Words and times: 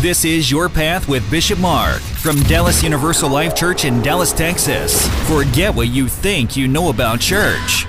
This 0.00 0.24
is 0.24 0.48
Your 0.48 0.68
Path 0.68 1.08
with 1.08 1.28
Bishop 1.28 1.58
Mark 1.58 2.00
from 2.00 2.40
Dallas 2.44 2.84
Universal 2.84 3.30
Life 3.30 3.56
Church 3.56 3.84
in 3.84 4.00
Dallas, 4.00 4.32
Texas. 4.32 5.08
Forget 5.26 5.74
what 5.74 5.88
you 5.88 6.06
think 6.06 6.56
you 6.56 6.68
know 6.68 6.90
about 6.90 7.18
church. 7.18 7.84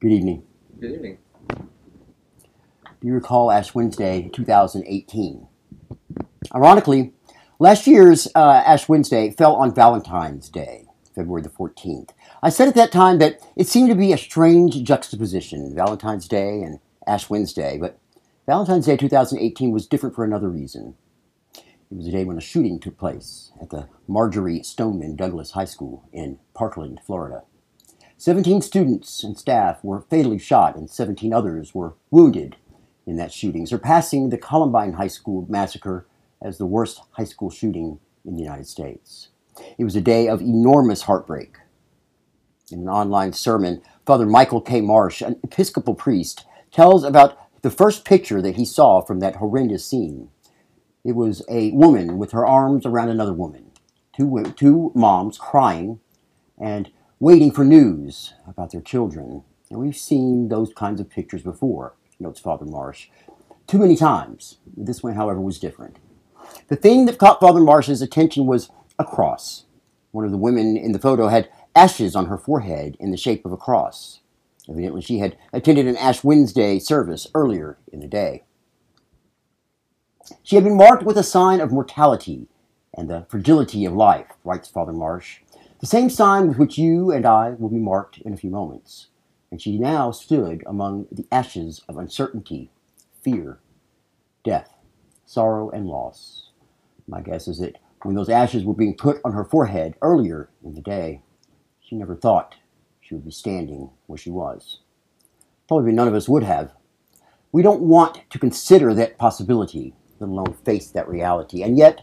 Good 0.00 0.10
evening. 0.10 0.42
Good 0.80 0.90
evening. 0.90 1.18
Do 1.56 1.66
you 3.02 3.12
recall 3.12 3.52
Ash 3.52 3.76
Wednesday 3.76 4.28
2018? 4.32 5.46
Ironically, 6.52 7.12
last 7.60 7.86
year's 7.86 8.26
uh, 8.34 8.64
Ash 8.66 8.88
Wednesday 8.88 9.30
fell 9.30 9.54
on 9.54 9.72
Valentine's 9.72 10.48
Day, 10.48 10.86
February 11.14 11.42
the 11.42 11.48
14th. 11.48 12.10
I 12.42 12.48
said 12.48 12.66
at 12.66 12.74
that 12.74 12.90
time 12.90 13.18
that 13.18 13.38
it 13.54 13.68
seemed 13.68 13.90
to 13.90 13.94
be 13.94 14.12
a 14.12 14.18
strange 14.18 14.82
juxtaposition, 14.82 15.72
Valentine's 15.76 16.26
Day 16.26 16.60
and 16.62 16.80
Ash 17.06 17.30
Wednesday, 17.30 17.78
but 17.78 18.00
Valentine's 18.46 18.84
Day 18.84 18.98
2018 18.98 19.70
was 19.70 19.86
different 19.86 20.14
for 20.14 20.22
another 20.22 20.50
reason. 20.50 20.94
It 21.56 21.96
was 21.96 22.06
a 22.06 22.10
day 22.10 22.24
when 22.24 22.36
a 22.36 22.42
shooting 22.42 22.78
took 22.78 22.98
place 22.98 23.52
at 23.58 23.70
the 23.70 23.88
Marjory 24.06 24.62
Stoneman 24.62 25.16
Douglas 25.16 25.52
High 25.52 25.64
School 25.64 26.06
in 26.12 26.38
Parkland, 26.52 27.00
Florida. 27.06 27.44
17 28.18 28.60
students 28.60 29.24
and 29.24 29.38
staff 29.38 29.82
were 29.82 30.02
fatally 30.10 30.38
shot, 30.38 30.76
and 30.76 30.90
17 30.90 31.32
others 31.32 31.74
were 31.74 31.94
wounded 32.10 32.56
in 33.06 33.16
that 33.16 33.32
shooting, 33.32 33.64
surpassing 33.64 34.28
the 34.28 34.36
Columbine 34.36 34.92
High 34.94 35.08
School 35.08 35.46
massacre 35.48 36.06
as 36.42 36.58
the 36.58 36.66
worst 36.66 37.00
high 37.12 37.24
school 37.24 37.48
shooting 37.48 37.98
in 38.26 38.36
the 38.36 38.42
United 38.42 38.66
States. 38.66 39.28
It 39.78 39.84
was 39.84 39.96
a 39.96 40.02
day 40.02 40.28
of 40.28 40.42
enormous 40.42 41.02
heartbreak. 41.02 41.56
In 42.70 42.80
an 42.80 42.88
online 42.90 43.32
sermon, 43.32 43.80
Father 44.04 44.26
Michael 44.26 44.60
K. 44.60 44.82
Marsh, 44.82 45.22
an 45.22 45.40
Episcopal 45.42 45.94
priest, 45.94 46.44
tells 46.70 47.04
about 47.04 47.38
the 47.64 47.70
first 47.70 48.04
picture 48.04 48.42
that 48.42 48.56
he 48.56 48.64
saw 48.66 49.00
from 49.00 49.20
that 49.20 49.36
horrendous 49.36 49.86
scene. 49.86 50.28
It 51.02 51.12
was 51.12 51.42
a 51.48 51.70
woman 51.70 52.18
with 52.18 52.32
her 52.32 52.46
arms 52.46 52.84
around 52.84 53.08
another 53.08 53.32
woman, 53.32 53.70
two, 54.14 54.52
two 54.54 54.92
moms 54.94 55.38
crying 55.38 55.98
and 56.60 56.90
waiting 57.18 57.50
for 57.50 57.64
news 57.64 58.34
about 58.46 58.72
their 58.72 58.82
children. 58.82 59.44
And 59.70 59.80
we've 59.80 59.96
seen 59.96 60.48
those 60.48 60.74
kinds 60.74 61.00
of 61.00 61.08
pictures 61.08 61.40
before, 61.40 61.94
notes 62.20 62.38
Father 62.38 62.66
Marsh, 62.66 63.08
too 63.66 63.78
many 63.78 63.96
times. 63.96 64.58
This 64.76 65.02
one, 65.02 65.14
however, 65.14 65.40
was 65.40 65.58
different. 65.58 65.96
The 66.68 66.76
thing 66.76 67.06
that 67.06 67.16
caught 67.16 67.40
Father 67.40 67.60
Marsh's 67.60 68.02
attention 68.02 68.44
was 68.44 68.68
a 68.98 69.06
cross. 69.06 69.64
One 70.10 70.26
of 70.26 70.32
the 70.32 70.36
women 70.36 70.76
in 70.76 70.92
the 70.92 70.98
photo 70.98 71.28
had 71.28 71.48
ashes 71.74 72.14
on 72.14 72.26
her 72.26 72.36
forehead 72.36 72.98
in 73.00 73.10
the 73.10 73.16
shape 73.16 73.46
of 73.46 73.52
a 73.52 73.56
cross. 73.56 74.20
Evidently, 74.68 75.02
she 75.02 75.18
had 75.18 75.36
attended 75.52 75.86
an 75.86 75.96
Ash 75.96 76.24
Wednesday 76.24 76.78
service 76.78 77.26
earlier 77.34 77.78
in 77.92 78.00
the 78.00 78.06
day. 78.06 78.44
She 80.42 80.56
had 80.56 80.64
been 80.64 80.76
marked 80.76 81.02
with 81.02 81.18
a 81.18 81.22
sign 81.22 81.60
of 81.60 81.70
mortality 81.70 82.48
and 82.96 83.10
the 83.10 83.26
fragility 83.28 83.84
of 83.84 83.92
life, 83.92 84.26
writes 84.44 84.68
Father 84.68 84.92
Marsh, 84.92 85.40
the 85.80 85.86
same 85.86 86.08
sign 86.08 86.48
with 86.48 86.58
which 86.58 86.78
you 86.78 87.10
and 87.10 87.26
I 87.26 87.50
will 87.58 87.68
be 87.68 87.78
marked 87.78 88.18
in 88.18 88.32
a 88.32 88.36
few 88.36 88.50
moments. 88.50 89.08
And 89.50 89.60
she 89.60 89.78
now 89.78 90.10
stood 90.10 90.62
among 90.66 91.06
the 91.12 91.26
ashes 91.30 91.82
of 91.88 91.98
uncertainty, 91.98 92.70
fear, 93.22 93.58
death, 94.44 94.74
sorrow, 95.26 95.70
and 95.70 95.86
loss. 95.86 96.50
My 97.06 97.20
guess 97.20 97.48
is 97.48 97.58
that 97.58 97.76
when 98.02 98.14
those 98.14 98.28
ashes 98.28 98.64
were 98.64 98.74
being 98.74 98.96
put 98.96 99.20
on 99.24 99.32
her 99.32 99.44
forehead 99.44 99.94
earlier 100.00 100.48
in 100.64 100.74
the 100.74 100.80
day, 100.80 101.22
she 101.80 101.96
never 101.96 102.16
thought 102.16 102.54
she 103.04 103.14
would 103.14 103.24
be 103.24 103.30
standing 103.30 103.90
where 104.06 104.16
she 104.16 104.30
was. 104.30 104.80
Probably 105.68 105.92
none 105.92 106.08
of 106.08 106.14
us 106.14 106.28
would 106.28 106.42
have. 106.42 106.72
We 107.52 107.62
don't 107.62 107.82
want 107.82 108.28
to 108.30 108.38
consider 108.38 108.94
that 108.94 109.18
possibility, 109.18 109.94
let 110.20 110.30
alone 110.30 110.56
face 110.64 110.88
that 110.88 111.08
reality. 111.08 111.62
And 111.62 111.76
yet, 111.76 112.00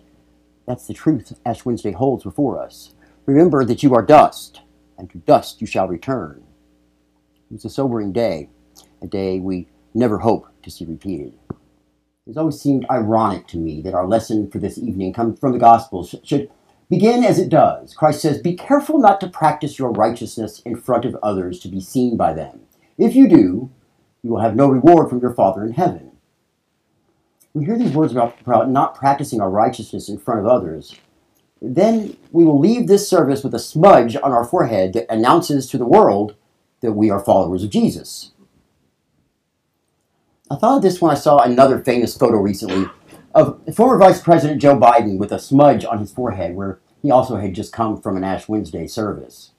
that's 0.68 0.86
the 0.86 0.94
truth 0.94 1.34
Ash 1.44 1.66
Wednesday 1.66 1.92
holds 1.92 2.24
before 2.24 2.62
us. 2.62 2.94
Remember 3.26 3.66
that 3.66 3.82
you 3.82 3.96
are 3.96 4.06
dust, 4.06 4.62
and 4.98 5.10
to 5.10 5.18
dust 5.18 5.60
you 5.60 5.66
shall 5.66 5.88
return. 5.88 6.44
It 7.50 7.54
was 7.54 7.66
a 7.66 7.70
sobering 7.70 8.14
day, 8.14 8.50
a 9.02 9.08
day 9.08 9.40
we 9.40 9.68
never 9.96 10.20
hope 10.20 10.48
to 10.62 10.70
see 10.70 10.86
repeated. 10.86 11.34
It 11.50 11.58
has 12.28 12.38
always 12.38 12.62
seemed 12.62 12.86
ironic 12.92 13.48
to 13.48 13.58
me 13.58 13.82
that 13.82 13.96
our 13.96 14.08
lesson 14.08 14.52
for 14.52 14.60
this 14.60 14.78
evening 14.78 15.14
comes 15.14 15.40
from 15.40 15.52
the 15.54 15.60
Gospels 15.60 16.14
should 16.24 16.52
Begin 16.92 17.24
as 17.24 17.40
it 17.40 17.48
does. 17.48 17.94
Christ 17.94 18.22
says, 18.22 18.42
Be 18.42 18.54
careful 18.54 19.00
not 19.00 19.22
to 19.22 19.30
practice 19.30 19.80
your 19.80 19.92
righteousness 19.92 20.62
in 20.66 20.76
front 20.76 21.06
of 21.06 21.16
others 21.24 21.58
to 21.62 21.70
be 21.70 21.80
seen 21.80 22.18
by 22.18 22.34
them. 22.34 22.64
If 22.98 23.16
you 23.16 23.30
do, 23.30 23.72
you 24.22 24.30
will 24.30 24.42
have 24.42 24.58
no 24.58 24.68
reward 24.68 25.10
from 25.10 25.22
your 25.22 25.34
Father 25.34 25.64
in 25.64 25.72
heaven. 25.72 26.12
We 27.54 27.64
hear 27.64 27.78
these 27.78 27.94
words 27.94 28.12
about, 28.12 28.42
about 28.42 28.70
not 28.70 28.94
practicing 28.94 29.40
our 29.40 29.50
righteousness 29.50 30.10
in 30.10 30.18
front 30.18 30.42
of 30.42 30.48
others. 30.48 30.94
Then 31.62 32.18
we 32.34 32.44
will 32.44 32.60
leave 32.60 32.88
this 32.88 33.08
service 33.08 33.42
with 33.42 33.56
a 33.56 33.60
smudge 33.60 34.18
on 34.18 34.34
our 34.34 34.44
forehead 34.44 34.92
that 34.92 35.10
announces 35.10 35.68
to 35.68 35.78
the 35.78 35.86
world 35.86 36.36
that 36.82 36.92
we 36.92 37.10
are 37.10 37.22
followers 37.22 37.64
of 37.64 37.70
Jesus. 37.70 38.34
I 40.50 40.58
thought 40.58 40.78
of 40.78 40.82
this 40.84 41.00
when 41.00 41.12
I 41.12 41.20
saw 41.20 41.38
another 41.38 41.80
famous 41.80 42.18
photo 42.18 42.36
recently 42.36 42.90
of 43.34 43.62
former 43.76 43.98
Vice 43.98 44.22
President 44.22 44.62
Joe 44.62 44.78
Biden 44.78 45.18
with 45.18 45.32
a 45.32 45.40
smudge 45.40 45.86
on 45.86 46.00
his 46.00 46.12
forehead 46.12 46.56
where 46.56 46.80
he 47.02 47.12
also 47.12 47.38
had 47.38 47.54
just 47.54 47.74
come 47.74 48.02
from 48.02 48.18
an 48.18 48.24
Ash 48.24 48.48
Wednesday 48.48 48.88
service. 48.88 49.52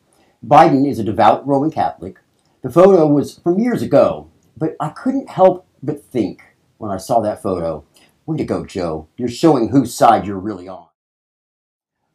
Biden 0.47 0.88
is 0.88 0.99
a 0.99 1.05
devout 1.05 1.47
Roman 1.47 1.71
Catholic. 1.71 2.19
The 2.62 2.71
photo 2.71 3.06
was 3.06 3.38
from 3.38 3.59
years 3.59 3.82
ago, 3.82 4.31
but 4.56 4.77
I 4.78 4.91
couldn't 4.91 5.31
help 5.31 5.66
but 5.82 6.05
think 6.05 6.43
when 6.78 6.91
I 6.91 6.97
saw 6.97 7.21
that 7.21 7.43
photo, 7.43 7.84
way 8.27 8.37
to 8.37 8.44
go, 8.44 8.65
Joe. 8.65 9.09
You're 9.16 9.28
showing 9.28 9.69
whose 9.69 9.94
side 9.94 10.27
you're 10.27 10.38
really 10.38 10.69
on. 10.69 10.87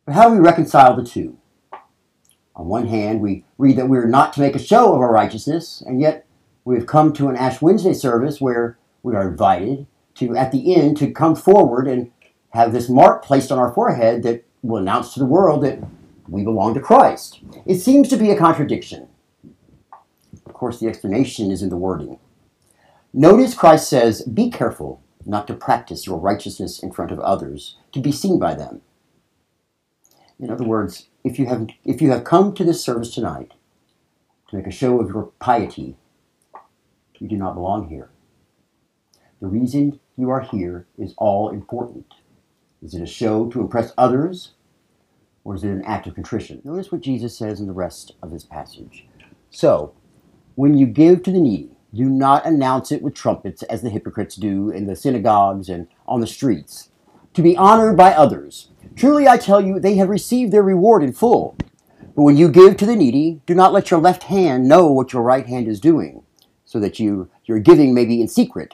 But 0.06 0.16
how 0.16 0.30
do 0.30 0.36
we 0.36 0.40
reconcile 0.40 0.96
the 0.96 1.04
two? 1.04 1.38
On 2.56 2.68
one 2.68 2.88
hand, 2.88 3.22
we 3.22 3.46
read 3.58 3.78
that 3.78 3.90
we 3.90 3.98
are 3.98 4.08
not 4.08 4.34
to 4.34 4.42
make 4.42 4.56
a 4.56 4.60
show 4.60 4.94
of 4.94 5.02
our 5.02 5.12
righteousness, 5.12 5.84
and 5.86 6.02
yet 6.02 6.26
we 6.66 6.76
have 6.76 6.88
come 6.88 7.14
to 7.14 7.28
an 7.28 7.36
Ash 7.36 7.62
Wednesday 7.62 7.94
service 7.94 8.42
where 8.42 8.78
we 9.04 9.16
are 9.16 9.30
invited 9.30 9.86
to, 10.18 10.36
at 10.36 10.52
the 10.52 10.76
end, 10.76 10.98
to 10.98 11.12
come 11.12 11.36
forward 11.36 11.88
and 11.88 12.12
have 12.52 12.74
this 12.74 12.90
mark 12.90 13.24
placed 13.24 13.52
on 13.52 13.60
our 13.60 13.74
forehead 13.74 14.24
that 14.24 14.46
will 14.62 14.78
announce 14.78 15.14
to 15.14 15.20
the 15.20 15.26
world 15.26 15.64
that 15.64 15.80
we 16.28 16.44
belong 16.44 16.74
to 16.74 16.80
Christ. 16.80 17.42
It 17.66 17.80
seems 17.80 18.10
to 18.10 18.18
be 18.18 18.32
a 18.32 18.38
contradiction. 18.38 19.08
Of 20.46 20.54
course, 20.54 20.80
the 20.80 20.88
explanation 20.88 21.52
is 21.52 21.62
in 21.62 21.70
the 21.70 21.78
wording. 21.78 22.20
Notice 23.14 23.54
Christ 23.54 23.90
says, 23.90 24.24
Be 24.24 24.50
careful 24.50 25.02
not 25.26 25.48
to 25.48 25.54
practice 25.54 26.06
your 26.06 26.18
righteousness 26.18 26.80
in 26.80 26.92
front 26.92 27.12
of 27.12 27.20
others, 27.20 27.78
to 27.92 28.00
be 28.00 28.12
seen 28.12 28.40
by 28.40 28.56
them. 28.56 28.82
In 30.40 30.50
other 30.50 30.64
words, 30.64 31.08
if 31.24 31.38
you 31.38 31.48
have, 31.48 31.68
if 31.84 32.02
you 32.02 32.12
have 32.12 32.24
come 32.24 32.54
to 32.54 32.64
this 32.64 32.84
service 32.84 33.14
tonight 33.14 33.54
to 34.50 34.56
make 34.56 34.68
a 34.68 34.72
show 34.72 35.00
of 35.02 35.10
your 35.10 35.32
piety, 35.40 35.98
you 37.20 37.28
do 37.28 37.36
not 37.36 37.56
belong 37.56 37.90
here. 37.90 38.10
The 39.42 39.48
reason 39.48 40.00
you 40.18 40.32
are 40.32 40.42
here 40.42 40.88
is 40.98 41.14
all 41.18 41.50
important. 41.50 42.06
Is 42.82 42.96
it 42.96 43.04
a 43.04 43.08
show 43.08 43.48
to 43.50 43.62
impress 43.62 43.94
others, 43.98 44.54
or 45.44 45.56
is 45.56 45.64
it 45.64 45.70
an 45.70 45.86
act 45.86 46.08
of 46.08 46.16
contrition? 46.16 46.60
Notice 46.64 46.92
what 46.92 47.02
Jesus 47.02 47.38
says 47.38 47.60
in 47.60 47.68
the 47.68 47.74
rest 47.74 48.14
of 48.24 48.32
this 48.32 48.44
passage. 48.44 49.06
So, 49.52 49.94
when 50.56 50.76
you 50.76 50.88
give 50.88 51.22
to 51.24 51.32
the 51.32 51.40
needy, 51.40 51.70
do 51.94 52.06
not 52.10 52.46
announce 52.46 52.92
it 52.92 53.04
with 53.04 53.14
trumpets 53.14 53.62
as 53.64 53.84
the 53.84 53.92
hypocrites 53.92 54.36
do 54.36 54.72
in 54.72 54.88
the 54.88 54.96
synagogues 54.96 55.70
and 55.70 55.88
on 56.08 56.20
the 56.20 56.28
streets, 56.28 56.90
to 57.36 57.44
be 57.44 57.56
honored 57.56 57.96
by 57.96 58.12
others. 58.12 58.70
Truly 58.96 59.28
I 59.28 59.38
tell 59.38 59.62
you, 59.62 59.80
they 59.80 59.96
have 59.96 60.10
received 60.10 60.52
their 60.52 60.64
reward 60.64 61.04
in 61.04 61.14
full. 61.14 61.56
But 62.16 62.24
when 62.24 62.38
you 62.38 62.50
give 62.50 62.76
to 62.78 62.88
the 62.88 62.96
needy, 62.96 63.42
do 63.46 63.54
not 63.54 63.72
let 63.72 63.92
your 63.92 64.00
left 64.00 64.24
hand 64.24 64.68
know 64.68 64.88
what 64.88 65.14
your 65.14 65.22
right 65.22 65.46
hand 65.46 65.68
is 65.68 65.80
doing, 65.80 66.24
so 66.66 66.80
that 66.80 67.00
you, 67.00 67.30
your 67.46 67.60
giving 67.60 67.94
may 67.94 68.06
be 68.06 68.20
in 68.20 68.28
secret 68.28 68.74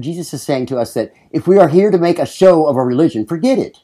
Jesus 0.00 0.32
is 0.32 0.42
saying 0.42 0.66
to 0.66 0.78
us 0.78 0.94
that 0.94 1.12
if 1.30 1.46
we 1.46 1.58
are 1.58 1.68
here 1.68 1.90
to 1.90 1.98
make 1.98 2.18
a 2.18 2.26
show 2.26 2.66
of 2.66 2.76
our 2.76 2.86
religion, 2.86 3.26
forget 3.26 3.58
it. 3.58 3.78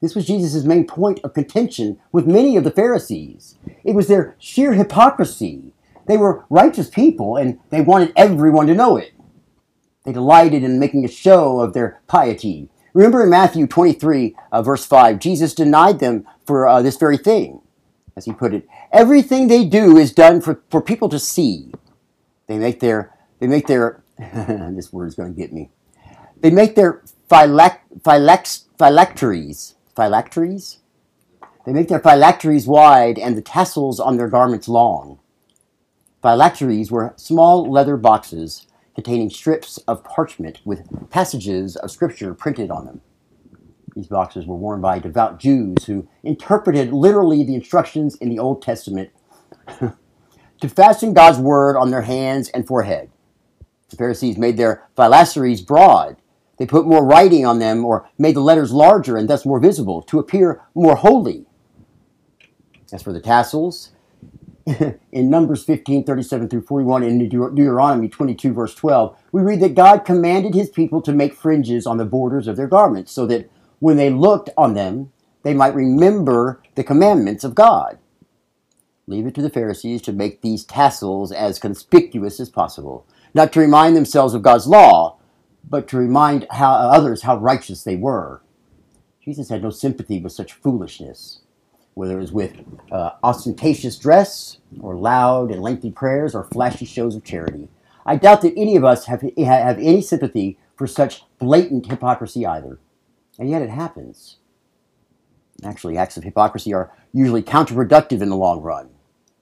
This 0.00 0.14
was 0.14 0.26
Jesus' 0.26 0.64
main 0.64 0.86
point 0.86 1.20
of 1.24 1.34
contention 1.34 1.98
with 2.12 2.26
many 2.26 2.56
of 2.56 2.64
the 2.64 2.70
Pharisees. 2.70 3.56
It 3.82 3.94
was 3.94 4.08
their 4.08 4.36
sheer 4.38 4.74
hypocrisy. 4.74 5.72
They 6.06 6.16
were 6.16 6.44
righteous 6.50 6.88
people 6.88 7.36
and 7.36 7.58
they 7.70 7.80
wanted 7.80 8.12
everyone 8.14 8.66
to 8.66 8.74
know 8.74 8.96
it. 8.96 9.12
They 10.04 10.12
delighted 10.12 10.62
in 10.62 10.78
making 10.78 11.04
a 11.04 11.08
show 11.08 11.60
of 11.60 11.72
their 11.72 12.00
piety, 12.06 12.68
Remember 12.96 13.22
in 13.22 13.28
Matthew 13.28 13.66
23, 13.66 14.34
uh, 14.50 14.62
verse 14.62 14.86
5, 14.86 15.18
Jesus 15.18 15.52
denied 15.52 15.98
them 15.98 16.26
for 16.46 16.66
uh, 16.66 16.80
this 16.80 16.96
very 16.96 17.18
thing. 17.18 17.60
As 18.16 18.24
he 18.24 18.32
put 18.32 18.54
it, 18.54 18.66
everything 18.90 19.48
they 19.48 19.66
do 19.66 19.98
is 19.98 20.14
done 20.14 20.40
for, 20.40 20.62
for 20.70 20.80
people 20.80 21.10
to 21.10 21.18
see. 21.18 21.72
They 22.46 22.56
make 22.56 22.80
their, 22.80 23.14
they 23.38 23.48
make 23.48 23.66
their, 23.66 24.02
this 24.74 24.92
word 24.92 25.06
is 25.06 25.14
going 25.14 25.34
to 25.34 25.40
get 25.40 25.52
me. 25.52 25.70
They 26.40 26.50
make 26.50 26.74
their 26.74 27.02
phylac, 27.30 27.80
phylax, 28.00 28.64
phylacteries, 28.78 29.74
phylacteries? 29.94 30.78
They 31.64 31.72
make 31.72 31.88
their 31.88 32.00
phylacteries 32.00 32.66
wide 32.66 33.18
and 33.18 33.36
the 33.36 33.42
tassels 33.42 33.98
on 33.98 34.16
their 34.16 34.28
garments 34.28 34.68
long. 34.68 35.18
Phylacteries 36.22 36.90
were 36.90 37.14
small 37.16 37.70
leather 37.70 37.96
boxes 37.96 38.66
containing 38.94 39.30
strips 39.30 39.78
of 39.88 40.04
parchment 40.04 40.60
with 40.64 41.10
passages 41.10 41.76
of 41.76 41.90
scripture 41.90 42.34
printed 42.34 42.70
on 42.70 42.86
them. 42.86 43.00
These 43.94 44.06
boxes 44.08 44.46
were 44.46 44.56
worn 44.56 44.80
by 44.80 44.98
devout 44.98 45.38
Jews 45.38 45.84
who 45.86 46.08
interpreted 46.22 46.92
literally 46.92 47.44
the 47.44 47.54
instructions 47.54 48.14
in 48.16 48.28
the 48.28 48.38
Old 48.38 48.62
Testament 48.62 49.10
to 50.60 50.68
fasten 50.68 51.14
God's 51.14 51.38
word 51.38 51.76
on 51.76 51.90
their 51.90 52.02
hands 52.02 52.48
and 52.50 52.66
forehead. 52.66 53.10
The 53.90 53.96
Pharisees 53.96 54.36
made 54.36 54.56
their 54.56 54.86
phylacteries 54.96 55.60
broad. 55.60 56.16
They 56.58 56.66
put 56.66 56.86
more 56.86 57.04
writing 57.04 57.44
on 57.44 57.58
them 57.58 57.84
or 57.84 58.08
made 58.18 58.34
the 58.34 58.40
letters 58.40 58.72
larger 58.72 59.16
and 59.16 59.28
thus 59.28 59.44
more 59.44 59.60
visible 59.60 60.02
to 60.02 60.18
appear 60.18 60.62
more 60.74 60.96
holy. 60.96 61.46
As 62.92 63.02
for 63.02 63.12
the 63.12 63.20
tassels, 63.20 63.90
in 65.12 65.30
Numbers 65.30 65.62
15, 65.64 66.04
37 66.04 66.48
through 66.48 66.62
41, 66.62 67.02
and 67.04 67.22
in 67.22 67.28
Deuteronomy 67.28 68.08
22, 68.08 68.52
verse 68.52 68.74
12, 68.74 69.16
we 69.30 69.42
read 69.42 69.60
that 69.60 69.74
God 69.74 70.04
commanded 70.04 70.54
his 70.54 70.70
people 70.70 71.00
to 71.02 71.12
make 71.12 71.34
fringes 71.34 71.86
on 71.86 71.98
the 71.98 72.04
borders 72.04 72.48
of 72.48 72.56
their 72.56 72.66
garments 72.66 73.12
so 73.12 73.26
that 73.26 73.48
when 73.78 73.96
they 73.96 74.10
looked 74.10 74.50
on 74.56 74.74
them, 74.74 75.12
they 75.42 75.54
might 75.54 75.74
remember 75.74 76.60
the 76.74 76.82
commandments 76.82 77.44
of 77.44 77.54
God. 77.54 77.98
Leave 79.06 79.26
it 79.26 79.34
to 79.36 79.42
the 79.42 79.50
Pharisees 79.50 80.02
to 80.02 80.12
make 80.12 80.42
these 80.42 80.64
tassels 80.64 81.30
as 81.30 81.60
conspicuous 81.60 82.40
as 82.40 82.48
possible, 82.48 83.06
not 83.36 83.52
to 83.52 83.60
remind 83.60 83.94
themselves 83.94 84.34
of 84.34 84.42
God's 84.42 84.66
law, 84.66 85.18
but 85.68 85.86
to 85.88 85.96
remind 85.96 86.46
how, 86.50 86.72
others 86.72 87.22
how 87.22 87.36
righteous 87.36 87.84
they 87.84 87.96
were. 87.96 88.42
Jesus 89.24 89.48
had 89.48 89.62
no 89.62 89.70
sympathy 89.70 90.20
with 90.20 90.32
such 90.32 90.52
foolishness 90.52 91.40
whether 91.96 92.18
it 92.18 92.20
was 92.20 92.30
with 92.30 92.52
uh, 92.92 93.12
ostentatious 93.24 93.98
dress 93.98 94.58
or 94.80 94.94
loud 94.94 95.50
and 95.50 95.62
lengthy 95.62 95.90
prayers 95.90 96.34
or 96.34 96.44
flashy 96.44 96.84
shows 96.84 97.16
of 97.16 97.24
charity. 97.24 97.68
I 98.04 98.16
doubt 98.16 98.42
that 98.42 98.52
any 98.54 98.76
of 98.76 98.84
us 98.84 99.06
have, 99.06 99.22
have 99.22 99.78
any 99.78 100.02
sympathy 100.02 100.58
for 100.76 100.86
such 100.86 101.22
blatant 101.38 101.86
hypocrisy 101.86 102.44
either. 102.44 102.78
And 103.38 103.48
yet 103.48 103.62
it 103.62 103.70
happens. 103.70 104.36
Actually, 105.64 105.96
acts 105.96 106.18
of 106.18 106.24
hypocrisy 106.24 106.74
are 106.74 106.92
usually 107.14 107.42
counterproductive 107.42 108.20
in 108.20 108.28
the 108.28 108.36
long 108.36 108.60
run. 108.60 108.90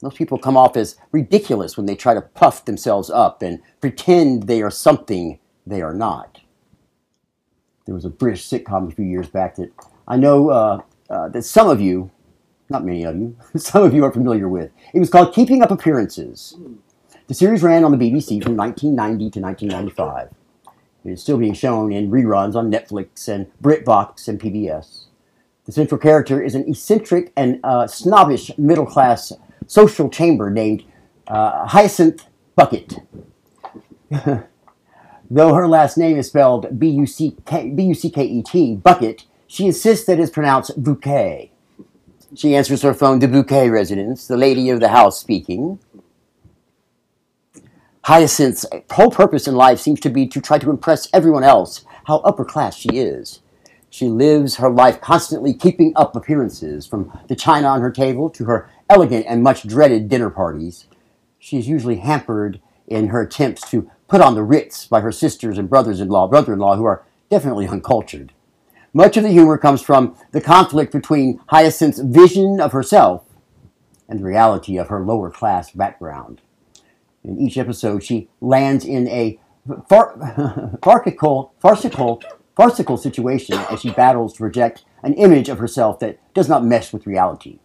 Most 0.05 0.19
people 0.19 0.37
come 0.37 0.55
off 0.55 0.77
as 0.77 0.99
ridiculous 1.12 1.79
when 1.79 1.87
they 1.87 1.97
try 1.97 2.12
to 2.12 2.21
puff 2.21 2.67
themselves 2.67 3.09
up 3.09 3.41
and 3.41 3.61
pretend 3.81 4.43
they 4.43 4.61
are 4.61 4.71
something 4.71 5.39
they 5.67 5.81
are 5.81 5.95
not. 5.95 6.43
There 7.87 7.95
was 7.95 8.05
a 8.05 8.11
British 8.11 8.47
sitcom 8.47 8.93
a 8.93 8.95
few 8.95 9.06
years 9.06 9.31
back 9.31 9.56
that 9.56 9.73
I 10.06 10.19
know 10.19 10.51
uh, 10.51 10.83
uh, 11.09 11.31
that 11.31 11.45
some 11.45 11.71
of 11.71 11.81
you 11.81 12.11
not 12.69 12.85
many 12.85 13.05
of 13.05 13.17
you, 13.17 13.35
some 13.56 13.83
of 13.83 13.95
you 13.95 14.05
are 14.05 14.12
familiar 14.12 14.47
with. 14.47 14.71
It 14.93 15.01
was 15.01 15.09
called 15.09 15.35
Keeping 15.35 15.62
Up 15.62 15.71
Appearances. 15.71 16.55
The 17.29 17.35
series 17.35 17.62
ran 17.62 17.83
on 17.83 17.97
the 17.97 17.97
BBC 17.97 18.43
from 18.43 18.59
1990 18.59 19.31
to 19.31 19.41
1995. 19.41 20.29
It 21.07 21.11
is 21.12 21.23
still 21.23 21.39
being 21.39 21.55
shown 21.55 21.93
in 21.93 22.11
reruns 22.11 22.55
on 22.55 22.71
Netflix 22.71 23.27
and 23.27 23.47
BritBox 23.62 24.29
and 24.29 24.39
PBS. 24.39 25.07
The 25.65 25.73
central 25.73 25.99
character 25.99 26.43
is 26.43 26.55
an 26.55 26.69
eccentric 26.69 27.33
and 27.37 27.59
uh, 27.65 27.87
snobbish 27.87 28.50
middle 28.59 28.85
class 28.85 29.33
social 29.66 30.08
chamber 30.08 30.50
named 30.50 30.84
uh, 31.28 31.66
Hyacinth 31.66 32.26
Bucket. 32.56 32.99
Though 35.31 35.55
her 35.55 35.66
last 35.66 35.96
name 35.96 36.16
is 36.16 36.28
spelled 36.28 36.78
B 36.78 36.88
U 36.88 37.06
C 37.06 37.37
K 37.46 37.66
E 38.25 38.43
T, 38.43 38.76
Bucket, 38.76 39.25
she 39.46 39.66
insists 39.66 40.06
that 40.06 40.19
it 40.19 40.22
is 40.22 40.31
pronounced 40.31 40.82
bouquet. 40.82 41.50
She 42.34 42.55
answers 42.56 42.82
her 42.82 42.94
phone 42.94 43.20
to 43.20 43.28
Bouquet 43.28 43.70
residence, 43.70 44.26
the 44.26 44.37
lady 44.37 44.69
of 44.70 44.81
the 44.81 44.88
house 44.88 45.20
speaking. 45.20 45.78
Hyacinth's 48.05 48.66
whole 48.90 49.11
purpose 49.11 49.46
in 49.46 49.55
life 49.55 49.78
seems 49.78 50.00
to 50.00 50.11
be 50.11 50.26
to 50.26 50.40
try 50.40 50.58
to 50.58 50.70
impress 50.70 51.08
everyone 51.12 51.44
else 51.44 51.84
how 52.05 52.19
upper 52.19 52.44
class 52.44 52.76
she 52.76 52.90
is. 52.90 53.40
She 53.88 54.08
lives 54.08 54.56
her 54.56 54.69
life 54.69 55.00
constantly 55.00 55.55
keeping 55.55 55.93
up 55.94 56.16
appearances, 56.16 56.87
from 56.87 57.16
the 57.28 57.37
china 57.37 57.69
on 57.69 57.81
her 57.81 57.93
table 57.93 58.28
to 58.31 58.44
her 58.44 58.69
elegant 58.89 59.27
and 59.29 59.43
much 59.43 59.67
dreaded 59.67 60.09
dinner 60.09 60.31
parties. 60.31 60.87
She 61.39 61.59
is 61.59 61.69
usually 61.69 61.97
hampered 61.97 62.61
in 62.87 63.09
her 63.09 63.23
attempts 63.23 63.69
to 63.71 63.91
put 64.09 64.21
on 64.21 64.35
the 64.35 64.43
ritz 64.43 64.87
by 64.87 65.01
her 65.01 65.13
sisters 65.13 65.59
and 65.59 65.69
brothers-in-law, 65.69 66.29
brother-in-law, 66.29 66.77
who 66.77 66.85
are 66.85 67.05
definitely 67.31 67.67
uncultured. 67.67 68.33
Much 68.93 69.17
of 69.17 69.25
the 69.25 69.31
humor 69.31 69.59
comes 69.59 69.83
from 69.83 70.17
the 70.31 70.41
conflict 70.41 70.93
between 70.93 71.41
Hyacinth's 71.49 71.99
vision 71.99 72.61
of 72.61 72.73
herself 72.73 73.25
and 74.09 74.21
the 74.21 74.25
reality 74.25 74.77
of 74.79 74.89
her 74.89 75.01
lower 75.01 75.31
class 75.31 75.71
background. 75.73 76.41
In 77.25 77.39
each 77.39 77.57
episode, 77.57 78.05
she 78.05 78.29
lands 78.41 78.85
in 78.85 79.09
a 79.09 79.41
far- 79.89 80.79
farcical, 80.83 81.55
farcical, 81.59 82.23
farcical 82.55 82.97
situation 82.97 83.59
as 83.71 83.81
she 83.81 83.91
battles 83.91 84.35
to 84.35 84.39
project 84.39 84.85
an 85.03 85.15
image 85.15 85.49
of 85.49 85.59
herself 85.59 85.99
that 86.01 86.19
does 86.35 86.49
not 86.49 86.65
mesh 86.65 86.93
with 86.93 87.07
reality. 87.07 87.59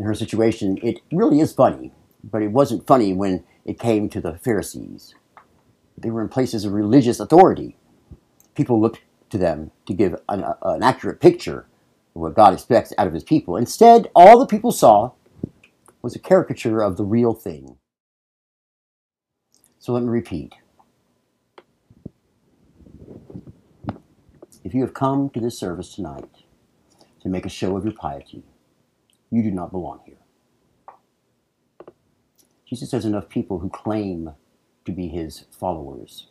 In 0.00 0.06
her 0.06 0.14
situation, 0.14 0.78
it 0.82 1.02
really 1.12 1.40
is 1.40 1.52
funny, 1.52 1.92
but 2.24 2.40
it 2.40 2.52
wasn't 2.52 2.86
funny 2.86 3.12
when 3.12 3.44
it 3.66 3.78
came 3.78 4.08
to 4.08 4.18
the 4.18 4.38
Pharisees. 4.38 5.14
They 5.98 6.10
were 6.10 6.22
in 6.22 6.30
places 6.30 6.64
of 6.64 6.72
religious 6.72 7.20
authority. 7.20 7.76
People 8.54 8.80
looked 8.80 9.02
to 9.28 9.36
them 9.36 9.72
to 9.84 9.92
give 9.92 10.18
an, 10.26 10.42
uh, 10.42 10.54
an 10.62 10.82
accurate 10.82 11.20
picture 11.20 11.66
of 12.16 12.22
what 12.22 12.34
God 12.34 12.54
expects 12.54 12.94
out 12.96 13.08
of 13.08 13.12
his 13.12 13.24
people. 13.24 13.58
Instead, 13.58 14.10
all 14.14 14.38
the 14.38 14.46
people 14.46 14.72
saw 14.72 15.12
was 16.00 16.16
a 16.16 16.18
caricature 16.18 16.80
of 16.80 16.96
the 16.96 17.04
real 17.04 17.34
thing. 17.34 17.76
So 19.80 19.92
let 19.92 20.02
me 20.02 20.08
repeat. 20.08 20.54
If 24.64 24.72
you 24.72 24.80
have 24.80 24.94
come 24.94 25.28
to 25.28 25.40
this 25.40 25.58
service 25.58 25.94
tonight 25.94 26.30
to 27.20 27.28
make 27.28 27.44
a 27.44 27.50
show 27.50 27.76
of 27.76 27.84
your 27.84 27.92
piety, 27.92 28.44
you 29.30 29.42
do 29.42 29.50
not 29.50 29.70
belong 29.70 30.00
here. 30.04 30.16
Jesus 32.66 32.92
has 32.92 33.04
enough 33.04 33.28
people 33.28 33.58
who 33.58 33.68
claim 33.68 34.30
to 34.84 34.92
be 34.92 35.08
his 35.08 35.44
followers, 35.50 36.28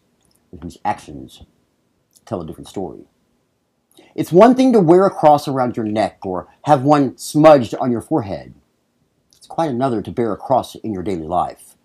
but 0.51 0.63
whose 0.63 0.77
actions 0.85 1.43
tell 2.25 2.41
a 2.41 2.45
different 2.45 2.69
story. 2.69 3.05
It's 4.15 4.31
one 4.31 4.55
thing 4.55 4.71
to 4.73 4.79
wear 4.79 5.05
a 5.05 5.11
cross 5.11 5.47
around 5.47 5.75
your 5.75 5.85
neck 5.85 6.19
or 6.23 6.47
have 6.63 6.83
one 6.83 7.17
smudged 7.17 7.75
on 7.75 7.91
your 7.91 8.01
forehead. 8.01 8.53
It's 9.35 9.47
quite 9.47 9.69
another 9.69 10.01
to 10.01 10.11
bear 10.11 10.31
a 10.31 10.37
cross 10.37 10.75
in 10.75 10.93
your 10.93 11.03
daily 11.03 11.27
life. 11.27 11.75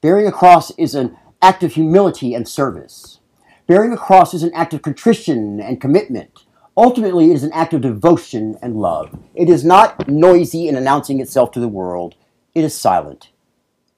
Bearing 0.00 0.26
a 0.26 0.32
cross 0.32 0.70
is 0.78 0.94
an 0.94 1.16
act 1.42 1.62
of 1.62 1.72
humility 1.72 2.34
and 2.34 2.46
service. 2.46 3.18
Bearing 3.66 3.92
a 3.92 3.96
cross 3.96 4.32
is 4.34 4.42
an 4.42 4.52
act 4.54 4.74
of 4.74 4.82
contrition 4.82 5.60
and 5.60 5.80
commitment. 5.80 6.45
Ultimately, 6.76 7.30
it 7.30 7.34
is 7.34 7.42
an 7.42 7.52
act 7.52 7.72
of 7.72 7.80
devotion 7.80 8.58
and 8.60 8.76
love. 8.76 9.18
It 9.34 9.48
is 9.48 9.64
not 9.64 10.08
noisy 10.08 10.68
in 10.68 10.76
announcing 10.76 11.20
itself 11.20 11.50
to 11.52 11.60
the 11.60 11.68
world. 11.68 12.16
It 12.54 12.64
is 12.64 12.78
silent, 12.78 13.30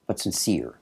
but 0.07 0.19
sincere. 0.19 0.79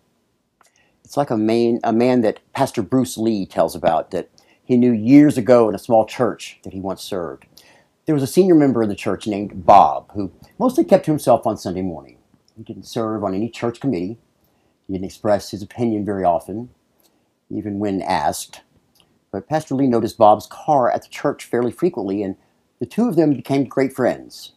It's 1.03 1.17
like 1.17 1.31
a 1.31 1.37
man, 1.37 1.79
a 1.83 1.93
man 1.93 2.21
that 2.21 2.39
Pastor 2.53 2.83
Bruce 2.83 3.17
Lee 3.17 3.45
tells 3.45 3.75
about 3.75 4.11
that 4.11 4.29
he 4.63 4.77
knew 4.77 4.91
years 4.91 5.37
ago 5.37 5.69
in 5.69 5.75
a 5.75 5.79
small 5.79 6.05
church 6.05 6.59
that 6.63 6.73
he 6.73 6.79
once 6.79 7.01
served. 7.01 7.45
There 8.05 8.13
was 8.13 8.23
a 8.23 8.27
senior 8.27 8.55
member 8.55 8.81
of 8.81 8.89
the 8.89 8.95
church 8.95 9.25
named 9.25 9.65
Bob 9.65 10.11
who 10.13 10.31
mostly 10.59 10.83
kept 10.83 11.05
to 11.05 11.11
himself 11.11 11.47
on 11.47 11.57
Sunday 11.57 11.81
morning. 11.81 12.17
He 12.55 12.63
didn't 12.63 12.85
serve 12.85 13.23
on 13.23 13.33
any 13.33 13.49
church 13.49 13.79
committee. 13.79 14.17
He 14.85 14.93
didn't 14.93 15.05
express 15.05 15.51
his 15.51 15.61
opinion 15.61 16.05
very 16.05 16.23
often, 16.23 16.69
even 17.49 17.79
when 17.79 18.01
asked. 18.01 18.61
But 19.31 19.47
Pastor 19.47 19.75
Lee 19.75 19.87
noticed 19.87 20.17
Bob's 20.17 20.47
car 20.47 20.89
at 20.91 21.03
the 21.03 21.09
church 21.09 21.45
fairly 21.45 21.71
frequently, 21.71 22.23
and 22.23 22.35
the 22.79 22.85
two 22.85 23.07
of 23.07 23.15
them 23.15 23.33
became 23.33 23.65
great 23.65 23.93
friends. 23.93 24.53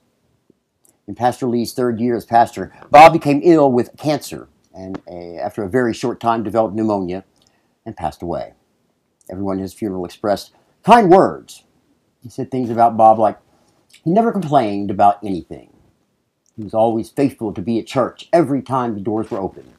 In 1.07 1.15
Pastor 1.15 1.47
Lee's 1.47 1.73
third 1.73 1.99
year 1.99 2.17
as 2.17 2.25
pastor, 2.25 2.73
Bob 2.91 3.12
became 3.12 3.41
ill 3.43 3.73
with 3.73 3.97
cancer 3.97 4.49
and 4.73 5.00
a, 5.09 5.39
after 5.39 5.65
a 5.65 5.69
very 5.69 5.93
short 5.93 6.21
time 6.21 6.45
developed 6.45 6.77
pneumonia 6.77 7.25
and 7.85 7.97
passed 7.97 8.23
away. 8.23 8.53
Everyone 9.29 9.59
at 9.59 9.62
his 9.62 9.75
funeral 9.75 10.05
expressed 10.05 10.53
kind 10.85 11.11
words. 11.11 11.65
He 12.23 12.29
said 12.29 12.50
things 12.50 12.71
about 12.71 12.97
Bob 12.97 13.19
like 13.19 13.39
he 14.05 14.11
never 14.11 14.31
complained 14.31 14.91
about 14.91 15.19
anything. 15.25 15.73
He 16.57 16.62
was 16.62 16.75
always 16.75 17.11
faithful 17.11 17.53
to 17.55 17.62
be 17.62 17.79
at 17.79 17.87
church 17.87 18.29
every 18.33 18.62
time 18.62 18.95
the 18.95 19.00
doors 19.00 19.31
were 19.31 19.39
open. 19.39 19.73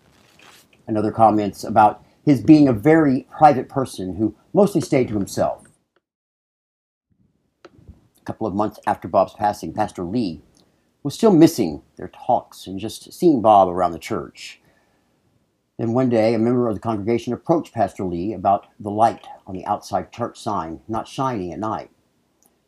And 0.87 0.97
other 0.97 1.11
comments 1.11 1.63
about 1.63 2.03
his 2.25 2.41
being 2.41 2.67
a 2.67 2.73
very 2.73 3.27
private 3.37 3.69
person 3.69 4.15
who 4.15 4.35
mostly 4.53 4.81
stayed 4.81 5.07
to 5.09 5.15
himself. 5.15 5.63
a 8.21 8.25
couple 8.25 8.47
of 8.47 8.53
months 8.55 8.79
after 8.87 9.07
Bob's 9.07 9.33
passing, 9.33 9.73
Pastor 9.73 10.03
Lee 10.03 10.41
was 11.03 11.15
still 11.15 11.33
missing 11.33 11.81
their 11.97 12.09
talks 12.09 12.67
and 12.67 12.79
just 12.79 13.11
seeing 13.13 13.41
Bob 13.41 13.67
around 13.67 13.91
the 13.91 13.99
church. 13.99 14.61
Then 15.77 15.93
one 15.93 16.09
day, 16.09 16.35
a 16.35 16.39
member 16.39 16.67
of 16.67 16.75
the 16.75 16.81
congregation 16.81 17.33
approached 17.33 17.73
Pastor 17.73 18.03
Lee 18.03 18.33
about 18.33 18.67
the 18.79 18.91
light 18.91 19.27
on 19.47 19.55
the 19.55 19.65
outside 19.65 20.11
church 20.11 20.39
sign 20.39 20.81
not 20.87 21.07
shining 21.07 21.51
at 21.51 21.59
night. 21.59 21.89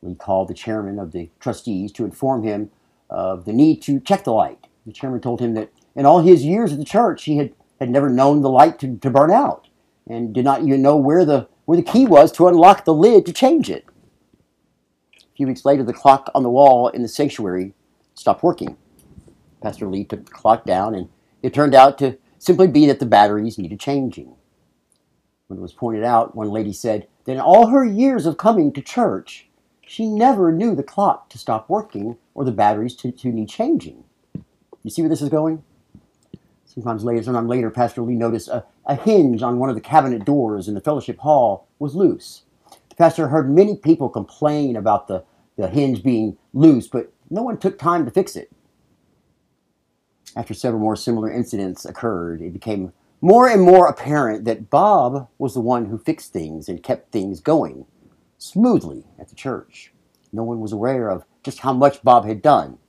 Lee 0.01 0.15
called 0.15 0.47
the 0.47 0.55
chairman 0.55 0.99
of 0.99 1.11
the 1.11 1.29
trustees 1.39 1.91
to 1.93 2.05
inform 2.05 2.43
him 2.43 2.71
of 3.09 3.45
the 3.45 3.53
need 3.53 3.81
to 3.83 3.99
check 3.99 4.23
the 4.23 4.33
light. 4.33 4.67
The 4.85 4.93
chairman 4.93 5.21
told 5.21 5.39
him 5.39 5.53
that 5.53 5.71
in 5.95 6.05
all 6.05 6.21
his 6.21 6.43
years 6.43 6.73
at 6.73 6.79
the 6.79 6.85
church, 6.85 7.25
he 7.25 7.37
had, 7.37 7.53
had 7.83 7.91
never 7.91 8.09
known 8.09 8.41
the 8.41 8.49
light 8.49 8.79
to, 8.79 8.97
to 8.97 9.09
burn 9.09 9.29
out 9.29 9.67
and 10.07 10.33
did 10.33 10.45
not 10.45 10.63
even 10.63 10.81
know 10.81 10.95
where 10.95 11.25
the, 11.25 11.47
where 11.65 11.75
the 11.75 11.83
key 11.83 12.05
was 12.05 12.31
to 12.31 12.47
unlock 12.47 12.85
the 12.85 12.93
lid 12.93 13.25
to 13.25 13.33
change 13.33 13.69
it. 13.69 13.85
A 15.17 15.35
few 15.35 15.47
weeks 15.47 15.65
later, 15.65 15.83
the 15.83 15.93
clock 15.93 16.31
on 16.33 16.43
the 16.43 16.49
wall 16.49 16.87
in 16.87 17.01
the 17.01 17.07
sanctuary 17.07 17.73
stopped 18.13 18.43
working. 18.43 18.77
Pastor 19.61 19.87
Lee 19.87 20.03
took 20.03 20.25
the 20.25 20.31
clock 20.31 20.65
down, 20.65 20.93
and 20.95 21.09
it 21.41 21.53
turned 21.53 21.73
out 21.75 21.97
to 21.97 22.17
simply 22.37 22.67
be 22.67 22.85
that 22.85 22.99
the 22.99 23.05
batteries 23.05 23.57
needed 23.57 23.79
changing. 23.79 24.35
When 25.47 25.59
it 25.59 25.61
was 25.61 25.73
pointed 25.73 26.03
out, 26.03 26.35
one 26.35 26.49
lady 26.49 26.73
said 26.73 27.07
that 27.25 27.33
in 27.33 27.39
all 27.39 27.67
her 27.67 27.85
years 27.85 28.25
of 28.25 28.37
coming 28.37 28.71
to 28.73 28.81
church, 28.81 29.47
she 29.81 30.07
never 30.07 30.51
knew 30.51 30.75
the 30.75 30.83
clock 30.83 31.29
to 31.29 31.37
stop 31.37 31.69
working 31.69 32.17
or 32.33 32.45
the 32.45 32.51
batteries 32.51 32.95
to, 32.97 33.11
to 33.11 33.29
need 33.29 33.49
changing. 33.49 34.03
You 34.83 34.89
see 34.89 35.01
where 35.01 35.09
this 35.09 35.21
is 35.21 35.29
going? 35.29 35.63
Sometimes 36.73 37.03
later, 37.03 37.21
sometime 37.21 37.47
later, 37.47 37.69
Pastor 37.69 38.01
Lee 38.01 38.15
noticed 38.15 38.47
a, 38.47 38.65
a 38.87 38.95
hinge 38.95 39.43
on 39.43 39.59
one 39.59 39.69
of 39.69 39.75
the 39.75 39.81
cabinet 39.81 40.25
doors 40.25 40.67
in 40.67 40.73
the 40.73 40.81
fellowship 40.81 41.19
hall 41.19 41.67
was 41.77 41.93
loose. 41.93 42.45
The 42.89 42.95
pastor 42.95 43.27
heard 43.27 43.47
many 43.47 43.75
people 43.75 44.09
complain 44.09 44.75
about 44.75 45.07
the, 45.07 45.23
the 45.55 45.67
hinge 45.67 46.01
being 46.01 46.35
loose, 46.51 46.87
but 46.87 47.13
no 47.29 47.43
one 47.43 47.59
took 47.59 47.77
time 47.77 48.05
to 48.05 48.11
fix 48.11 48.35
it. 48.35 48.51
After 50.35 50.55
several 50.55 50.81
more 50.81 50.95
similar 50.95 51.29
incidents 51.31 51.85
occurred, 51.85 52.41
it 52.41 52.53
became 52.53 52.91
more 53.21 53.47
and 53.47 53.61
more 53.61 53.87
apparent 53.87 54.45
that 54.45 54.71
Bob 54.71 55.27
was 55.37 55.53
the 55.53 55.59
one 55.59 55.85
who 55.85 55.99
fixed 55.99 56.33
things 56.33 56.67
and 56.67 56.81
kept 56.81 57.11
things 57.11 57.39
going 57.39 57.85
smoothly 58.39 59.05
at 59.19 59.29
the 59.29 59.35
church. 59.35 59.93
No 60.31 60.41
one 60.43 60.59
was 60.59 60.71
aware 60.71 61.11
of 61.11 61.23
just 61.43 61.59
how 61.59 61.73
much 61.73 62.01
Bob 62.01 62.25
had 62.25 62.41
done. 62.41 62.79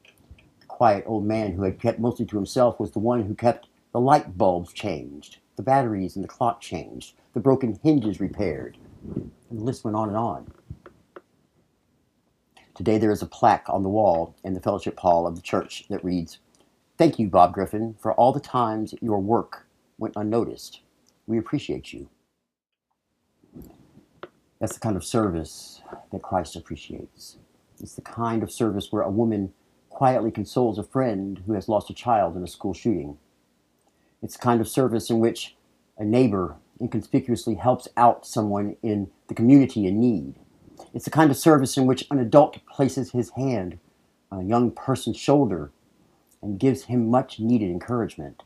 The 0.60 0.66
quiet 0.66 1.04
old 1.06 1.26
man 1.26 1.52
who 1.52 1.64
had 1.64 1.78
kept 1.78 1.98
mostly 1.98 2.24
to 2.24 2.36
himself 2.36 2.80
was 2.80 2.92
the 2.92 2.98
one 2.98 3.24
who 3.24 3.34
kept 3.34 3.68
the 3.94 4.00
light 4.00 4.36
bulbs 4.36 4.72
changed, 4.72 5.38
the 5.54 5.62
batteries 5.62 6.16
and 6.16 6.24
the 6.24 6.28
clock 6.28 6.60
changed, 6.60 7.14
the 7.32 7.38
broken 7.40 7.78
hinges 7.84 8.18
repaired. 8.18 8.76
And 9.48 9.60
the 9.60 9.62
list 9.62 9.84
went 9.84 9.96
on 9.96 10.08
and 10.08 10.16
on. 10.16 10.52
Today 12.74 12.98
there 12.98 13.12
is 13.12 13.22
a 13.22 13.26
plaque 13.26 13.66
on 13.68 13.84
the 13.84 13.88
wall 13.88 14.34
in 14.42 14.54
the 14.54 14.60
fellowship 14.60 14.98
hall 14.98 15.28
of 15.28 15.36
the 15.36 15.42
church 15.42 15.84
that 15.90 16.04
reads, 16.04 16.38
Thank 16.98 17.20
you, 17.20 17.28
Bob 17.28 17.54
Griffin, 17.54 17.94
for 18.00 18.12
all 18.14 18.32
the 18.32 18.40
times 18.40 18.96
your 19.00 19.20
work 19.20 19.68
went 19.96 20.16
unnoticed. 20.16 20.80
We 21.28 21.38
appreciate 21.38 21.92
you. 21.92 22.08
That's 24.58 24.74
the 24.74 24.80
kind 24.80 24.96
of 24.96 25.04
service 25.04 25.82
that 26.10 26.22
Christ 26.22 26.56
appreciates. 26.56 27.36
It's 27.80 27.94
the 27.94 28.02
kind 28.02 28.42
of 28.42 28.50
service 28.50 28.88
where 28.90 29.02
a 29.02 29.10
woman 29.10 29.52
quietly 29.88 30.32
consoles 30.32 30.78
a 30.78 30.82
friend 30.82 31.42
who 31.46 31.52
has 31.52 31.68
lost 31.68 31.90
a 31.90 31.94
child 31.94 32.36
in 32.36 32.42
a 32.42 32.48
school 32.48 32.74
shooting. 32.74 33.18
It's 34.24 34.38
the 34.38 34.42
kind 34.42 34.62
of 34.62 34.68
service 34.68 35.10
in 35.10 35.20
which 35.20 35.54
a 35.98 36.04
neighbor 36.04 36.56
inconspicuously 36.80 37.56
helps 37.56 37.88
out 37.94 38.26
someone 38.26 38.76
in 38.82 39.10
the 39.28 39.34
community 39.34 39.86
in 39.86 40.00
need. 40.00 40.36
It's 40.94 41.04
the 41.04 41.10
kind 41.10 41.30
of 41.30 41.36
service 41.36 41.76
in 41.76 41.84
which 41.84 42.06
an 42.10 42.18
adult 42.18 42.64
places 42.66 43.10
his 43.10 43.30
hand 43.36 43.78
on 44.32 44.40
a 44.40 44.48
young 44.48 44.70
person's 44.70 45.18
shoulder 45.18 45.72
and 46.40 46.58
gives 46.58 46.84
him 46.84 47.10
much 47.10 47.38
needed 47.38 47.70
encouragement. 47.70 48.42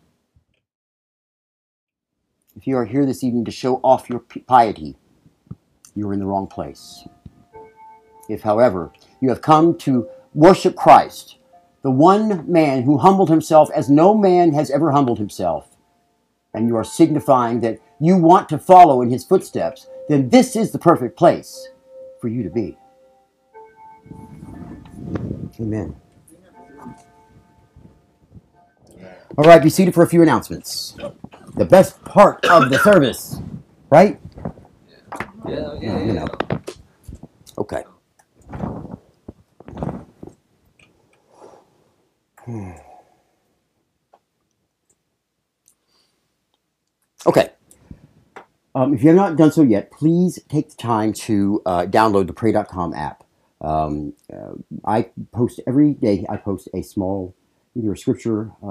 If 2.57 2.67
you 2.67 2.77
are 2.77 2.85
here 2.85 3.07
this 3.07 3.23
evening 3.23 3.45
to 3.45 3.53
show 3.53 3.77
off 3.85 4.11
your 4.11 4.25
piety, 4.49 4.97
you 5.95 6.09
are 6.09 6.13
in 6.13 6.19
the 6.19 6.27
wrong 6.27 6.49
place. 6.49 7.07
If, 8.29 8.43
however, 8.43 8.93
you 9.21 9.29
have 9.29 9.43
come 9.43 9.79
to 9.79 10.09
worship 10.35 10.75
Christ, 10.75 11.38
the 11.89 11.93
one 11.93 12.45
man 12.47 12.83
who 12.83 12.99
humbled 12.99 13.31
himself 13.31 13.71
as 13.75 13.89
no 13.89 14.15
man 14.15 14.53
has 14.53 14.71
ever 14.71 14.93
humbled 14.93 15.17
himself, 15.17 15.75
and 16.53 16.69
you 16.69 16.77
are 16.77 16.85
signifying 16.85 17.61
that 17.61 17.79
you 17.99 18.15
want 18.15 18.47
to 18.47 18.59
follow 18.59 19.01
in 19.01 19.09
his 19.09 19.25
footsteps, 19.25 19.89
then 20.07 20.29
this 20.29 20.55
is 20.55 20.71
the 20.71 20.79
perfect 20.79 21.17
place 21.17 21.69
for 22.21 22.29
you 22.29 22.43
to 22.43 22.51
be. 22.51 22.77
Amen. 25.59 25.97
All 29.39 29.45
right, 29.45 29.63
be 29.63 29.71
seated 29.71 29.95
for 29.95 30.03
a 30.03 30.07
few 30.07 30.21
announcements. 30.21 30.95
The 31.55 31.65
best 31.65 32.05
part 32.05 32.45
of 32.45 32.69
the 32.69 32.79
service, 32.81 33.41
right? 33.89 34.21
Yeah, 35.49 35.75
yeah, 35.81 35.97
oh, 35.97 36.27
yeah. 36.53 36.59
Okay. 37.57 37.85
Hmm. 42.49 42.71
Okay. 47.27 47.51
Um, 48.75 48.95
if 48.95 49.03
you 49.03 49.09
have 49.09 49.17
not 49.17 49.37
done 49.37 49.53
so 49.53 49.61
yet, 49.61 49.91
please 49.91 50.41
take 50.49 50.71
the 50.71 50.77
time 50.77 51.13
to 51.13 51.61
uh, 51.67 51.85
download 51.85 52.27
the 52.27 52.33
Pray.com 52.33 52.95
app. 52.95 53.25
Um, 53.61 54.15
uh, 54.33 54.53
I 54.87 55.11
post 55.31 55.61
every 55.67 55.93
day. 55.93 56.25
I 56.31 56.39
post 56.39 56.71
a 56.73 56.81
small, 56.81 57.35
either 57.77 57.93
a 57.93 57.99
scripture 57.99 58.53
uh, 58.63 58.67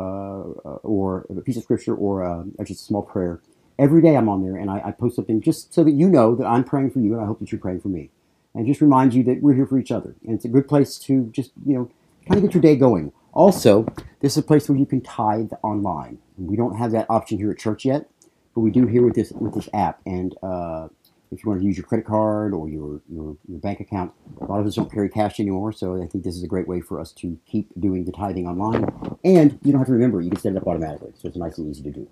or 0.82 1.28
a 1.30 1.42
piece 1.42 1.58
of 1.58 1.62
scripture 1.62 1.94
or 1.94 2.24
uh, 2.24 2.46
just 2.64 2.82
a 2.82 2.86
small 2.86 3.04
prayer. 3.04 3.42
Every 3.78 4.02
day 4.02 4.18
I'm 4.18 4.28
on 4.28 4.44
there 4.44 4.56
and 4.58 4.72
I, 4.72 4.82
I 4.86 4.92
post 4.92 5.18
something 5.18 5.40
just 5.40 5.72
so 5.72 5.84
that 5.84 5.92
you 5.92 6.10
know 6.10 6.34
that 6.34 6.48
I'm 6.48 6.64
praying 6.64 6.90
for 6.90 7.00
you 7.00 7.14
and 7.14 7.22
I 7.22 7.28
hope 7.28 7.40
that 7.42 7.52
you're 7.52 7.62
praying 7.62 7.82
for 7.82 7.90
me. 7.90 8.10
And 8.56 8.66
just 8.66 8.82
remind 8.82 9.14
you 9.14 9.24
that 9.26 9.44
we're 9.44 9.54
here 9.54 9.68
for 9.68 9.78
each 9.78 9.92
other. 9.92 10.16
And 10.26 10.34
it's 10.34 10.46
a 10.46 10.50
good 10.50 10.68
place 10.68 10.98
to 11.02 11.26
just, 11.32 11.52
you 11.64 11.76
know, 11.76 11.92
kind 12.28 12.38
of 12.38 12.44
get 12.44 12.56
your 12.56 12.62
day 12.64 12.76
going. 12.76 13.12
Also, 13.34 13.86
this 14.22 14.34
is 14.34 14.38
a 14.38 14.44
place 14.44 14.68
where 14.68 14.78
you 14.78 14.86
can 14.86 15.02
tithe 15.02 15.52
online. 15.64 16.20
We 16.38 16.56
don't 16.56 16.76
have 16.76 16.92
that 16.92 17.06
option 17.10 17.38
here 17.38 17.52
at 17.52 17.60
church 17.60 17.86
yet, 17.86 18.10
but 18.56 18.62
we 18.62 18.72
do 18.72 18.88
here 18.88 19.04
with 19.04 19.16
this 19.16 19.32
with 19.32 19.54
this 19.54 19.70
app. 19.74 20.00
And 20.06 20.36
uh, 20.42 20.88
if 21.32 21.44
you 21.44 21.50
want 21.50 21.62
to 21.62 21.68
use 21.68 21.78
your 21.78 21.86
credit 21.86 22.06
card 22.06 22.54
or 22.54 22.70
your, 22.70 23.02
your, 23.10 23.38
your 23.48 23.60
bank 23.60 23.80
account, 23.80 24.14
a 24.42 24.46
lot 24.46 24.60
of 24.60 24.66
us 24.66 24.76
don't 24.76 24.92
carry 24.92 25.10
cash 25.10 25.40
anymore. 25.40 25.72
So 25.74 26.02
I 26.02 26.08
think 26.08 26.24
this 26.24 26.36
is 26.36 26.44
a 26.44 26.48
great 26.48 26.68
way 26.68 26.82
for 26.82 27.00
us 27.00 27.12
to 27.14 27.38
keep 27.46 27.70
doing 27.80 28.06
the 28.06 28.12
tithing 28.12 28.48
online. 28.48 28.86
And 29.24 29.60
you 29.64 29.72
don't 29.72 29.80
have 29.80 29.88
to 29.88 29.94
remember; 29.94 30.22
you 30.22 30.32
can 30.32 30.40
set 30.40 30.54
it 30.54 30.58
up 30.58 30.68
automatically. 30.68 31.12
So 31.18 31.28
it's 31.28 31.38
nice 31.38 31.58
and 31.58 31.70
easy 31.70 31.84
to 31.84 31.92
do. 31.92 32.08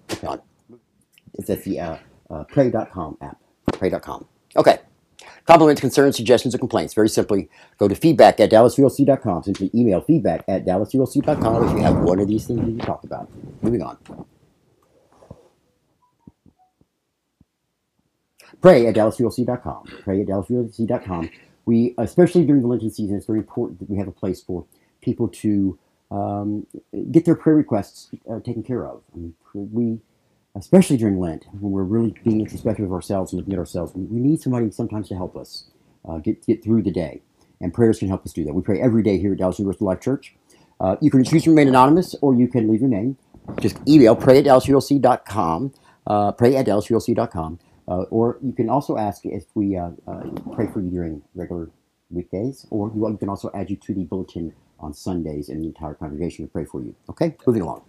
It's 1.37 1.49
at 1.49 1.63
the 1.63 1.79
uh, 1.79 1.97
uh, 2.29 2.43
pray.com 2.45 3.17
app. 3.21 3.39
Pray.com. 3.73 4.25
Okay. 4.55 4.79
Compliments, 5.45 5.79
concerns, 5.79 6.15
suggestions, 6.15 6.55
or 6.55 6.57
complaints. 6.57 6.93
Very 6.93 7.09
simply, 7.09 7.49
go 7.77 7.87
to 7.87 7.95
feedback 7.95 8.39
at 8.39 8.49
dallasulc.com. 8.49 9.43
Simply 9.43 9.69
email 9.75 10.01
feedback 10.01 10.43
at 10.47 10.65
dallasulc.com 10.65 11.67
if 11.67 11.71
you 11.71 11.83
have 11.83 11.97
one 11.97 12.19
of 12.19 12.27
these 12.27 12.47
things 12.47 12.67
you 12.67 12.77
talk 12.79 13.03
about. 13.03 13.29
Moving 13.61 13.83
on. 13.83 13.97
Pray 18.59 18.87
at 18.87 18.95
dallasulc.com. 18.95 19.85
Pray 20.03 20.21
at 20.21 20.27
dallasulc.com. 20.27 21.29
We, 21.65 21.93
especially 21.99 22.45
during 22.45 22.63
the 22.63 22.67
Lenten 22.67 22.89
season, 22.89 23.15
it's 23.15 23.27
very 23.27 23.39
important 23.39 23.79
that 23.79 23.89
we 23.89 23.97
have 23.97 24.07
a 24.07 24.11
place 24.11 24.41
for 24.41 24.65
people 25.01 25.27
to 25.27 25.77
um, 26.09 26.65
get 27.11 27.25
their 27.25 27.35
prayer 27.35 27.55
requests 27.55 28.09
uh, 28.29 28.39
taken 28.39 28.63
care 28.63 28.85
of. 28.87 29.01
I 29.13 29.17
mean, 29.17 29.35
we 29.53 29.99
especially 30.55 30.97
during 30.97 31.19
Lent, 31.19 31.45
when 31.59 31.71
we're 31.71 31.83
really 31.83 32.15
being 32.23 32.39
introspective 32.39 32.85
of 32.85 32.91
ourselves 32.93 33.31
and 33.31 33.39
looking 33.39 33.53
at 33.53 33.59
ourselves, 33.59 33.93
we, 33.93 34.03
we 34.05 34.19
need 34.19 34.41
somebody 34.41 34.71
sometimes 34.71 35.07
to 35.09 35.15
help 35.15 35.35
us 35.35 35.65
uh, 36.07 36.17
get, 36.17 36.45
get 36.45 36.63
through 36.63 36.83
the 36.83 36.91
day. 36.91 37.21
And 37.61 37.73
prayers 37.73 37.99
can 37.99 38.07
help 38.07 38.25
us 38.25 38.33
do 38.33 38.43
that. 38.43 38.53
We 38.53 38.61
pray 38.61 38.81
every 38.81 39.03
day 39.03 39.17
here 39.17 39.31
at 39.33 39.39
Dallas 39.39 39.59
Universal 39.59 39.87
Life 39.87 40.01
Church. 40.01 40.35
Uh, 40.79 40.97
you 41.01 41.09
can 41.09 41.23
choose 41.23 41.43
to 41.43 41.49
remain 41.51 41.67
anonymous 41.67 42.15
or 42.21 42.35
you 42.35 42.47
can 42.47 42.69
leave 42.69 42.81
your 42.81 42.89
name. 42.89 43.17
Just 43.59 43.77
email 43.87 44.15
pray 44.15 44.39
at 44.39 44.45
dallasulc.com, 44.45 45.73
uh, 46.07 46.31
pray 46.33 46.55
at 46.55 46.65
dallasulc.com. 46.65 47.59
Uh, 47.87 48.01
or 48.09 48.37
you 48.41 48.51
can 48.51 48.69
also 48.69 48.97
ask 48.97 49.25
if 49.25 49.45
we 49.53 49.77
uh, 49.77 49.91
uh, 50.07 50.23
pray 50.53 50.67
for 50.67 50.81
you 50.81 50.89
during 50.89 51.21
regular 51.35 51.69
weekdays, 52.09 52.65
or 52.71 52.91
you, 52.95 53.07
you 53.07 53.17
can 53.17 53.29
also 53.29 53.51
add 53.53 53.69
you 53.69 53.75
to 53.75 53.93
the 53.93 54.03
bulletin 54.05 54.53
on 54.79 54.93
Sundays, 54.93 55.49
and 55.49 55.61
the 55.61 55.67
entire 55.67 55.93
congregation 55.93 56.45
will 56.45 56.49
pray 56.49 56.65
for 56.65 56.81
you. 56.81 56.95
Okay, 57.09 57.35
moving 57.45 57.61
along. 57.61 57.83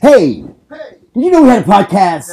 Hey, 0.00 0.44
Hey, 0.70 0.98
did 1.14 1.24
you 1.24 1.30
know 1.30 1.42
we 1.42 1.48
had 1.48 1.62
a 1.62 1.66
podcast? 1.66 2.28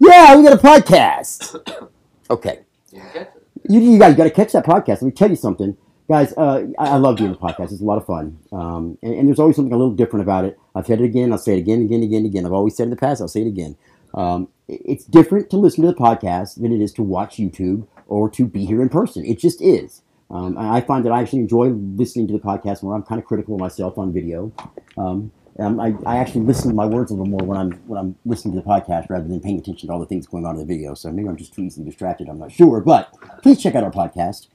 Yeah, 0.00 0.36
we 0.36 0.42
got 0.44 0.52
a 0.52 0.56
podcast. 0.62 1.88
okay, 2.30 2.60
You 2.92 3.80
you, 3.80 3.80
you 3.92 3.98
guys 3.98 4.16
got 4.16 4.24
to 4.24 4.30
catch 4.30 4.52
that 4.52 4.64
podcast. 4.64 4.88
Let 4.88 5.02
me 5.02 5.10
tell 5.10 5.28
you 5.30 5.36
something, 5.36 5.76
guys. 6.08 6.32
Uh, 6.36 6.66
I, 6.78 6.90
I 6.90 6.96
love 6.96 7.16
doing 7.16 7.32
the 7.32 7.36
podcast. 7.38 7.72
It's 7.72 7.80
a 7.82 7.84
lot 7.84 7.98
of 7.98 8.06
fun, 8.06 8.38
um, 8.52 8.96
and, 9.02 9.14
and 9.14 9.28
there's 9.28 9.38
always 9.38 9.56
something 9.56 9.72
a 9.72 9.76
little 9.76 9.92
different 9.94 10.22
about 10.22 10.44
it. 10.44 10.58
I've 10.74 10.86
said 10.86 11.00
it 11.00 11.04
again. 11.04 11.30
I'll 11.32 11.38
say 11.38 11.54
it 11.56 11.58
again, 11.58 11.82
again, 11.82 12.02
again, 12.02 12.24
again. 12.24 12.46
I've 12.46 12.52
always 12.52 12.76
said 12.76 12.84
it 12.84 12.86
in 12.86 12.90
the 12.90 12.96
past. 12.96 13.20
I'll 13.20 13.28
say 13.28 13.42
it 13.42 13.48
again. 13.48 13.76
Um, 14.14 14.48
it- 14.66 14.82
it's 14.84 15.04
different 15.04 15.50
to 15.50 15.56
listen 15.58 15.82
to 15.84 15.88
the 15.88 15.94
podcast 15.96 16.60
than 16.60 16.72
it 16.72 16.80
is 16.80 16.92
to 16.94 17.02
watch 17.02 17.36
YouTube 17.36 17.86
or 18.06 18.28
to 18.30 18.46
be 18.46 18.64
here 18.64 18.80
in 18.82 18.88
person. 18.88 19.24
It 19.24 19.38
just 19.38 19.60
is. 19.60 20.02
Um, 20.30 20.58
I 20.58 20.82
find 20.82 21.04
that 21.06 21.10
I 21.12 21.22
actually 21.22 21.38
enjoy 21.40 21.68
listening 21.68 22.26
to 22.28 22.34
the 22.34 22.38
podcast 22.38 22.82
more. 22.82 22.94
I'm 22.94 23.02
kind 23.02 23.18
of 23.18 23.24
critical 23.26 23.54
of 23.54 23.60
myself 23.60 23.96
on 23.96 24.12
video. 24.12 24.52
Um, 24.98 25.30
and 25.58 25.80
I, 25.80 25.94
I 26.06 26.18
actually 26.18 26.42
listen 26.42 26.70
to 26.70 26.74
my 26.74 26.86
words 26.86 27.10
a 27.10 27.14
little 27.14 27.26
more 27.26 27.44
when 27.46 27.58
I'm 27.58 27.72
when 27.88 27.98
I'm 27.98 28.16
listening 28.24 28.54
to 28.54 28.60
the 28.60 28.66
podcast 28.66 29.10
rather 29.10 29.26
than 29.26 29.40
paying 29.40 29.58
attention 29.58 29.88
to 29.88 29.92
all 29.92 29.98
the 29.98 30.06
things 30.06 30.26
going 30.26 30.46
on 30.46 30.54
in 30.54 30.60
the 30.60 30.66
video. 30.66 30.94
So 30.94 31.10
maybe 31.10 31.28
I'm 31.28 31.36
just 31.36 31.52
too 31.52 31.62
easily 31.62 31.84
distracted. 31.84 32.28
I'm 32.28 32.38
not 32.38 32.52
sure, 32.52 32.80
but 32.80 33.12
please 33.42 33.60
check 33.60 33.74
out 33.74 33.82
our 33.82 33.90
podcast. 33.90 34.48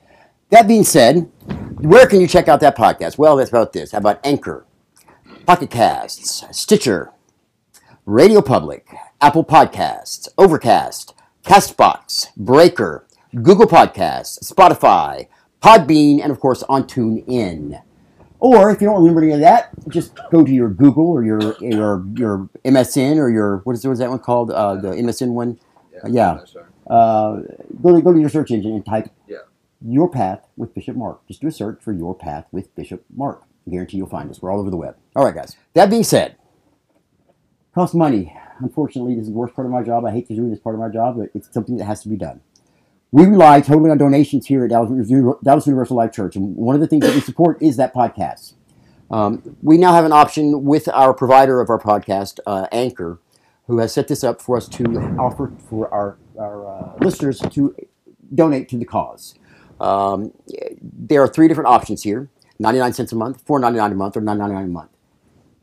That 0.50 0.68
being 0.68 0.84
said, 0.84 1.30
where 1.80 2.08
can 2.08 2.22
you 2.22 2.28
check 2.28 2.48
out 2.48 2.60
that 2.62 2.78
podcast? 2.78 3.18
Well, 3.18 3.36
that's 3.36 3.50
about 3.50 3.74
this. 3.74 3.92
How 3.92 3.98
about 3.98 4.20
Anchor, 4.24 4.66
Pocket 5.46 5.70
Casts, 5.70 6.44
Stitcher, 6.52 7.12
Radio 8.06 8.42
Public, 8.42 8.88
Apple 9.20 9.44
Podcasts, 9.44 10.28
Overcast, 10.38 11.14
Castbox, 11.44 12.36
Breaker, 12.38 13.06
Google 13.42 13.68
Podcasts, 13.68 14.52
Spotify, 14.52 15.28
Podbean, 15.62 16.22
and 16.22 16.32
of 16.32 16.40
course 16.40 16.64
on 16.70 16.84
TuneIn. 16.84 17.82
Or 18.44 18.72
if 18.72 18.82
you 18.82 18.88
don't 18.88 18.98
remember 19.00 19.22
any 19.24 19.32
of 19.32 19.40
that, 19.40 19.70
just 19.88 20.20
go 20.30 20.44
to 20.44 20.52
your 20.52 20.68
Google 20.68 21.08
or 21.08 21.24
your 21.24 21.40
your 21.62 22.06
your 22.18 22.50
MSN 22.66 23.16
or 23.18 23.30
your 23.30 23.60
what 23.64 23.72
is, 23.74 23.86
what 23.88 23.94
is 23.94 24.00
that 24.00 24.10
one 24.10 24.20
called? 24.20 24.52
Uh, 24.52 24.76
the 24.76 24.90
MSN 24.90 25.30
one. 25.30 25.58
Yeah. 26.06 26.34
that's 26.40 26.54
right. 26.54 26.66
Uh, 26.86 27.40
go 27.82 27.96
to 27.96 28.02
go 28.02 28.12
to 28.12 28.20
your 28.20 28.28
search 28.28 28.52
engine 28.52 28.74
and 28.74 28.86
type 28.86 29.10
Yeah. 29.30 29.38
your 29.82 30.10
path 30.10 30.42
with 30.58 30.74
Bishop 30.76 30.98
Mark. 30.98 31.26
Just 31.26 31.40
do 31.40 31.48
a 31.48 31.52
search 31.52 31.82
for 31.82 31.94
your 31.94 32.14
path 32.14 32.46
with 32.52 32.76
Bishop 32.76 33.06
Mark. 33.16 33.44
I 33.66 33.72
guarantee 33.72 33.96
you'll 33.96 34.08
find 34.10 34.30
us. 34.30 34.42
We're 34.42 34.52
all 34.52 34.60
over 34.60 34.70
the 34.70 34.76
web. 34.76 34.98
All 35.16 35.24
right, 35.24 35.34
guys. 35.34 35.56
That 35.74 35.90
being 35.90 36.04
said, 36.04 36.36
costs 37.74 37.96
money. 37.96 38.36
Unfortunately, 38.60 39.16
this 39.16 39.24
is 39.24 39.30
the 39.30 39.36
worst 39.38 39.56
part 39.56 39.66
of 39.66 39.72
my 39.72 39.84
job. 39.84 40.04
I 40.04 40.12
hate 40.12 40.28
to 40.28 40.36
do 40.36 40.50
this 40.50 40.60
part 40.60 40.76
of 40.76 40.82
my 40.82 40.90
job, 40.90 41.16
but 41.18 41.30
it's 41.34 41.48
something 41.54 41.78
that 41.78 41.86
has 41.86 42.02
to 42.04 42.10
be 42.10 42.18
done. 42.18 42.42
We 43.14 43.28
rely 43.28 43.62
totally 43.62 43.92
on 43.92 44.00
donations 44.00 44.48
here 44.48 44.64
at 44.66 44.72
Dallas, 44.72 45.68
Universal 45.68 45.96
Life 45.96 46.12
Church, 46.12 46.36
and 46.36 46.56
one 46.56 46.74
of 46.74 46.82
the 46.82 46.88
things 46.88 47.06
that 47.06 47.14
we 47.14 47.22
support 47.22 47.62
is 47.62 47.78
that 47.78 47.94
podcast. 47.94 48.56
Um, 49.12 49.56
we 49.62 49.78
now 49.78 49.94
have 49.94 50.04
an 50.04 50.12
option 50.12 50.64
with 50.64 50.90
our 50.90 51.14
provider 51.14 51.62
of 51.62 51.70
our 51.70 51.78
podcast, 51.78 52.40
uh, 52.48 52.66
Anchor, 52.72 53.20
who 53.68 53.78
has 53.78 53.94
set 53.94 54.08
this 54.08 54.24
up 54.24 54.42
for 54.42 54.58
us 54.58 54.68
to 54.70 54.84
offer 55.20 55.54
for 55.70 55.94
our, 55.94 56.18
our 56.40 56.66
uh, 56.66 56.98
listeners 57.02 57.40
to 57.52 57.76
donate 58.34 58.68
to 58.70 58.80
the 58.80 58.86
cause. 58.86 59.36
Um, 59.80 60.34
there 60.82 61.22
are 61.22 61.28
three 61.28 61.48
different 61.48 61.68
options 61.68 62.02
here 62.02 62.32
99 62.58 62.94
cents 62.94 63.12
a 63.12 63.16
month, 63.16 63.46
$4.99 63.46 63.92
a 63.92 63.96
month, 63.96 64.18
or 64.18 64.22
$9.99 64.22 64.64
a 64.64 64.68
month. 64.70 64.90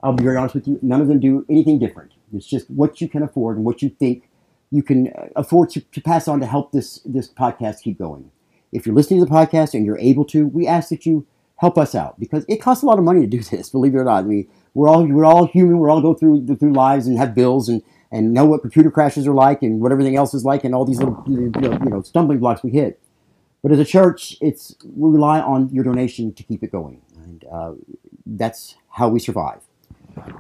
I'll 0.05 0.13
be 0.13 0.23
very 0.23 0.37
honest 0.37 0.55
with 0.55 0.69
you, 0.69 0.79
none 0.83 1.01
of 1.01 1.09
them 1.09 1.19
do 1.19 1.45
anything 1.51 1.81
different. 1.81 2.13
It's 2.33 2.47
just 2.47 2.71
what 2.71 3.01
you 3.01 3.09
can 3.09 3.25
afford 3.25 3.57
and 3.57 3.67
what 3.67 3.83
you 3.83 3.89
think 3.89 4.30
you 4.71 4.83
can 4.83 5.09
uh, 5.09 5.27
afford 5.37 5.71
to, 5.71 5.81
to 5.81 6.01
pass 6.01 6.29
on 6.29 6.41
to 6.41 6.47
help 6.47 6.73
this, 6.73 7.01
this 7.05 7.29
podcast 7.29 7.83
keep 7.83 7.99
going. 7.99 8.31
If 8.73 8.87
you're 8.87 8.95
listening 8.95 9.21
to 9.21 9.27
the 9.27 9.33
podcast 9.33 9.75
and 9.75 9.85
you're 9.85 9.99
able 9.99 10.25
to, 10.27 10.47
we 10.47 10.67
ask 10.67 10.91
that 10.91 11.05
you 11.05 11.27
help 11.57 11.77
us 11.77 11.95
out 11.95 12.19
because 12.19 12.45
it 12.49 12.57
costs 12.57 12.83
a 12.83 12.87
lot 12.87 12.99
of 12.99 13.05
money 13.05 13.21
to 13.21 13.27
do 13.27 13.41
this, 13.51 13.71
believe 13.71 13.95
it 13.95 13.99
or 13.99 14.05
not. 14.05 14.25
I 14.25 14.27
mean, 14.27 14.49
we're 14.75 14.89
all, 14.89 15.07
we're 15.07 15.25
all 15.25 15.47
human, 15.47 15.79
we're 15.79 15.91
all 15.91 16.01
go 16.01 16.15
through, 16.15 16.47
through 16.47 16.73
lives 16.73 17.07
and 17.07 17.19
have 17.19 17.35
bills 17.35 17.69
and, 17.69 17.83
and 18.13 18.33
know 18.33 18.45
what 18.45 18.63
computer 18.63 18.91
crashes 18.91 19.27
are 19.27 19.35
like 19.35 19.63
and 19.63 19.81
what 19.81 19.93
everything 19.93 20.17
else 20.17 20.35
is 20.35 20.45
like 20.45 20.65
and 20.65 20.75
all 20.75 20.85
these 20.85 20.99
little 20.99 21.23
you 21.27 21.51
know, 21.51 21.73
you 21.73 21.91
know 21.91 22.03
stumbling 22.03 22.39
blocks 22.39 22.63
we 22.63 22.71
hit. 22.71 23.01
But 23.63 23.73
as 23.73 23.79
a 23.79 23.85
church, 23.85 24.37
it's 24.41 24.75
we 24.83 25.11
rely 25.11 25.41
on 25.41 25.69
your 25.69 25.85
donation 25.85 26.33
to 26.35 26.43
keep 26.43 26.63
it 26.63 26.73
going, 26.73 27.03
and 27.23 27.45
uh, 27.53 27.73
that's 28.25 28.77
how 28.89 29.11
we 29.11 29.21
survive. 29.21 29.61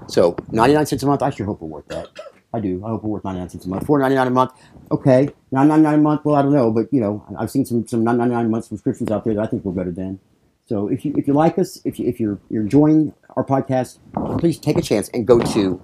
So, 0.07 0.37
ninety-nine 0.51 0.87
cents 0.87 1.03
a 1.03 1.07
month. 1.07 1.23
I 1.23 1.29
sure 1.29 1.45
hope 1.45 1.61
we're 1.61 1.69
worth 1.69 1.89
that. 1.89 2.09
I 2.53 2.61
do. 2.61 2.85
I 2.85 2.89
hope 2.89 3.05
we're 3.05 3.11
worth 3.11 3.25
ninety-nine 3.25 3.49
cents 3.49 3.65
a 3.65 3.69
month. 3.69 3.87
Four 3.87 4.01
ninety-nine 4.01 4.27
a 4.27 4.31
month. 4.31 4.53
Okay, 4.91 5.29
nine 5.53 5.69
ninety-nine 5.69 5.95
a 5.95 6.03
month. 6.03 6.25
Well, 6.25 6.35
I 6.35 6.43
don't 6.43 6.53
know, 6.53 6.71
but 6.71 6.93
you 6.93 7.01
know, 7.01 7.25
I've 7.39 7.51
seen 7.51 7.65
some 7.65 7.87
some 7.87 8.03
nine 8.03 8.19
ninety-nine 8.19 8.47
a 8.47 8.49
month 8.49 8.65
subscriptions 8.65 9.11
out 9.11 9.25
there 9.25 9.35
that 9.35 9.43
I 9.43 9.47
think 9.47 9.65
we're 9.65 9.73
better 9.73 9.93
than. 9.93 10.19
So, 10.67 10.89
if 10.89 11.05
you 11.05 11.15
if 11.17 11.27
you 11.29 11.33
like 11.33 11.59
us, 11.59 11.81
if 11.85 11.99
you 11.99 12.09
if 12.09 12.19
you're 12.19 12.39
you're 12.49 12.63
enjoying 12.63 13.15
our 13.37 13.45
podcast, 13.45 13.99
please 14.39 14.59
take 14.59 14.79
a 14.79 14.83
chance 14.83 15.09
and 15.11 15.27
go 15.27 15.39
to. 15.39 15.81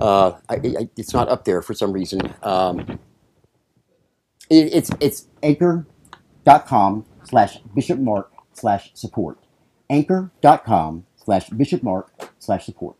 Uh, 0.00 0.32
I, 0.48 0.54
I, 0.54 0.88
it's 0.96 1.12
not 1.12 1.28
up 1.28 1.44
there 1.44 1.62
for 1.62 1.74
some 1.74 1.92
reason. 1.92 2.20
Um, 2.42 2.98
it, 4.48 4.72
it's 4.72 4.90
it's 4.98 5.28
anchor.com 5.42 7.04
slash 7.24 7.58
bishopmark 7.76 8.26
slash 8.54 8.90
support. 8.94 9.38
Anchor.com 9.88 11.06
slash 11.16 11.50
bishopmark 11.50 12.06
slash 12.38 12.64
support. 12.64 12.96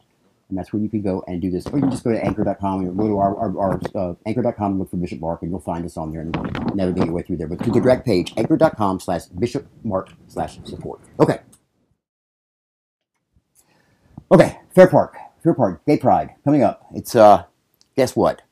And 0.50 0.58
that's 0.58 0.72
where 0.72 0.82
you 0.82 0.88
can 0.88 1.02
go 1.02 1.24
and 1.26 1.40
do 1.40 1.50
this. 1.50 1.66
Or 1.66 1.76
you 1.76 1.82
can 1.82 1.90
just 1.90 2.04
go 2.04 2.10
to 2.10 2.24
anchor.com 2.24 2.80
and 2.80 2.96
go 2.96 3.06
to 3.06 3.18
our, 3.18 3.36
our, 3.36 3.58
our 3.58 3.80
uh, 3.94 4.14
anchor.com 4.26 4.72
and 4.72 4.78
look 4.78 4.90
for 4.90 4.96
Bishop 4.96 5.20
Mark 5.20 5.42
and 5.42 5.50
you'll 5.50 5.60
find 5.60 5.84
us 5.84 5.96
on 5.96 6.10
there 6.10 6.20
and 6.20 6.32
navigate 6.74 7.06
your 7.06 7.14
way 7.14 7.22
through 7.22 7.36
there. 7.36 7.46
But 7.46 7.60
to 7.64 7.70
the 7.70 7.80
direct 7.80 8.04
page, 8.04 8.34
anchor.com 8.36 9.00
slash 9.00 9.26
bishop 9.26 9.66
mark 9.84 10.10
slash 10.26 10.58
support. 10.64 11.00
Okay. 11.18 11.38
Okay, 14.32 14.58
Fair 14.74 14.86
Park. 14.86 15.16
Fair 15.42 15.54
Park, 15.54 15.82
Gay 15.86 15.96
Pride, 15.96 16.34
coming 16.44 16.62
up. 16.62 16.86
It's, 16.94 17.16
uh, 17.16 17.44
guess 17.96 18.14
what? 18.14 18.42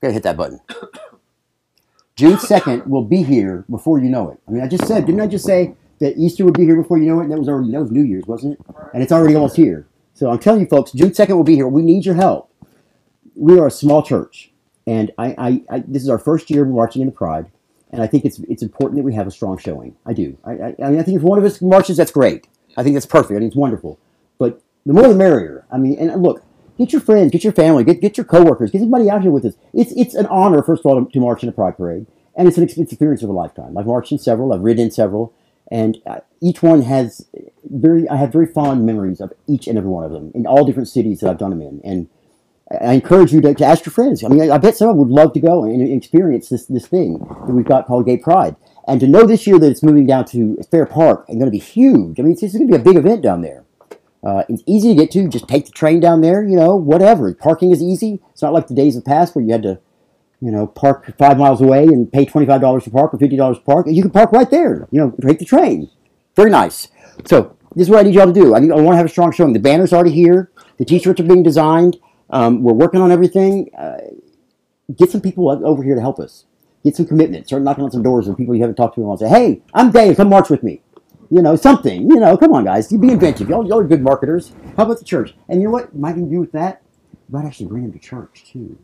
Gotta 0.00 0.12
hit 0.12 0.24
that 0.24 0.36
button. 0.36 0.60
June 2.16 2.36
2nd 2.36 2.86
will 2.86 3.04
be 3.04 3.22
here 3.22 3.64
before 3.70 3.98
you 3.98 4.08
know 4.10 4.30
it. 4.30 4.40
I 4.46 4.50
mean, 4.50 4.62
I 4.62 4.68
just 4.68 4.86
said, 4.86 5.06
didn't 5.06 5.20
I 5.20 5.26
just 5.26 5.44
say 5.44 5.74
that 6.00 6.18
Easter 6.18 6.44
would 6.44 6.54
be 6.54 6.64
here 6.64 6.76
before 6.76 6.98
you 6.98 7.06
know 7.06 7.20
it? 7.20 7.24
And 7.24 7.32
That 7.32 7.38
was 7.38 7.48
already, 7.48 7.70
that 7.70 7.80
was 7.80 7.90
New 7.90 8.02
Year's, 8.02 8.26
wasn't 8.26 8.58
it? 8.58 8.66
And 8.92 9.02
it's 9.02 9.12
already 9.12 9.34
almost 9.34 9.56
here. 9.56 9.86
So 10.22 10.30
I'm 10.30 10.38
telling 10.38 10.60
you 10.60 10.68
folks, 10.68 10.92
June 10.92 11.10
2nd 11.10 11.34
will 11.34 11.42
be 11.42 11.56
here. 11.56 11.66
We 11.66 11.82
need 11.82 12.06
your 12.06 12.14
help. 12.14 12.48
We 13.34 13.58
are 13.58 13.66
a 13.66 13.72
small 13.72 14.04
church. 14.04 14.52
And 14.86 15.10
I, 15.18 15.34
I, 15.36 15.62
I 15.68 15.78
this 15.80 16.04
is 16.04 16.08
our 16.08 16.18
first 16.20 16.48
year 16.48 16.64
marching 16.64 17.02
in 17.02 17.06
the 17.06 17.12
Pride. 17.12 17.50
And 17.90 18.00
I 18.00 18.06
think 18.06 18.24
it's 18.24 18.38
it's 18.48 18.62
important 18.62 18.98
that 18.98 19.02
we 19.02 19.14
have 19.14 19.26
a 19.26 19.32
strong 19.32 19.58
showing. 19.58 19.96
I 20.06 20.12
do. 20.12 20.38
I, 20.44 20.52
I, 20.52 20.74
I 20.80 20.90
mean, 20.90 21.00
I 21.00 21.02
think 21.02 21.16
if 21.16 21.22
one 21.22 21.40
of 21.40 21.44
us 21.44 21.60
marches, 21.60 21.96
that's 21.96 22.12
great. 22.12 22.46
I 22.76 22.84
think 22.84 22.94
that's 22.94 23.04
perfect. 23.04 23.32
I 23.32 23.38
think 23.40 23.48
it's 23.48 23.56
wonderful. 23.56 23.98
But 24.38 24.62
the 24.86 24.92
more 24.92 25.08
the 25.08 25.16
merrier. 25.16 25.66
I 25.72 25.78
mean, 25.78 25.98
and 25.98 26.22
look, 26.22 26.44
get 26.78 26.92
your 26.92 27.02
friends, 27.02 27.32
get 27.32 27.42
your 27.42 27.52
family, 27.52 27.82
get 27.82 28.00
get 28.00 28.16
your 28.16 28.24
coworkers, 28.24 28.70
get 28.70 28.80
somebody 28.80 29.10
out 29.10 29.22
here 29.22 29.32
with 29.32 29.44
us. 29.44 29.54
It's 29.74 29.90
it's 29.96 30.14
an 30.14 30.26
honor, 30.26 30.62
first 30.62 30.82
of 30.82 30.86
all, 30.86 31.04
to, 31.04 31.10
to 31.10 31.18
march 31.18 31.42
in 31.42 31.48
a 31.48 31.52
pride 31.52 31.76
parade, 31.76 32.06
and 32.36 32.46
it's 32.46 32.58
an 32.58 32.62
experience 32.62 33.24
of 33.24 33.28
a 33.28 33.32
lifetime. 33.32 33.76
I've 33.76 33.86
marched 33.86 34.12
in 34.12 34.18
several, 34.18 34.52
I've 34.52 34.60
ridden 34.60 34.84
in 34.84 34.90
several, 34.92 35.34
and 35.72 35.96
uh, 36.06 36.20
each 36.42 36.62
one 36.62 36.82
has 36.82 37.26
very. 37.64 38.06
I 38.08 38.16
have 38.16 38.30
very 38.30 38.46
fond 38.46 38.84
memories 38.84 39.20
of 39.20 39.32
each 39.48 39.66
and 39.66 39.78
every 39.78 39.90
one 39.90 40.04
of 40.04 40.12
them 40.12 40.30
in 40.34 40.46
all 40.46 40.66
different 40.66 40.88
cities 40.88 41.20
that 41.20 41.30
I've 41.30 41.38
done 41.38 41.50
them 41.50 41.62
in, 41.62 41.80
and 41.82 42.08
I 42.70 42.92
encourage 42.92 43.32
you 43.32 43.40
to, 43.40 43.54
to 43.54 43.64
ask 43.64 43.86
your 43.86 43.92
friends. 43.92 44.22
I 44.22 44.28
mean, 44.28 44.50
I, 44.50 44.54
I 44.54 44.58
bet 44.58 44.76
someone 44.76 44.98
would 44.98 45.08
love 45.08 45.32
to 45.32 45.40
go 45.40 45.64
and, 45.64 45.80
and 45.80 45.90
experience 45.90 46.50
this 46.50 46.66
this 46.66 46.86
thing 46.86 47.18
that 47.18 47.52
we've 47.52 47.64
got 47.64 47.86
called 47.86 48.04
Gay 48.04 48.18
Pride. 48.18 48.54
And 48.86 49.00
to 49.00 49.06
know 49.06 49.24
this 49.24 49.46
year 49.46 49.58
that 49.58 49.70
it's 49.70 49.82
moving 49.82 50.06
down 50.06 50.26
to 50.26 50.58
Fair 50.70 50.86
Park 50.86 51.24
and 51.28 51.38
going 51.38 51.50
to 51.50 51.56
be 51.56 51.58
huge. 51.58 52.18
I 52.18 52.24
mean, 52.24 52.32
it's, 52.32 52.42
it's 52.42 52.52
going 52.52 52.66
to 52.66 52.76
be 52.76 52.80
a 52.80 52.84
big 52.84 52.96
event 52.96 53.22
down 53.22 53.40
there. 53.40 53.64
Uh, 54.24 54.42
it's 54.48 54.64
easy 54.66 54.88
to 54.88 54.94
get 54.94 55.10
to. 55.12 55.28
Just 55.28 55.48
take 55.48 55.66
the 55.66 55.72
train 55.72 56.00
down 56.00 56.20
there. 56.20 56.42
You 56.42 56.56
know, 56.56 56.76
whatever. 56.76 57.32
Parking 57.32 57.70
is 57.70 57.82
easy. 57.82 58.20
It's 58.32 58.42
not 58.42 58.52
like 58.52 58.66
the 58.66 58.74
days 58.74 58.96
of 58.96 59.04
past 59.04 59.34
where 59.34 59.44
you 59.44 59.52
had 59.52 59.62
to, 59.62 59.80
you 60.42 60.50
know, 60.50 60.66
park 60.66 61.16
five 61.18 61.38
miles 61.38 61.60
away 61.60 61.84
and 61.84 62.12
pay 62.12 62.24
twenty 62.24 62.46
five 62.46 62.60
dollars 62.60 62.82
to 62.84 62.90
park 62.90 63.14
or 63.14 63.18
fifty 63.18 63.36
dollars 63.36 63.58
to 63.58 63.64
park. 63.64 63.86
You 63.88 64.02
can 64.02 64.10
park 64.10 64.32
right 64.32 64.50
there. 64.50 64.88
You 64.90 65.00
know, 65.00 65.14
take 65.22 65.38
the 65.38 65.44
train. 65.44 65.88
Very 66.34 66.50
nice. 66.50 66.88
So 67.24 67.56
this 67.76 67.86
is 67.86 67.90
what 67.90 68.00
I 68.00 68.02
need 68.02 68.14
y'all 68.14 68.26
to 68.26 68.32
do. 68.32 68.54
I, 68.54 68.58
need, 68.58 68.72
I 68.72 68.74
want 68.74 68.94
to 68.94 68.96
have 68.96 69.06
a 69.06 69.08
strong 69.08 69.30
showing. 69.32 69.52
The 69.52 69.60
banner's 69.60 69.92
already 69.92 70.10
here. 70.10 70.50
The 70.78 70.84
t-shirts 70.84 71.20
are 71.20 71.24
being 71.24 71.44
designed. 71.44 71.98
Um, 72.30 72.64
we're 72.64 72.72
working 72.72 73.00
on 73.00 73.12
everything. 73.12 73.70
Uh, 73.78 73.98
get 74.96 75.10
some 75.10 75.20
people 75.20 75.48
over 75.64 75.82
here 75.82 75.94
to 75.94 76.00
help 76.00 76.18
us. 76.18 76.46
Get 76.82 76.96
some 76.96 77.06
commitment. 77.06 77.46
Start 77.46 77.62
knocking 77.62 77.84
on 77.84 77.92
some 77.92 78.02
doors 78.02 78.26
of 78.26 78.36
people 78.36 78.56
you 78.56 78.62
haven't 78.62 78.74
talked 78.74 78.96
to 78.96 79.00
in 79.00 79.04
a 79.04 79.08
while. 79.08 79.18
Say, 79.18 79.28
hey, 79.28 79.62
I'm 79.74 79.92
Dave. 79.92 80.16
Come 80.16 80.30
march 80.30 80.50
with 80.50 80.64
me. 80.64 80.82
You 81.30 81.40
know, 81.40 81.54
something. 81.54 82.10
You 82.10 82.16
know, 82.16 82.36
come 82.36 82.52
on, 82.52 82.64
guys. 82.64 82.90
You 82.90 82.98
be 82.98 83.10
inventive. 83.10 83.48
Y'all, 83.48 83.66
y'all 83.66 83.78
are 83.78 83.84
good 83.84 84.02
marketers. 84.02 84.52
How 84.76 84.84
about 84.84 84.98
the 84.98 85.04
church? 85.04 85.34
And 85.48 85.60
you 85.60 85.68
know 85.68 85.72
what? 85.72 85.94
Might 85.94 86.16
even 86.16 86.30
do 86.30 86.40
with 86.40 86.52
that. 86.52 86.82
You 87.12 87.38
might 87.38 87.46
actually 87.46 87.66
bring 87.66 87.84
them 87.84 87.92
to 87.92 87.98
church 88.00 88.44
too. 88.50 88.76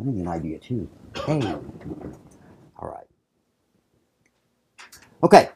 I 0.00 0.04
think 0.04 0.18
an 0.18 0.28
idea 0.28 0.58
too. 0.58 0.88
Hey. 1.24 1.40
All 2.78 2.88
right. 2.88 3.06
Okay. 5.22 5.50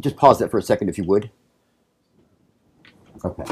Just 0.00 0.16
pause 0.16 0.38
that 0.38 0.50
for 0.50 0.58
a 0.58 0.62
second, 0.62 0.88
if 0.88 0.98
you 0.98 1.04
would. 1.04 1.30
Okay. 3.24 3.44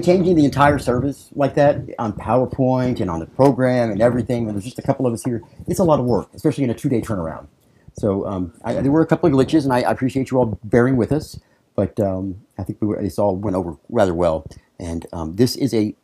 Changing 0.00 0.36
the 0.36 0.44
entire 0.44 0.78
service 0.78 1.30
like 1.34 1.56
that 1.56 1.80
on 1.98 2.12
PowerPoint 2.12 3.00
and 3.00 3.10
on 3.10 3.18
the 3.18 3.26
program 3.26 3.90
and 3.90 4.00
everything, 4.00 4.46
and 4.46 4.54
there's 4.54 4.64
just 4.64 4.78
a 4.78 4.82
couple 4.82 5.04
of 5.04 5.12
us 5.12 5.24
here. 5.24 5.42
It's 5.66 5.80
a 5.80 5.84
lot 5.84 5.98
of 5.98 6.06
work, 6.06 6.28
especially 6.32 6.62
in 6.62 6.70
a 6.70 6.74
two-day 6.74 7.00
turnaround. 7.00 7.48
So 7.94 8.24
um, 8.24 8.52
I, 8.64 8.74
there 8.74 8.92
were 8.92 9.02
a 9.02 9.06
couple 9.06 9.28
of 9.28 9.34
glitches, 9.34 9.64
and 9.64 9.72
I, 9.72 9.80
I 9.80 9.90
appreciate 9.90 10.30
you 10.30 10.38
all 10.38 10.58
bearing 10.62 10.96
with 10.96 11.10
us. 11.10 11.40
But 11.74 11.98
um, 11.98 12.42
I 12.56 12.62
think 12.62 12.80
we 12.80 12.86
were, 12.86 13.02
this 13.02 13.18
all 13.18 13.34
went 13.34 13.56
over 13.56 13.76
rather 13.88 14.14
well. 14.14 14.46
And 14.78 15.06
um, 15.12 15.36
this 15.36 15.56
is 15.56 15.74
a 15.74 15.94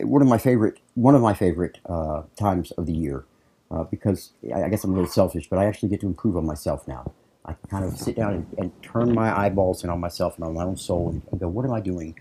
one 0.00 0.22
of 0.22 0.28
my 0.28 0.38
favorite 0.38 0.80
one 0.94 1.14
of 1.14 1.22
my 1.22 1.34
favorite 1.34 1.78
uh, 1.86 2.22
times 2.36 2.70
of 2.72 2.86
the 2.86 2.92
year 2.92 3.24
uh, 3.70 3.84
because 3.84 4.32
I, 4.54 4.68
guess 4.68 4.84
I'm 4.84 4.92
a 4.92 4.94
little 4.94 5.10
selfish, 5.10 5.48
but 5.48 5.58
I 5.58 5.66
actually 5.66 5.88
get 5.88 6.00
to 6.00 6.06
improve 6.06 6.36
on 6.36 6.46
myself 6.46 6.86
now. 6.86 7.12
I 7.44 7.54
kind 7.70 7.84
of 7.84 7.96
sit 7.98 8.16
down 8.16 8.34
and, 8.34 8.46
and 8.58 8.82
turn 8.82 9.14
my 9.14 9.36
eyeballs 9.36 9.82
in 9.82 9.90
on 9.90 10.00
myself 10.00 10.36
and 10.36 10.44
on 10.44 10.54
my 10.54 10.62
own 10.62 10.76
soul 10.76 11.10
and, 11.10 11.22
and 11.30 11.40
go, 11.40 11.48
what 11.48 11.64
am 11.64 11.72
I 11.72 11.80
doing? 11.80 12.16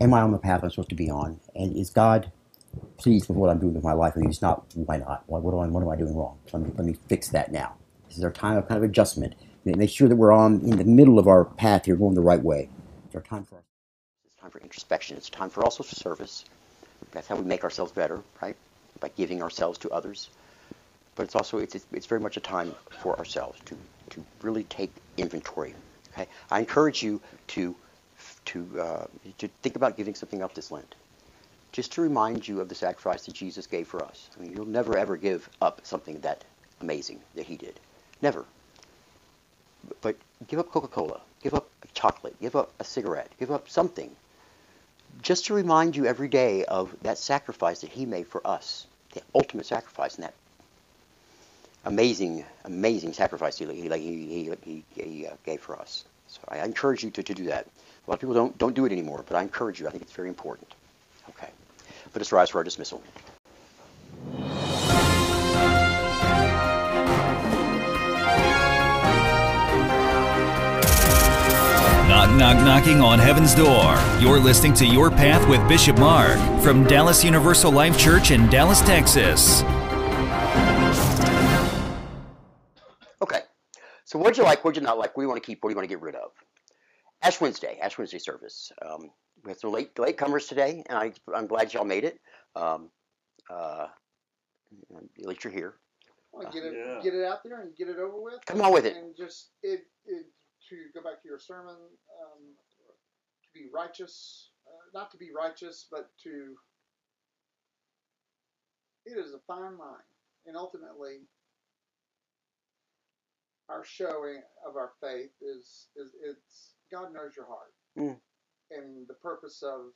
Am 0.00 0.12
I 0.12 0.20
on 0.20 0.32
the 0.32 0.38
path 0.38 0.62
I'm 0.62 0.70
supposed 0.70 0.90
to 0.90 0.94
be 0.94 1.08
on? 1.08 1.40
And 1.54 1.74
is 1.76 1.90
God 1.90 2.30
pleased 2.98 3.28
with 3.28 3.36
what 3.36 3.50
I'm 3.50 3.58
doing 3.58 3.74
with 3.74 3.84
my 3.84 3.92
life. 3.92 4.16
Mean, 4.16 4.28
it's 4.28 4.42
not 4.42 4.64
why 4.74 4.98
not? 4.98 5.24
What, 5.26 5.42
what, 5.42 5.54
am, 5.54 5.60
I, 5.60 5.66
what 5.68 5.82
am 5.82 5.88
I 5.88 5.96
doing 5.96 6.14
wrong? 6.14 6.38
Let 6.52 6.62
me, 6.62 6.72
let 6.76 6.84
me 6.84 6.96
fix 7.08 7.28
that 7.28 7.52
now. 7.52 7.74
This 8.08 8.18
is 8.18 8.24
our 8.24 8.32
time 8.32 8.56
of 8.56 8.68
kind 8.68 8.78
of 8.78 8.88
adjustment. 8.88 9.34
Make 9.64 9.90
sure 9.90 10.08
that 10.08 10.16
we're 10.16 10.32
on 10.32 10.60
in 10.60 10.76
the 10.76 10.84
middle 10.84 11.18
of 11.18 11.26
our 11.26 11.44
path 11.44 11.86
here, 11.86 11.96
going 11.96 12.14
the 12.14 12.20
right 12.20 12.42
way. 12.42 12.68
It's 13.06 13.14
our 13.14 13.22
time 13.22 13.44
for 13.44 13.62
time 14.44 14.50
for 14.50 14.60
introspection. 14.60 15.16
It's 15.16 15.30
time 15.30 15.48
for 15.48 15.64
also 15.64 15.82
service. 15.82 16.44
That's 17.12 17.26
how 17.26 17.36
we 17.36 17.44
make 17.44 17.64
ourselves 17.64 17.92
better, 17.92 18.20
right? 18.42 18.56
By 19.00 19.08
giving 19.08 19.42
ourselves 19.42 19.78
to 19.78 19.90
others. 19.90 20.28
But 21.16 21.22
it's 21.22 21.34
also 21.34 21.58
it's, 21.58 21.74
it's 21.74 22.06
very 22.06 22.20
much 22.20 22.36
a 22.36 22.40
time 22.40 22.74
for 23.00 23.16
ourselves 23.18 23.58
to, 23.66 23.76
to 24.10 24.24
really 24.42 24.64
take 24.64 24.90
inventory. 25.16 25.74
Okay, 26.12 26.28
I 26.50 26.58
encourage 26.58 27.02
you 27.02 27.22
to 27.48 27.74
to 28.44 28.80
uh, 28.80 29.06
to 29.38 29.48
think 29.62 29.76
about 29.76 29.96
giving 29.96 30.14
something 30.14 30.42
up 30.42 30.54
this 30.54 30.70
Lent 30.70 30.94
just 31.72 31.92
to 31.92 32.02
remind 32.02 32.46
you 32.46 32.60
of 32.60 32.68
the 32.68 32.74
sacrifice 32.74 33.24
that 33.26 33.34
Jesus 33.34 33.66
gave 33.66 33.88
for 33.88 34.04
us. 34.04 34.28
I 34.36 34.42
mean, 34.42 34.52
you'll 34.52 34.66
never 34.66 34.98
ever 34.98 35.16
give 35.16 35.48
up 35.62 35.80
something 35.84 36.20
that 36.20 36.44
amazing 36.82 37.20
that 37.34 37.46
he 37.46 37.56
did. 37.56 37.80
Never. 38.20 38.44
But 40.02 40.16
give 40.48 40.58
up 40.58 40.70
Coca-Cola, 40.70 41.20
give 41.42 41.54
up 41.54 41.70
chocolate, 41.94 42.38
give 42.40 42.56
up 42.56 42.72
a 42.78 42.84
cigarette, 42.84 43.30
give 43.38 43.50
up 43.50 43.70
something. 43.70 44.10
Just 45.22 45.46
to 45.46 45.54
remind 45.54 45.96
you 45.96 46.06
every 46.06 46.28
day 46.28 46.64
of 46.64 46.94
that 47.02 47.18
sacrifice 47.18 47.80
that 47.80 47.90
he 47.90 48.06
made 48.06 48.26
for 48.26 48.46
us, 48.46 48.86
the 49.12 49.22
ultimate 49.34 49.66
sacrifice, 49.66 50.16
and 50.16 50.24
that 50.24 50.34
amazing, 51.84 52.44
amazing 52.64 53.12
sacrifice 53.12 53.58
he, 53.58 53.66
he, 53.66 53.88
he, 54.62 54.84
he, 54.94 55.26
uh, 55.26 55.32
gave 55.44 55.60
for 55.60 55.78
us. 55.78 56.04
So 56.28 56.40
I 56.48 56.64
encourage 56.64 57.04
you 57.04 57.10
to, 57.10 57.22
to 57.22 57.34
do 57.34 57.44
that. 57.46 57.66
A 58.06 58.10
lot 58.10 58.14
of 58.14 58.20
people 58.20 58.34
don't, 58.34 58.56
don't 58.58 58.74
do 58.74 58.84
it 58.84 58.92
anymore, 58.92 59.24
but 59.26 59.36
I 59.36 59.42
encourage 59.42 59.80
you. 59.80 59.86
I 59.86 59.90
think 59.90 60.02
it's 60.02 60.12
very 60.12 60.28
important. 60.28 60.74
Okay. 61.30 61.48
Let 62.14 62.20
us 62.20 62.32
rise 62.32 62.50
for 62.50 62.58
our 62.58 62.64
dismissal. 62.64 63.02
Knock, 72.24 72.38
knock, 72.38 72.64
knocking 72.64 73.02
on 73.02 73.18
heaven's 73.18 73.54
door. 73.54 73.94
You're 74.18 74.40
listening 74.40 74.72
to 74.74 74.86
Your 74.86 75.10
Path 75.10 75.46
with 75.46 75.68
Bishop 75.68 75.98
Mark 75.98 76.38
from 76.62 76.84
Dallas 76.84 77.22
Universal 77.22 77.70
Life 77.70 77.98
Church 77.98 78.30
in 78.30 78.48
Dallas, 78.48 78.80
Texas. 78.80 79.62
Okay. 83.20 83.40
So, 84.06 84.18
what'd 84.18 84.38
you 84.38 84.44
like? 84.44 84.64
What'd 84.64 84.80
you 84.80 84.86
not 84.86 84.96
like? 84.96 85.14
What 85.14 85.20
do 85.20 85.24
you 85.24 85.28
want 85.28 85.42
to 85.42 85.46
keep? 85.46 85.62
What 85.62 85.68
do 85.68 85.72
you 85.74 85.76
want 85.76 85.86
to 85.86 85.94
get 85.94 86.00
rid 86.00 86.14
of? 86.14 86.30
Ash 87.20 87.42
Wednesday, 87.42 87.78
Ash 87.82 87.98
Wednesday 87.98 88.18
service. 88.18 88.72
Um, 88.80 89.10
we 89.44 89.50
had 89.50 89.60
some 89.60 89.70
late 89.70 89.98
late 89.98 90.16
comers 90.16 90.46
today, 90.46 90.82
and 90.88 90.96
I, 90.96 91.12
I'm 91.34 91.46
glad 91.46 91.74
y'all 91.74 91.84
made 91.84 92.04
it. 92.04 92.18
Um, 92.56 92.88
uh, 93.50 93.88
at 94.96 95.26
least 95.26 95.44
you're 95.44 95.52
here. 95.52 95.74
Want 96.32 96.50
to 96.50 96.58
get 96.58 96.66
it 96.66 96.74
yeah. 96.74 97.02
get 97.02 97.12
it 97.12 97.26
out 97.26 97.40
there 97.44 97.60
and 97.60 97.76
get 97.76 97.88
it 97.88 97.98
over 97.98 98.18
with. 98.18 98.40
Come 98.46 98.62
on 98.62 98.72
with 98.72 98.86
it. 98.86 98.96
And 98.96 99.14
just 99.14 99.50
it, 99.62 99.80
it 100.06 100.24
to 100.70 100.76
go 100.94 101.02
back 101.02 101.22
to 101.22 101.28
your 101.28 101.38
sermon 101.38 101.76
um, 101.76 102.42
to 103.42 103.48
be 103.54 103.66
righteous, 103.72 104.50
uh, 104.66 104.98
not 104.98 105.10
to 105.12 105.18
be 105.18 105.30
righteous, 105.36 105.86
but 105.90 106.10
to 106.24 106.54
it 109.06 109.18
is 109.18 109.34
a 109.34 109.40
fine 109.46 109.78
line, 109.78 110.08
and 110.46 110.56
ultimately 110.56 111.28
our 113.68 113.84
showing 113.84 114.42
of 114.68 114.76
our 114.76 114.92
faith 115.00 115.30
is 115.40 115.88
is 115.96 116.12
it's 116.22 116.74
God 116.92 117.12
knows 117.12 117.36
your 117.36 117.46
heart. 117.46 117.74
Mm 117.98 118.20
and 118.70 119.06
the 119.08 119.14
purpose 119.14 119.62
of 119.62 119.92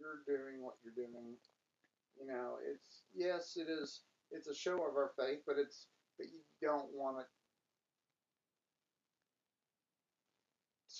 you're 0.00 0.22
doing 0.26 0.62
what 0.62 0.74
you're 0.82 0.94
doing. 0.94 1.36
You 2.20 2.26
know, 2.26 2.56
it's 2.64 3.04
yes, 3.14 3.56
it 3.56 3.70
is. 3.70 4.02
It's 4.30 4.48
a 4.48 4.54
show 4.54 4.74
of 4.74 4.96
our 4.96 5.12
faith, 5.18 5.40
but 5.46 5.56
it's 5.58 5.86
but 6.18 6.26
you 6.26 6.40
don't 6.62 6.88
want 6.92 7.18
to 7.18 7.24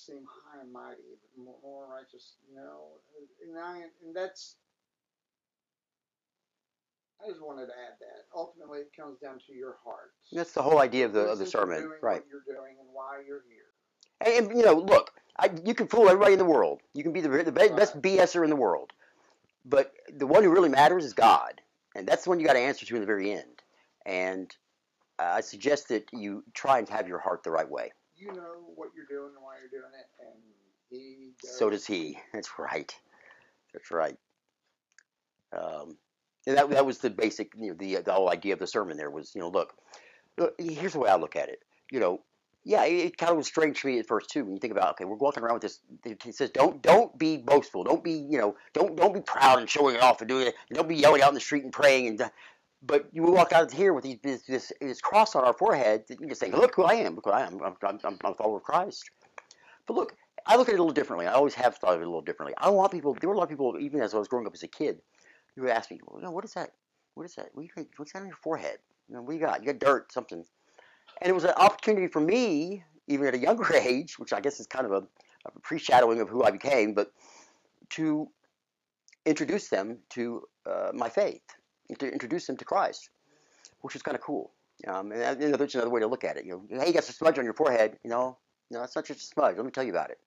seem 0.09 0.25
high 0.25 0.63
and 0.63 0.73
mighty, 0.73 1.21
more, 1.37 1.57
more 1.63 1.87
righteous. 1.93 2.37
You 2.49 2.57
know, 2.57 2.97
and 3.47 3.59
I 3.59 3.85
and 4.05 4.17
that's. 4.17 4.57
I 7.21 7.29
just 7.29 7.43
wanted 7.43 7.67
to 7.67 7.73
add 7.73 7.99
that. 8.01 8.31
Ultimately, 8.35 8.79
it 8.79 8.93
comes 8.97 9.19
down 9.19 9.41
to 9.49 9.53
your 9.53 9.77
heart. 9.85 10.15
That's 10.33 10.53
the 10.53 10.63
whole 10.63 10.79
idea 10.79 11.05
of 11.05 11.13
the 11.13 11.21
of 11.21 11.39
the 11.39 11.47
sermon, 11.47 11.91
right? 12.01 12.23
What 12.23 12.31
you're 12.31 12.47
doing 12.47 12.77
and 12.79 12.89
why 12.93 13.23
you're 13.27 13.43
here. 13.49 13.69
And, 14.21 14.57
you 14.57 14.65
know, 14.65 14.75
look, 14.75 15.13
I, 15.37 15.51
you 15.65 15.75
can 15.75 15.87
fool 15.87 16.09
everybody 16.09 16.33
in 16.33 16.39
the 16.39 16.45
world. 16.45 16.81
You 16.95 17.03
can 17.03 17.13
be 17.13 17.21
the, 17.21 17.29
the 17.29 17.53
best 17.53 18.01
BSer 18.01 18.43
in 18.43 18.51
the 18.51 18.57
world. 18.57 18.93
But 19.65 19.93
the 20.13 20.27
one 20.27 20.43
who 20.43 20.51
really 20.51 20.69
matters 20.69 21.05
is 21.05 21.13
God. 21.13 21.61
And 21.95 22.07
that's 22.07 22.25
the 22.25 22.31
one 22.31 22.41
you 22.41 22.47
got 22.47 22.55
to 22.55 22.59
answer 22.61 22.87
to 22.87 22.95
in 22.95 23.01
the 23.01 23.07
very 23.07 23.33
end. 23.33 23.63
And 24.07 24.55
uh, 25.19 25.35
I 25.37 25.41
suggest 25.41 25.89
that 25.89 26.09
you 26.13 26.45
try 26.55 26.79
and 26.79 26.89
have 26.89 27.09
your 27.09 27.19
heart 27.19 27.43
the 27.43 27.51
right 27.51 27.69
way. 27.69 27.93
You 28.19 28.29
know 28.29 28.73
what 28.75 28.91
you're 28.97 29.07
doing 29.07 29.33
and 29.35 29.45
why 29.45 29.55
you're 29.61 29.81
doing 29.81 29.93
it, 29.95 30.07
and 30.21 30.39
he 30.91 31.33
does. 31.41 31.59
So 31.59 31.71
does 31.71 31.87
he. 31.87 32.19
That's 32.33 32.51
right. 32.59 32.93
That's 33.73 33.91
right. 33.91 34.17
Um, 35.53 35.97
and 36.47 36.57
that, 36.57 36.71
that 36.71 36.87
was 36.87 36.99
the 36.99 37.11
basic, 37.11 37.53
you 37.57 37.69
know, 37.69 37.75
the, 37.75 38.03
the 38.03 38.13
whole 38.13 38.31
idea 38.31 38.55
of 38.55 38.59
the 38.59 38.67
sermon 38.67 38.97
there 38.97 39.11
was, 39.11 39.35
you 39.35 39.41
know, 39.41 39.49
look, 39.49 39.75
look, 40.37 40.55
here's 40.59 40.95
the 40.95 40.99
way 40.99 41.11
I 41.11 41.17
look 41.17 41.37
at 41.37 41.49
it. 41.49 41.63
You 41.91 42.01
know, 42.01 42.21
yeah, 42.65 42.85
it, 42.85 43.07
it 43.07 43.17
kind 43.19 43.31
of 43.31 43.37
was 43.37 43.47
strange 43.47 43.81
to 43.81 43.87
me 43.87 43.99
at 43.99 44.07
first 44.07 44.31
too. 44.31 44.45
When 44.45 44.55
you 44.55 44.61
think 44.61 44.73
about, 44.73 44.91
okay, 44.93 45.05
we're 45.05 45.17
walking 45.17 45.43
around 45.43 45.55
with 45.55 45.63
this. 45.63 45.81
It 46.05 46.35
says, 46.35 46.51
don't 46.51 46.83
don't 46.83 47.17
be 47.19 47.37
boastful. 47.37 47.85
Don't 47.85 48.05
be 48.05 48.13
you 48.13 48.39
know 48.39 48.57
don't 48.75 48.97
don't 48.97 49.15
be 49.15 49.21
proud 49.21 49.59
and 49.59 49.71
showing 49.71 49.95
it 49.95 50.03
off 50.03 50.21
and 50.21 50.29
doing 50.29 50.49
it. 50.49 50.55
Don't 50.73 50.89
be 50.89 50.97
yelling 50.97 51.23
out 51.23 51.29
in 51.29 51.35
the 51.35 51.41
street 51.41 51.65
and 51.65 51.73
praying. 51.73 52.09
And 52.09 52.31
but 52.83 53.09
you 53.13 53.23
walk 53.23 53.53
out 53.53 53.65
of 53.65 53.73
here 53.73 53.93
with 53.93 54.05
these, 54.05 54.19
this, 54.23 54.43
this, 54.43 54.73
this 54.81 55.01
cross 55.01 55.35
on 55.35 55.45
our 55.45 55.55
forehead. 55.55 56.05
And 56.11 56.21
you 56.21 56.27
can 56.27 56.37
say, 56.37 56.51
look 56.51 56.75
who 56.77 56.85
I 56.85 56.95
am. 56.95 57.17
Look 57.17 57.25
who 57.27 57.33
I 57.33 57.47
am. 57.47 57.61
I'm, 57.63 57.75
I'm, 57.83 57.99
I'm 58.05 58.19
a 58.25 58.35
follower 58.35 58.59
of 58.59 58.63
Christ. 58.63 59.11
But 59.87 59.95
look, 59.95 60.15
I 60.47 60.57
look 60.57 60.69
at 60.69 60.75
it 60.75 60.79
a 60.79 60.83
little 60.83 60.95
differently. 60.95 61.27
I 61.27 61.33
always 61.33 61.55
have 61.55 61.77
thought 61.77 61.95
of 61.95 62.01
it 62.01 62.05
a 62.05 62.09
little 62.09 62.23
differently. 62.23 62.55
I 62.59 62.71
want 62.71 62.93
people. 62.93 63.17
There 63.21 63.29
were 63.29 63.35
a 63.35 63.39
lot 63.39 63.45
of 63.45 63.51
people, 63.51 63.77
even 63.81 64.01
as 64.01 64.15
I 64.15 64.19
was 64.19 64.29
growing 64.29 64.47
up 64.47 64.55
as 64.55 64.63
a 64.63 64.69
kid, 64.69 65.01
who 65.55 65.63
would 65.63 65.71
ask 65.71 65.91
me, 65.91 66.01
well, 66.07 66.21
you 66.21 66.25
know, 66.25 66.31
what 66.31 66.45
is 66.45 66.55
that? 66.55 66.71
What 67.15 67.25
is 67.25 67.35
that? 67.35 67.49
What 67.55 67.63
you, 67.65 67.87
what's 67.97 68.13
that 68.13 68.21
on 68.21 68.29
your 68.29 68.37
forehead? 68.37 68.79
You 69.09 69.17
know, 69.17 69.23
what 69.23 69.31
do 69.31 69.37
you 69.39 69.45
got? 69.45 69.61
You 69.61 69.73
got 69.73 69.81
dirt, 69.81 70.13
something. 70.13 70.45
And 71.21 71.31
it 71.31 71.33
was 71.33 71.45
an 71.45 71.55
opportunity 71.57 72.07
for 72.07 72.21
me 72.21 72.85
even 73.09 73.27
at 73.27 73.35
a 73.35 73.39
younger 73.39 73.75
age, 73.75 74.19
which 74.19 74.33
I 74.33 74.41
guess 74.41 74.61
is 74.61 74.67
kind 74.67 74.87
of 74.87 74.93
a, 74.93 75.07
a 75.47 75.61
pre-shadowing 75.63 76.21
of 76.21 76.29
who 76.29 76.45
I 76.45 76.51
became, 76.51 76.95
but 76.95 77.13
to 77.91 78.29
introduce 79.25 79.69
them 79.69 79.99
to 80.11 80.43
uh, 80.67 80.91
my 80.95 81.09
faith, 81.09 81.43
to 81.97 82.11
introduce 82.11 82.47
them 82.47 82.57
to 82.57 82.65
Christ, 82.65 83.11
which 83.81 83.97
is 83.97 84.03
kind 84.03 84.17
of 84.17 84.23
cool. 84.23 84.53
Um, 84.87 85.11
and 85.13 85.21
that, 85.21 85.41
you 85.41 85.49
know, 85.49 85.57
there's 85.57 85.75
another 85.75 85.91
way 85.91 86.01
to 86.01 86.07
look 86.07 86.25
at 86.25 86.37
it. 86.37 86.45
You 86.45 86.67
know, 86.71 86.81
hey, 86.81 86.89
you 86.89 86.93
got 86.93 87.05
some 87.05 87.15
smudge 87.15 87.39
on 87.39 87.45
your 87.45 87.55
forehead. 87.55 87.99
You 88.05 88.11
know, 88.11 88.39
no, 88.71 88.83
it's 88.83 88.95
not 88.95 89.07
just 89.07 89.21
a 89.21 89.25
smudge. 89.25 89.57
Let 89.57 89.65
me 89.65 89.73
tell 89.73 89.85
you 89.85 89.91
about 89.91 90.11
it. 90.11 90.19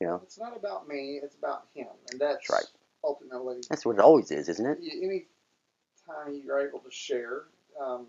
You 0.00 0.06
know, 0.06 0.20
it's 0.22 0.38
not 0.38 0.56
about 0.56 0.88
me. 0.88 1.20
It's 1.22 1.36
about 1.36 1.66
Him, 1.74 1.88
and 2.10 2.20
that's, 2.20 2.48
that's 2.48 2.50
right. 2.50 2.64
Ultimately, 3.04 3.56
that's 3.68 3.84
what 3.84 3.96
it 3.96 4.00
always 4.00 4.30
is, 4.30 4.48
isn't 4.48 4.64
it? 4.64 4.78
Any 4.80 5.26
time 6.06 6.40
you're 6.42 6.66
able 6.66 6.78
to 6.78 6.90
share, 6.90 7.44
um, 7.82 8.06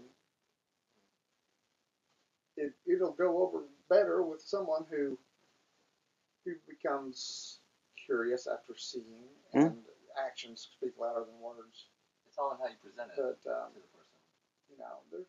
it, 2.56 2.74
it'll 2.88 3.12
go 3.12 3.44
over 3.44 3.64
better 3.90 4.24
with 4.24 4.42
someone 4.42 4.86
who 4.90 5.18
who 6.46 6.54
becomes 6.68 7.60
curious 8.06 8.48
after 8.48 8.74
seeing 8.78 9.28
mm-hmm. 9.54 9.68
and 9.68 9.76
actions 10.26 10.70
speak 10.78 10.94
louder 11.00 11.26
than 11.26 11.40
words. 11.42 11.88
It's 12.32 12.40
all 12.40 12.56
in 12.56 12.64
how 12.64 12.72
you 12.72 12.80
present 12.80 13.12
it 13.12 13.20
but, 13.20 13.44
um, 13.52 13.76
to 13.76 13.84
the 13.84 13.92
person. 13.92 14.16
You 14.72 14.80
know, 14.80 15.04
there's. 15.12 15.28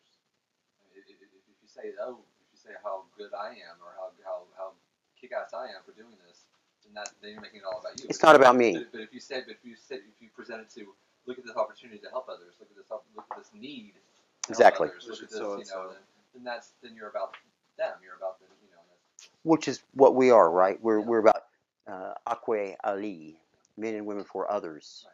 I 0.79 0.87
mean, 0.87 1.03
if, 1.03 1.19
if 1.19 1.59
you 1.59 1.67
say, 1.67 1.91
"Oh," 1.99 2.23
if 2.39 2.47
you 2.47 2.55
say 2.55 2.71
how 2.79 3.03
good 3.19 3.35
I 3.35 3.59
am 3.59 3.75
or 3.83 3.91
how 3.99 4.15
how 4.23 4.47
how 4.55 4.71
kick-ass 5.19 5.51
I 5.51 5.67
am 5.75 5.83
for 5.83 5.91
doing 5.91 6.15
this, 6.23 6.47
then 6.87 6.95
that 6.95 7.11
then 7.19 7.35
you're 7.35 7.43
making 7.43 7.59
it 7.59 7.67
all 7.67 7.83
about 7.83 7.99
you. 7.99 8.07
It's 8.07 8.23
not 8.23 8.39
about 8.39 8.55
me. 8.55 8.79
But, 8.79 8.95
but 8.95 9.01
if 9.03 9.11
you 9.11 9.19
say, 9.19 9.43
but 9.43 9.59
if 9.59 9.67
you 9.67 9.75
say, 9.75 9.99
if 9.99 10.15
you 10.23 10.31
present 10.31 10.63
it 10.63 10.71
to 10.79 10.95
look 11.27 11.35
at 11.35 11.43
this 11.43 11.59
opportunity 11.59 11.99
to 11.99 12.09
help 12.09 12.31
others, 12.31 12.55
look 12.55 12.71
at 12.71 12.79
this 12.79 12.87
look 12.87 13.27
at 13.31 13.37
this 13.37 13.51
need. 13.51 13.99
Exactly. 14.47 14.87
Others, 14.87 15.03
look 15.03 15.23
at 15.23 15.29
this, 15.29 15.37
so 15.37 15.59
you 15.59 15.67
know, 15.75 15.91
then, 15.91 16.03
then 16.35 16.43
that's 16.47 16.71
then 16.79 16.95
you're 16.95 17.11
about 17.11 17.35
them. 17.77 17.99
You're 17.99 18.15
about 18.15 18.39
the 18.39 18.47
you 18.63 18.71
know. 18.71 18.79
Which 19.43 19.67
is 19.67 19.83
what 19.93 20.15
we 20.15 20.31
are, 20.31 20.49
right? 20.49 20.79
We're 20.81 20.99
yeah. 20.99 21.05
we're 21.05 21.19
about 21.19 21.43
uh, 21.83 22.13
aquae 22.27 22.75
ali, 22.83 23.35
men 23.75 23.95
and 23.95 24.05
women 24.05 24.23
for 24.23 24.49
others. 24.49 25.03
Right. 25.03 25.12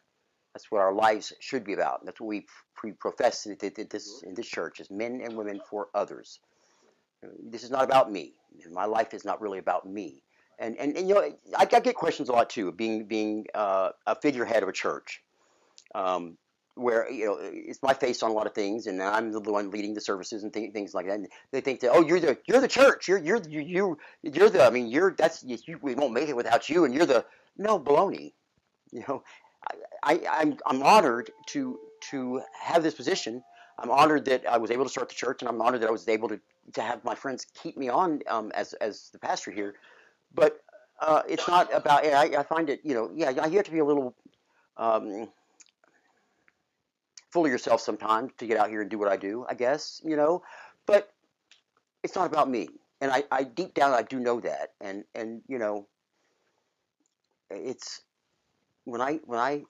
That's 0.54 0.72
what 0.72 0.82
our 0.82 0.94
lives 0.94 1.34
should 1.40 1.64
be 1.64 1.74
about. 1.74 2.06
That's 2.06 2.20
what 2.20 2.28
we 2.28 2.46
pre 2.76 2.92
profess 2.92 3.46
in 3.46 3.58
this 3.60 4.24
in 4.24 4.34
this 4.34 4.48
church 4.48 4.80
as 4.80 4.90
men 4.90 5.22
and 5.24 5.38
women 5.38 5.62
for 5.70 5.90
others. 5.94 6.40
This 7.44 7.64
is 7.64 7.72
not 7.72 7.84
about 7.84 8.12
me. 8.12 8.34
My 8.72 8.86
life 8.86 9.14
is 9.14 9.26
not 9.26 9.42
really 9.42 9.60
about 9.60 9.88
me. 9.88 10.24
And 10.58 10.78
and, 10.78 10.98
and 10.98 11.08
you 11.08 11.16
know, 11.16 11.22
I, 11.58 11.68
I 11.72 11.80
get 11.80 11.96
questions 11.96 12.30
a 12.30 12.32
lot 12.32 12.50
too, 12.50 12.72
being 12.72 13.06
being 13.06 13.46
uh, 13.54 13.92
a 14.08 14.16
figurehead 14.16 14.64
of 14.64 14.70
a 14.70 14.74
church. 14.74 15.22
Um, 15.96 16.38
where 16.80 17.12
you 17.12 17.26
know 17.26 17.38
it's 17.42 17.82
my 17.84 17.94
face 17.94 18.24
on 18.24 18.32
a 18.32 18.34
lot 18.34 18.48
of 18.48 18.54
things, 18.54 18.88
and 18.88 19.02
I'm 19.02 19.32
the 19.32 19.42
one 19.42 19.70
leading 19.70 19.94
the 19.94 20.02
services 20.02 20.44
and 20.44 20.54
th- 20.54 20.72
things 20.72 20.94
like 20.94 21.08
that. 21.08 21.16
And 21.16 21.28
they 21.52 21.62
think 21.62 21.82
that 21.82 21.92
oh, 21.92 22.02
you're 22.02 22.20
the 22.20 22.38
you're 22.48 22.62
the 22.62 22.68
church, 22.68 23.08
you're 23.08 23.20
you're 23.20 23.42
you 23.48 23.62
you 23.62 23.98
you're 24.24 24.50
the 24.50 24.64
I 24.64 24.70
mean 24.70 24.88
you're 24.88 25.14
that's 25.18 25.44
you, 25.44 25.58
we 25.82 25.96
won't 25.96 26.14
make 26.14 26.30
it 26.30 26.36
without 26.36 26.70
you, 26.70 26.86
and 26.86 26.94
you're 26.94 27.06
the 27.06 27.26
no 27.58 27.80
baloney. 27.80 28.34
You 28.92 29.04
know, 29.08 29.24
I, 30.04 30.22
I'm 30.30 30.58
I'm 30.66 30.82
honored 30.84 31.32
to 31.48 31.80
to 32.12 32.42
have 32.60 32.84
this 32.84 32.94
position. 32.94 33.44
I'm 33.78 33.92
honored 33.92 34.26
that 34.26 34.48
I 34.48 34.58
was 34.58 34.72
able 34.72 34.84
to 34.84 34.90
start 34.90 35.10
the 35.10 35.16
church, 35.16 35.42
and 35.42 35.50
I'm 35.50 35.62
honored 35.62 35.82
that 35.82 35.88
I 35.88 35.92
was 35.92 36.08
able 36.08 36.28
to, 36.30 36.40
to 36.74 36.82
have 36.82 37.04
my 37.04 37.16
friends 37.16 37.46
keep 37.54 37.78
me 37.78 37.90
on 37.90 38.22
um, 38.28 38.52
as 38.56 38.74
as 38.74 39.10
the 39.12 39.20
pastor 39.20 39.52
here. 39.52 39.76
But 40.34 40.60
uh, 41.02 41.24
it's 41.28 41.48
not 41.48 41.74
about. 41.74 42.06
I, 42.06 42.40
I 42.40 42.44
find 42.44 42.70
it, 42.70 42.82
you 42.84 42.94
know, 42.94 43.12
yeah, 43.14 43.30
you 43.30 43.58
have 43.58 43.66
to 43.66 43.72
be 43.72 43.80
a 43.80 43.86
little 43.86 44.16
um, 44.78 45.30
full 47.32 47.46
of 47.46 47.52
yourself 47.52 47.82
sometimes 47.82 48.32
to 48.38 48.48
get 48.48 48.58
out 48.58 48.70
here 48.70 48.82
and 48.82 48.90
do 48.90 49.00
what 49.00 49.08
I 49.10 49.18
do. 49.18 49.46
I 49.48 49.54
guess, 49.54 50.02
you 50.04 50.16
know, 50.16 50.44
but 50.86 51.10
it's 52.04 52.16
not 52.16 52.28
about 52.28 52.50
me, 52.50 52.70
and 53.02 53.12
I, 53.12 53.24
I 53.32 53.44
deep 53.44 53.74
down 53.74 53.94
I 53.94 54.04
do 54.04 54.20
know 54.20 54.40
that, 54.42 54.74
and 54.82 55.04
and 55.16 55.42
you 55.48 55.58
know, 55.58 55.88
it's 57.50 58.02
when 58.86 59.02
I 59.02 59.20
when 59.26 59.40
I 59.40 59.64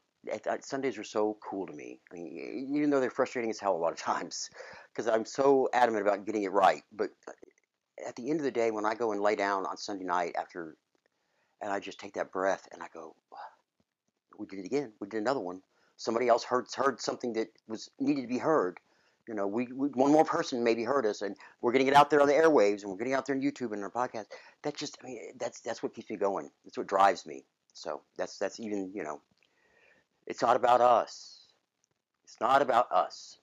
Sundays 0.62 0.98
are 0.98 1.04
so 1.04 1.38
cool 1.42 1.66
to 1.66 1.74
me. 1.74 2.00
I 2.12 2.16
mean, 2.16 2.68
even 2.76 2.90
though 2.90 3.00
they're 3.00 3.10
frustrating 3.10 3.50
as 3.50 3.60
hell 3.60 3.76
a 3.76 3.78
lot 3.78 3.94
of 3.94 3.98
times, 4.00 4.50
because 4.92 5.08
I'm 5.08 5.26
so 5.26 5.70
adamant 5.74 6.06
about 6.06 6.26
getting 6.26 6.44
it 6.44 6.52
right. 6.52 6.84
But 6.92 7.12
uh, 7.28 7.32
at 8.08 8.16
the 8.16 8.30
end 8.30 8.40
of 8.40 8.44
the 8.44 8.52
day, 8.52 8.72
when 8.72 8.86
I 8.86 8.96
go 8.96 9.12
and 9.12 9.22
lay 9.22 9.36
down 9.36 9.66
on 9.66 9.78
Sunday 9.78 10.06
night 10.06 10.36
after, 10.38 10.76
and 11.62 11.72
I 11.72 11.80
just 11.80 12.00
take 12.00 12.14
that 12.14 12.32
breath 12.32 12.68
and 12.72 12.82
I 12.82 12.88
go, 12.94 13.16
we 14.38 14.46
did 14.46 14.60
it 14.60 14.66
again. 14.66 14.94
We 15.00 15.08
did 15.08 15.22
another 15.22 15.42
one. 15.42 15.62
Somebody 15.98 16.30
else 16.30 16.44
heard 16.44 16.68
heard 16.74 17.02
something 17.02 17.34
that 17.34 17.50
was 17.68 17.90
needed 18.00 18.22
to 18.22 18.28
be 18.28 18.38
heard. 18.38 18.80
You 19.28 19.36
know, 19.36 19.46
we, 19.46 19.68
we 19.68 19.90
one 19.90 20.12
more 20.12 20.24
person 20.24 20.64
maybe 20.64 20.84
heard 20.84 21.06
us, 21.06 21.22
and 21.22 21.36
we're 21.62 21.74
getting 21.74 21.88
it 21.88 21.94
out 21.94 22.10
there 22.10 22.22
on 22.22 22.28
the 22.28 22.34
airwaves, 22.34 22.82
and 22.82 22.92
we're 22.92 22.98
getting 22.98 23.14
out 23.14 23.26
there 23.26 23.36
on 23.36 23.42
YouTube 23.42 23.74
and 23.74 23.84
our 23.84 23.92
podcast. 23.92 24.26
That 24.64 24.76
just, 24.76 24.98
I 25.04 25.08
mean, 25.08 25.20
that's 25.38 25.60
that's 25.60 25.84
what 25.84 25.94
keeps 25.94 26.10
me 26.10 26.16
going. 26.16 26.50
That's 26.64 26.78
what 26.78 26.88
drives 26.88 27.26
me. 27.26 27.44
So 27.80 28.02
that's 28.18 28.38
that's 28.38 28.60
even 28.60 28.92
you 28.94 29.04
know, 29.04 29.22
it's 30.28 30.42
not 30.42 30.56
about 30.56 30.82
us. 30.82 31.48
It's 32.26 32.40
not 32.42 32.62
about 32.62 32.92
us. 32.92 33.38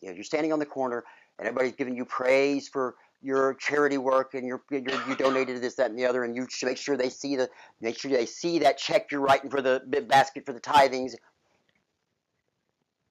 You 0.00 0.08
know, 0.08 0.14
you're 0.14 0.24
standing 0.24 0.52
on 0.52 0.58
the 0.58 0.66
corner 0.66 1.04
and 1.38 1.48
everybody's 1.48 1.74
giving 1.74 1.96
you 1.96 2.04
praise 2.04 2.68
for 2.68 2.94
your 3.22 3.54
charity 3.54 3.98
work 3.98 4.34
and 4.34 4.46
you're, 4.46 4.62
you're, 4.70 4.80
donated 5.16 5.60
this, 5.60 5.74
that, 5.74 5.90
and 5.90 5.98
the 5.98 6.06
other, 6.06 6.24
and 6.24 6.34
you 6.34 6.46
should 6.48 6.66
make 6.66 6.78
sure 6.78 6.96
they 6.96 7.10
see 7.10 7.36
the 7.36 7.50
make 7.82 7.98
sure 7.98 8.10
they 8.10 8.24
see 8.24 8.60
that 8.60 8.78
check 8.78 9.10
you're 9.10 9.20
writing 9.20 9.50
for 9.50 9.60
the 9.60 9.82
basket 10.08 10.46
for 10.46 10.52
the 10.52 10.60
tithings. 10.60 11.14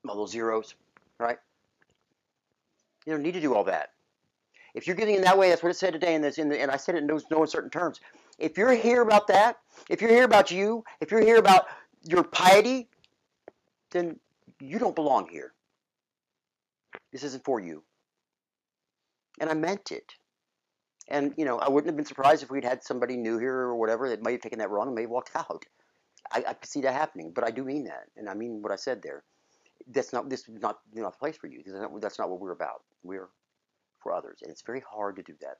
All 0.08 0.15
those 0.15 0.32
zeros, 0.32 0.76
right? 1.20 1.38
You 3.06 3.13
don't 3.13 3.22
need 3.22 3.34
to 3.34 3.42
do 3.42 3.54
all 3.54 3.65
that. 3.65 3.92
If 4.74 4.88
you're 4.88 4.96
giving 4.96 5.15
in 5.15 5.22
that 5.24 5.38
way, 5.38 5.50
that's 5.50 5.62
what 5.62 5.70
it 5.70 5.78
said 5.78 5.94
today, 5.94 6.15
and, 6.15 6.24
this, 6.24 6.38
in 6.38 6.50
the, 6.50 6.60
and 6.60 6.72
I 6.72 6.78
said 6.78 6.96
it 6.96 7.00
in 7.00 7.08
no 7.08 7.42
uncertain 7.42 7.70
terms. 7.70 8.00
If 8.39 8.58
you're 8.58 8.73
here 8.73 9.02
about 9.02 9.28
that, 9.28 9.58
if 9.89 10.02
you're 10.02 10.10
here 10.10 10.23
about 10.23 10.49
you, 10.52 10.84
if 11.02 11.12
you're 11.12 11.21
here 11.21 11.38
about 11.38 11.65
your 12.04 12.23
piety, 12.23 12.89
then 13.91 14.19
you 14.60 14.80
don't 14.80 14.95
belong 14.95 15.28
here. 15.30 15.54
This 17.12 17.23
isn't 17.23 17.43
for 17.43 17.60
you. 17.60 17.84
And 19.39 19.49
I 19.49 19.54
meant 19.54 19.91
it. 19.91 20.13
And, 21.08 21.34
you 21.38 21.45
know, 21.45 21.58
I 21.58 21.69
wouldn't 21.69 21.88
have 21.88 21.95
been 21.95 22.06
surprised 22.06 22.43
if 22.43 22.52
we'd 22.52 22.63
had 22.63 22.84
somebody 22.84 23.17
new 23.17 23.39
here 23.39 23.56
or 23.56 23.75
whatever 23.75 24.10
that 24.10 24.21
might 24.21 24.32
have 24.32 24.41
taken 24.41 24.60
that 24.60 24.69
wrong 24.69 24.88
and 24.88 24.95
may 24.95 25.02
have 25.02 25.10
walked 25.10 25.36
out. 25.36 25.65
I, 26.32 26.43
I 26.47 26.54
could 26.54 26.69
see 26.69 26.82
that 26.82 26.93
happening, 26.93 27.32
but 27.34 27.43
I 27.43 27.52
do 27.52 27.63
mean 27.63 27.86
that. 27.86 28.06
And 28.15 28.30
I 28.30 28.36
mean 28.36 28.62
what 28.62 28.71
I 28.71 28.75
said 28.75 29.02
there. 29.02 29.23
That's 29.88 30.13
not, 30.13 30.30
this 30.30 30.41
is 30.41 30.62
not, 30.62 30.80
not 30.93 31.13
the 31.13 31.17
place 31.17 31.38
for 31.38 31.47
you. 31.47 31.63
That's 31.99 32.19
not 32.19 32.30
what 32.30 32.39
we're 32.39 32.52
about. 32.52 32.84
We're 33.02 33.30
for 34.04 34.13
others. 34.13 34.39
And 34.43 34.52
it's 34.52 34.62
very 34.62 34.84
hard 34.88 35.15
to 35.15 35.23
do 35.23 35.34
that. 35.41 35.58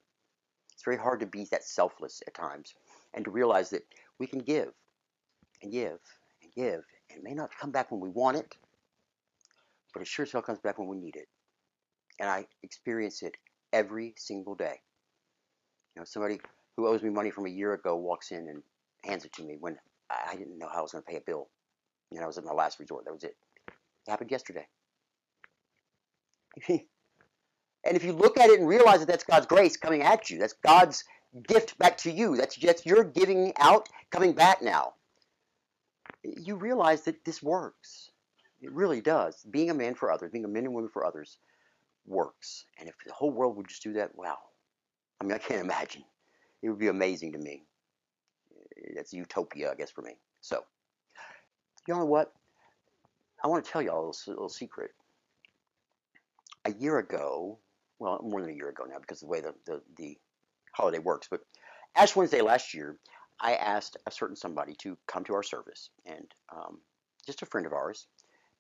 It's 0.80 0.86
very 0.86 0.96
hard 0.96 1.20
to 1.20 1.26
be 1.26 1.44
that 1.52 1.66
selfless 1.66 2.24
at 2.26 2.34
times 2.34 2.74
and 3.14 3.26
to 3.26 3.32
realize 3.32 3.70
that 3.72 3.84
we 4.18 4.26
can 4.26 4.40
give 4.40 4.70
and 5.62 5.74
give 5.74 6.00
and 6.42 6.54
give. 6.56 6.86
And 7.10 7.18
it 7.18 7.22
may 7.22 7.34
not 7.34 7.50
come 7.60 7.70
back 7.70 7.92
when 7.92 8.00
we 8.00 8.08
want 8.08 8.38
it, 8.38 8.56
but 9.94 10.02
it 10.02 10.08
sure 10.08 10.24
as 10.24 10.32
hell 10.32 10.42
comes 10.42 10.60
back 10.60 10.80
when 10.80 10.88
we 10.88 10.96
need 10.96 11.18
it. 11.18 11.28
And 12.22 12.30
I 12.30 12.46
experience 12.64 13.24
it 13.24 13.36
every 13.74 14.14
single 14.16 14.56
day. 14.56 14.80
You 15.98 16.00
know, 16.00 16.06
somebody 16.06 16.40
who 16.78 16.88
owes 16.88 17.04
me 17.04 17.10
money 17.10 17.30
from 17.30 17.46
a 17.46 17.50
year 17.50 17.74
ago 17.74 17.98
walks 17.98 18.32
in 18.32 18.48
and 18.48 18.64
hands 19.04 19.26
it 19.26 19.34
to 19.34 19.44
me 19.44 19.58
when 19.60 19.78
I 20.10 20.38
didn't 20.38 20.58
know 20.58 20.70
how 20.72 20.80
I 20.80 20.84
was 20.84 20.94
going 20.94 21.04
to 21.04 21.12
pay 21.12 21.18
a 21.18 21.22
bill. 21.26 21.50
Know, 22.10 22.24
I 22.24 22.26
was 22.26 22.38
at 22.38 22.46
my 22.46 22.54
last 22.54 22.80
resort. 22.80 23.04
That 23.04 23.14
was 23.14 23.26
it. 23.26 23.36
It 23.68 24.10
happened 24.10 24.32
yesterday. 24.32 24.66
And 27.86 27.96
if 27.96 28.04
you 28.04 28.14
look 28.14 28.38
at 28.38 28.50
it 28.50 28.60
and 28.60 28.68
realize 28.68 29.00
that 29.00 29.08
that's 29.08 29.24
God's 29.24 29.46
grace 29.46 29.78
coming 29.78 30.02
at 30.02 30.30
you, 30.30 30.38
that's 30.38 30.54
God's 30.54 31.04
gift 31.48 31.78
back 31.78 31.98
to 31.98 32.12
you, 32.12 32.36
that's 32.36 32.56
just 32.56 32.86
your 32.86 33.04
giving 33.04 33.54
out 33.58 33.88
coming 34.10 34.34
back 34.34 34.62
now, 34.62 34.94
you 36.24 36.56
realize 36.56 37.04
that 37.04 37.24
this 37.24 37.42
works. 37.42 38.12
It 38.62 38.72
really 38.74 39.00
does. 39.00 39.46
Being 39.50 39.70
a 39.70 39.74
man 39.74 39.96
for 39.96 40.12
others, 40.12 40.32
being 40.32 40.46
a 40.46 40.50
man 40.50 40.66
and 40.66 40.74
woman 40.74 40.90
for 40.90 41.06
others, 41.06 41.38
works. 42.06 42.66
And 42.78 42.90
if 42.90 42.96
the 43.06 43.14
whole 43.14 43.32
world 43.32 43.56
would 43.56 43.70
just 43.70 43.84
do 43.84 43.94
that, 43.94 44.16
wow. 44.16 44.38
I 45.22 45.24
mean, 45.24 45.34
I 45.34 45.38
can't 45.38 45.62
imagine. 45.62 46.04
It 46.62 46.70
would 46.70 46.80
be 46.80 46.88
amazing 46.88 47.34
to 47.34 47.38
me. 47.38 47.64
That's 48.96 49.14
utopia, 49.14 49.72
I 49.72 49.76
guess, 49.76 49.92
for 49.92 50.02
me. 50.02 50.18
So, 50.42 50.64
you 51.88 51.94
know 51.94 52.06
what? 52.06 52.34
I 53.44 53.48
want 53.48 53.64
to 53.64 53.72
tell 53.72 53.82
you 53.82 53.92
all 53.92 54.06
a 54.06 54.08
little, 54.08 54.16
a 54.28 54.32
little 54.32 54.50
secret. 54.50 54.92
A 56.66 56.74
year 56.74 56.98
ago, 56.98 57.60
well, 58.00 58.20
more 58.24 58.42
than 58.42 58.52
a 58.52 58.56
year 58.56 58.70
ago 58.70 58.86
now 58.90 59.00
because 59.00 59.22
of 59.22 59.28
the 59.28 59.32
way 59.32 59.42
the, 59.42 59.54
the, 59.66 59.82
the 59.98 60.18
holiday 60.74 61.00
works. 61.00 61.28
But 61.30 61.42
Ash 61.96 62.16
Wednesday 62.16 62.42
last 62.42 62.74
year, 62.74 62.98
I 63.40 63.56
asked 63.56 63.98
a 64.06 64.12
certain 64.12 64.36
somebody 64.36 64.74
to 64.82 64.98
come 65.08 65.24
to 65.26 65.34
our 65.34 65.44
service, 65.44 65.90
and 66.06 66.26
um, 66.54 66.80
just 67.26 67.42
a 67.42 67.46
friend 67.46 67.66
of 67.66 67.74
ours, 67.74 68.08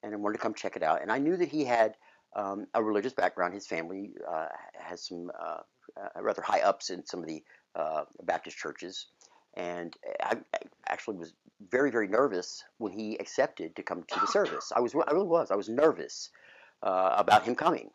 and 0.03 0.13
I 0.13 0.17
wanted 0.17 0.37
to 0.37 0.43
come 0.43 0.53
check 0.53 0.75
it 0.75 0.83
out. 0.83 1.01
And 1.01 1.11
I 1.11 1.17
knew 1.17 1.37
that 1.37 1.49
he 1.49 1.65
had 1.65 1.95
um, 2.35 2.67
a 2.73 2.83
religious 2.83 3.13
background. 3.13 3.53
His 3.53 3.67
family 3.67 4.11
uh, 4.29 4.47
has 4.73 5.07
some 5.07 5.31
uh, 5.37 5.57
uh, 5.97 6.21
rather 6.21 6.41
high 6.41 6.61
ups 6.61 6.89
in 6.89 7.05
some 7.05 7.21
of 7.21 7.27
the 7.27 7.43
uh, 7.75 8.03
Baptist 8.23 8.57
churches, 8.57 9.07
and 9.55 9.95
I, 10.21 10.37
I, 10.53 10.59
actually 10.87 11.17
was 11.17 11.33
very, 11.69 11.91
very 11.91 12.07
nervous 12.07 12.63
when 12.77 12.91
he 12.91 13.17
accepted 13.19 13.75
to 13.75 13.83
come 13.83 14.03
to 14.03 14.19
the 14.19 14.27
service. 14.27 14.71
I 14.75 14.79
was, 14.79 14.95
I 14.95 15.11
really 15.11 15.27
was. 15.27 15.51
I 15.51 15.55
was 15.55 15.69
nervous 15.69 16.29
uh, 16.81 17.15
about 17.17 17.43
him 17.43 17.55
coming. 17.55 17.89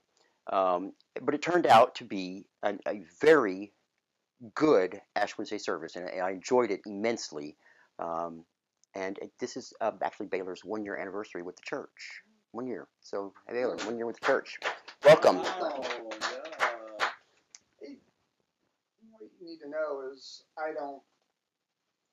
Um, 0.53 0.93
but 1.23 1.35
it 1.35 1.43
turned 1.43 1.67
out 1.67 1.95
to 1.97 2.05
be 2.05 2.47
a, 2.63 2.75
a 2.87 3.03
very 3.21 3.73
good 4.55 5.01
Ash 5.17 5.37
Wednesday 5.39 5.59
service, 5.59 5.97
and 5.97 6.09
I 6.21 6.31
enjoyed 6.33 6.71
it 6.71 6.81
immensely. 6.87 7.57
Um, 7.99 8.45
and 8.95 9.19
it, 9.19 9.33
this 9.41 9.57
is 9.57 9.73
uh, 9.81 9.93
actually 10.03 10.27
Baylor's 10.27 10.65
one 10.65 10.85
year 10.85 10.97
anniversary 10.97 11.43
with 11.43 11.57
the 11.57 11.63
church. 11.65 12.23
One 12.53 12.67
year. 12.67 12.87
So, 13.01 13.33
Baylor, 13.49 13.77
one 13.85 13.97
year 13.97 14.07
with 14.07 14.21
the 14.21 14.27
church. 14.27 14.59
Welcome. 15.05 15.41
Oh, 15.43 15.83
yeah. 15.83 17.07
Hey, 17.81 17.97
what 19.19 19.31
you 19.41 19.47
need 19.47 19.59
to 19.59 19.69
know 19.69 20.03
is 20.13 20.45
I 20.57 20.73
don't, 20.73 21.03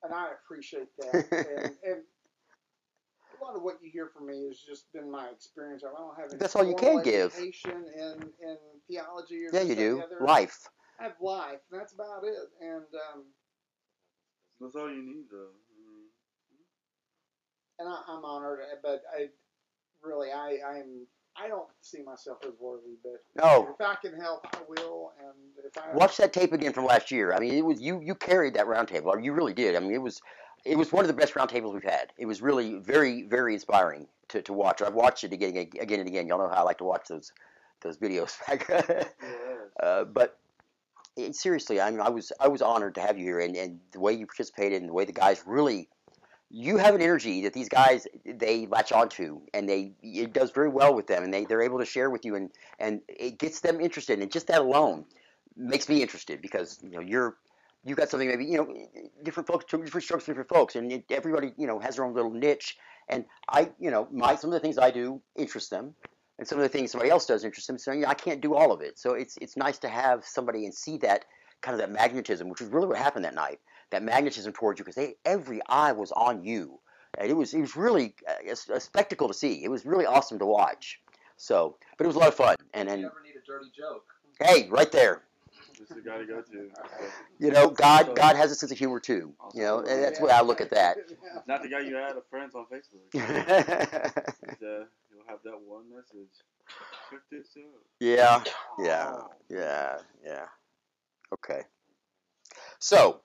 and 0.04 0.14
I 0.14 0.30
appreciate 0.44 0.88
that. 0.98 1.14
and, 1.32 1.76
and 1.86 2.02
a 3.42 3.46
lot 3.46 3.56
of 3.56 3.64
what 3.64 3.78
you 3.82 3.90
hear 3.92 4.10
from 4.16 4.28
me 4.28 4.46
has 4.48 4.60
just 4.60 4.92
been 4.94 5.10
my 5.10 5.28
experience. 5.30 5.84
I 5.84 5.92
don't 5.98 6.16
have 6.20 6.30
any 6.30 6.38
That's 6.40 6.56
all 6.56 6.66
you 6.66 6.76
can 6.76 7.02
give. 7.04 7.34
education 7.34 7.86
in, 7.96 8.22
in 8.42 8.58
theology 8.88 9.46
or 9.46 9.50
Yeah, 9.54 9.62
you 9.62 9.76
do. 9.76 10.02
other. 10.02 10.24
Life. 10.26 10.70
I 11.00 11.04
have 11.04 11.14
life, 11.22 11.60
and 11.72 11.80
that's 11.80 11.94
about 11.94 12.24
it. 12.24 12.36
And 12.62 12.84
um, 13.14 13.24
That's 14.60 14.76
all 14.76 14.90
you 14.90 15.02
need, 15.02 15.26
though. 15.32 15.50
Mm. 15.74 16.06
and 17.80 17.90
I, 17.90 18.02
I'm 18.08 18.24
honored, 18.24 18.60
uh, 18.62 18.76
but 18.84 19.02
I 19.18 19.28
really 20.04 20.32
I 20.32 20.58
I'm 20.68 21.08
I 21.36 21.48
don't 21.48 21.68
see 21.82 22.04
myself 22.04 22.40
as 22.46 22.52
worthy, 22.60 22.98
but 23.04 23.24
No. 23.42 23.70
if 23.74 23.82
I 23.82 23.96
can 23.96 24.20
help, 24.20 24.46
I 24.54 24.60
will. 24.68 25.14
And 25.20 25.66
if 25.66 25.76
I 25.78 25.96
Watch 25.96 26.18
that 26.18 26.34
tape 26.34 26.54
again 26.54 26.74
from 26.74 26.86
last 26.86 27.10
year. 27.10 27.34
I 27.34 27.40
mean, 27.40 27.54
it 27.54 27.66
was 27.66 27.82
you. 27.82 28.02
You 28.04 28.14
carried 28.16 28.54
that 28.56 28.68
round 28.68 28.90
table. 28.90 29.18
You 29.20 29.34
really 29.34 29.54
did. 29.54 29.76
I 29.76 29.80
mean, 29.80 29.94
it 29.94 30.02
was 30.02 30.22
it 30.66 30.78
was 30.78 30.92
one 30.92 31.04
of 31.04 31.08
the 31.08 31.14
best 31.14 31.34
roundtables 31.34 31.74
we've 31.74 31.84
had. 31.84 32.14
It 32.18 32.26
was 32.26 32.42
really 32.42 32.76
very 32.76 33.24
very 33.24 33.54
inspiring 33.54 34.08
to, 34.30 34.42
to 34.44 34.54
watch. 34.54 34.82
I've 34.82 34.94
watched 34.94 35.24
it 35.24 35.34
again 35.34 35.56
again 35.56 36.00
and 36.00 36.08
again. 36.08 36.28
Y'all 36.28 36.38
know 36.38 36.50
how 36.50 36.62
I 36.62 36.62
like 36.62 36.78
to 36.80 36.84
watch 36.84 37.08
those 37.08 37.32
those 37.82 37.98
videos 37.98 38.38
uh, 39.82 40.06
but 40.06 40.38
it, 41.18 41.36
seriously, 41.36 41.82
I 41.82 41.92
mean, 41.92 42.00
I 42.00 42.10
was 42.10 42.32
I 42.40 42.48
was 42.48 42.62
honored 42.62 42.96
to 42.96 43.02
have 43.02 43.18
you 43.18 43.26
here, 43.26 43.40
and, 43.40 43.56
and 43.56 43.80
the 43.92 44.00
way 44.00 44.14
you 44.14 44.26
participated, 44.26 44.82
and 44.82 44.90
the 44.90 44.94
way 44.94 45.06
the 45.06 45.14
guys 45.14 45.44
really. 45.46 45.90
You 46.54 46.76
have 46.76 46.96
an 46.96 47.02
energy 47.02 47.44
that 47.44 47.54
these 47.54 47.70
guys 47.70 48.08
they 48.26 48.66
latch 48.66 48.92
onto, 48.92 49.40
and 49.54 49.70
they 49.70 49.94
it 50.04 50.34
does 50.34 50.52
very 50.52 50.68
well 50.68 50.94
with 50.94 51.08
them, 51.08 51.24
and 51.24 51.34
they 51.34 51.46
they're 51.46 51.62
able 51.62 51.80
to 51.80 51.86
share 51.86 52.10
with 52.10 52.26
you, 52.26 52.36
and 52.36 52.52
and 52.78 53.02
it 53.08 53.38
gets 53.38 53.62
them 53.62 53.80
interested, 53.80 54.20
and 54.20 54.30
just 54.30 54.48
that 54.48 54.60
alone 54.60 55.06
makes 55.56 55.88
me 55.88 56.02
interested 56.02 56.42
because 56.42 56.78
you 56.84 56.90
know 56.90 57.00
you're 57.00 57.38
you 57.86 57.96
got 57.96 58.10
something 58.10 58.28
maybe 58.28 58.46
you 58.46 58.58
know 58.58 58.88
different 59.24 59.48
folks 59.48 59.66
different 59.66 60.04
strokes 60.04 60.26
for 60.26 60.32
different 60.32 60.50
folks 60.50 60.76
and 60.76 60.92
it, 60.92 61.06
everybody 61.10 61.52
you 61.58 61.68
know 61.68 61.80
has 61.80 61.96
their 61.96 62.06
own 62.06 62.14
little 62.14 62.32
niche. 62.32 62.78
And 63.10 63.26
i 63.50 63.70
you 63.80 63.92
know 63.92 64.08
my 64.12 64.36
some 64.36 64.50
of 64.50 64.54
the 64.54 64.60
things 64.60 64.78
i 64.78 64.92
do 64.92 65.22
interest 65.36 65.70
them 65.70 65.96
and 66.40 66.48
some 66.48 66.58
of 66.58 66.64
the 66.64 66.70
things 66.70 66.92
somebody 66.92 67.12
else 67.12 67.26
does 67.26 67.44
interest 67.44 67.68
them. 67.68 67.78
So 67.78 67.92
you 67.92 68.02
know, 68.02 68.08
i 68.08 68.14
can't 68.14 68.42
do 68.42 68.56
all 68.56 68.72
of 68.72 68.82
it. 68.82 68.98
So 69.00 69.14
it's 69.14 69.38
it's 69.38 69.58
nice 69.58 69.78
to 69.80 69.90
have 69.90 70.26
somebody 70.26 70.66
and 70.66 70.74
see 70.74 70.98
that 70.98 71.26
kind 71.62 71.74
of 71.74 71.80
that 71.80 71.92
magnetism 71.92 72.50
which 72.50 72.62
is 72.62 72.70
really 72.70 72.88
what 72.88 72.98
happened 72.98 73.26
that 73.26 73.36
night. 73.36 73.60
That 73.92 74.04
magnetism 74.04 74.54
towards 74.54 74.80
you 74.80 74.86
because 74.86 74.96
they 74.96 75.16
every 75.26 75.62
eye 75.68 75.92
was 75.92 76.12
on 76.12 76.44
you. 76.44 76.80
And 77.18 77.30
it 77.30 77.34
was 77.34 77.54
it 77.54 77.60
was 77.60 77.76
really 77.76 78.16
uh, 78.28 78.54
a, 78.70 78.76
a 78.76 78.80
spectacle 78.80 79.28
to 79.28 79.34
see. 79.34 79.64
It 79.64 79.70
was 79.70 79.86
really 79.86 80.06
awesome 80.06 80.40
to 80.40 80.46
watch. 80.46 81.02
So, 81.36 81.78
but 81.98 82.06
it 82.06 82.08
was 82.08 82.16
a 82.16 82.20
lot 82.20 82.30
of 82.30 82.36
fun. 82.36 82.56
And 82.74 82.88
and 82.88 83.02
you 83.02 83.08
ever 83.08 83.22
need 83.24 83.36
a 83.36 83.46
dirty 83.46 83.70
joke, 83.76 84.06
hey, 84.40 84.70
right 84.70 84.92
there, 84.92 85.24
Is 85.82 85.90
the 85.90 86.02
guy 86.02 86.18
to 86.20 86.26
go 86.26 86.42
to. 86.42 86.70
you 87.40 87.52
know, 87.52 87.70
God 87.70 88.16
God 88.16 88.36
has 88.36 88.52
a 88.52 88.56
sense 88.56 88.72
of 88.72 88.78
humor 88.78 89.00
too. 89.00 89.34
You 89.54 89.64
know, 89.64 89.80
and 89.80 90.04
that's 90.04 90.20
the 90.20 90.26
way 90.26 90.32
I 90.32 90.42
look 90.42 90.62
at 90.62 90.70
that. 90.72 90.98
Not 91.48 91.64
the 91.64 91.70
guy 91.70 91.80
you 91.80 91.96
had 91.96 92.16
a 92.16 92.22
friends 92.30 92.54
on 92.56 92.66
Facebook. 92.72 93.12
Uh, 94.62 94.86
you'll 95.12 95.26
have 95.28 95.40
that 95.44 95.60
one 95.66 95.84
message. 95.90 96.30
Check 97.10 97.20
this 97.32 97.48
out. 97.58 97.82
yeah, 98.00 98.44
yeah, 98.80 99.18
yeah, 99.50 99.98
yeah. 100.24 100.46
Okay. 101.34 101.62
So 102.80 103.22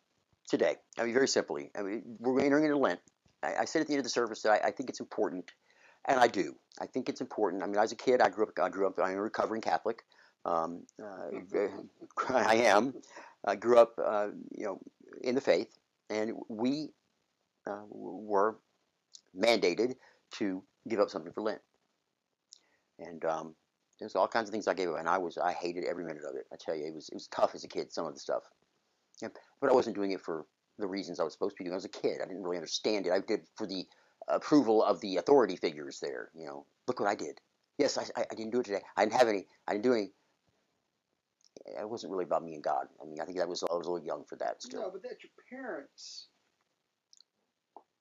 today, 0.48 0.76
I 0.98 1.04
mean, 1.04 1.12
very 1.12 1.28
simply, 1.28 1.70
I 1.78 1.82
mean, 1.82 2.02
we're 2.18 2.40
entering 2.40 2.64
into 2.64 2.78
Lent. 2.78 3.00
I, 3.42 3.54
I 3.60 3.64
said 3.64 3.82
at 3.82 3.86
the 3.86 3.92
end 3.94 4.00
of 4.00 4.04
the 4.04 4.10
service 4.10 4.42
that 4.42 4.52
I, 4.64 4.68
I 4.68 4.70
think 4.70 4.88
it's 4.88 5.00
important, 5.00 5.52
and 6.08 6.18
I 6.18 6.26
do. 6.26 6.54
I 6.80 6.86
think 6.86 7.08
it's 7.08 7.20
important. 7.20 7.62
I 7.62 7.66
mean, 7.66 7.76
as 7.76 7.92
a 7.92 7.96
kid, 7.96 8.20
I 8.20 8.28
grew 8.28 8.46
up. 8.46 8.52
I 8.60 8.68
grew 8.70 8.86
up. 8.86 8.98
I'm 9.02 9.16
a 9.16 9.20
recovering 9.20 9.60
Catholic. 9.60 10.02
Um, 10.46 10.82
uh, 11.02 11.30
I 12.28 12.54
am. 12.56 12.94
I 13.44 13.56
grew 13.56 13.78
up, 13.78 13.94
uh, 14.02 14.28
you 14.56 14.64
know, 14.64 14.80
in 15.22 15.34
the 15.34 15.40
faith, 15.40 15.76
and 16.08 16.32
we 16.48 16.90
uh, 17.68 17.82
were 17.90 18.56
mandated 19.38 19.94
to 20.32 20.62
give 20.88 21.00
up 21.00 21.10
something 21.10 21.32
for 21.32 21.42
Lent. 21.42 21.60
And 22.98 23.24
um, 23.24 23.54
there's 23.98 24.14
all 24.14 24.28
kinds 24.28 24.48
of 24.48 24.52
things 24.52 24.68
I 24.68 24.74
gave 24.74 24.88
up, 24.88 24.98
and 24.98 25.08
I 25.08 25.18
was 25.18 25.36
I 25.36 25.52
hated 25.52 25.84
every 25.84 26.04
minute 26.04 26.22
of 26.28 26.36
it. 26.36 26.46
I 26.52 26.56
tell 26.58 26.76
you, 26.76 26.86
it 26.86 26.94
was 26.94 27.08
it 27.08 27.14
was 27.14 27.28
tough 27.28 27.54
as 27.54 27.64
a 27.64 27.68
kid. 27.68 27.92
Some 27.92 28.06
of 28.06 28.14
the 28.14 28.20
stuff, 28.20 28.44
yeah, 29.20 29.28
but 29.60 29.70
I 29.70 29.74
wasn't 29.74 29.96
doing 29.96 30.12
it 30.12 30.20
for 30.20 30.46
the 30.78 30.86
reasons 30.86 31.18
I 31.18 31.24
was 31.24 31.32
supposed 31.32 31.56
to 31.56 31.62
be 31.62 31.64
doing. 31.64 31.74
I 31.74 31.76
was 31.76 31.84
a 31.84 31.88
kid. 31.88 32.20
I 32.22 32.26
didn't 32.26 32.42
really 32.42 32.56
understand 32.56 33.06
it. 33.06 33.12
I 33.12 33.20
did 33.20 33.42
for 33.56 33.66
the 33.66 33.84
approval 34.28 34.82
of 34.82 35.00
the 35.00 35.16
authority 35.16 35.56
figures 35.56 35.98
there. 36.00 36.30
You 36.34 36.46
know, 36.46 36.66
look 36.86 37.00
what 37.00 37.08
I 37.08 37.14
did. 37.14 37.40
Yes, 37.78 37.98
I, 37.98 38.04
I, 38.16 38.26
I 38.30 38.34
didn't 38.34 38.52
do 38.52 38.60
it 38.60 38.64
today. 38.66 38.82
I 38.96 39.04
didn't 39.04 39.18
have 39.18 39.28
any. 39.28 39.46
I 39.66 39.72
didn't 39.72 39.84
do 39.84 39.92
any. 39.92 40.12
It 41.64 41.88
wasn't 41.88 42.12
really 42.12 42.24
about 42.24 42.44
me 42.44 42.54
and 42.54 42.62
God. 42.62 42.86
I 43.02 43.06
mean, 43.06 43.20
I 43.20 43.24
think 43.24 43.38
that 43.38 43.48
was 43.48 43.62
I 43.62 43.74
was 43.74 43.86
a 43.86 43.90
little 43.90 44.06
young 44.06 44.24
for 44.24 44.36
that 44.36 44.62
still. 44.62 44.82
No, 44.82 44.90
but 44.90 45.02
that's 45.02 45.22
your 45.24 45.30
parents 45.50 46.28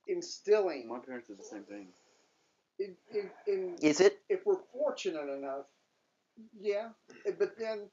instilling 0.07 0.87
My 0.87 0.99
parents 0.99 1.27
did 1.27 1.39
the 1.39 1.43
same 1.43 1.63
thing. 1.63 1.87
in, 2.79 2.95
in, 3.13 3.29
in 3.47 3.75
Is 3.81 4.01
it? 4.01 4.19
if 4.29 4.45
we're 4.45 4.61
fortunate 4.71 5.29
enough, 5.29 5.65
yeah. 6.59 6.89
But 7.39 7.57
then 7.57 7.89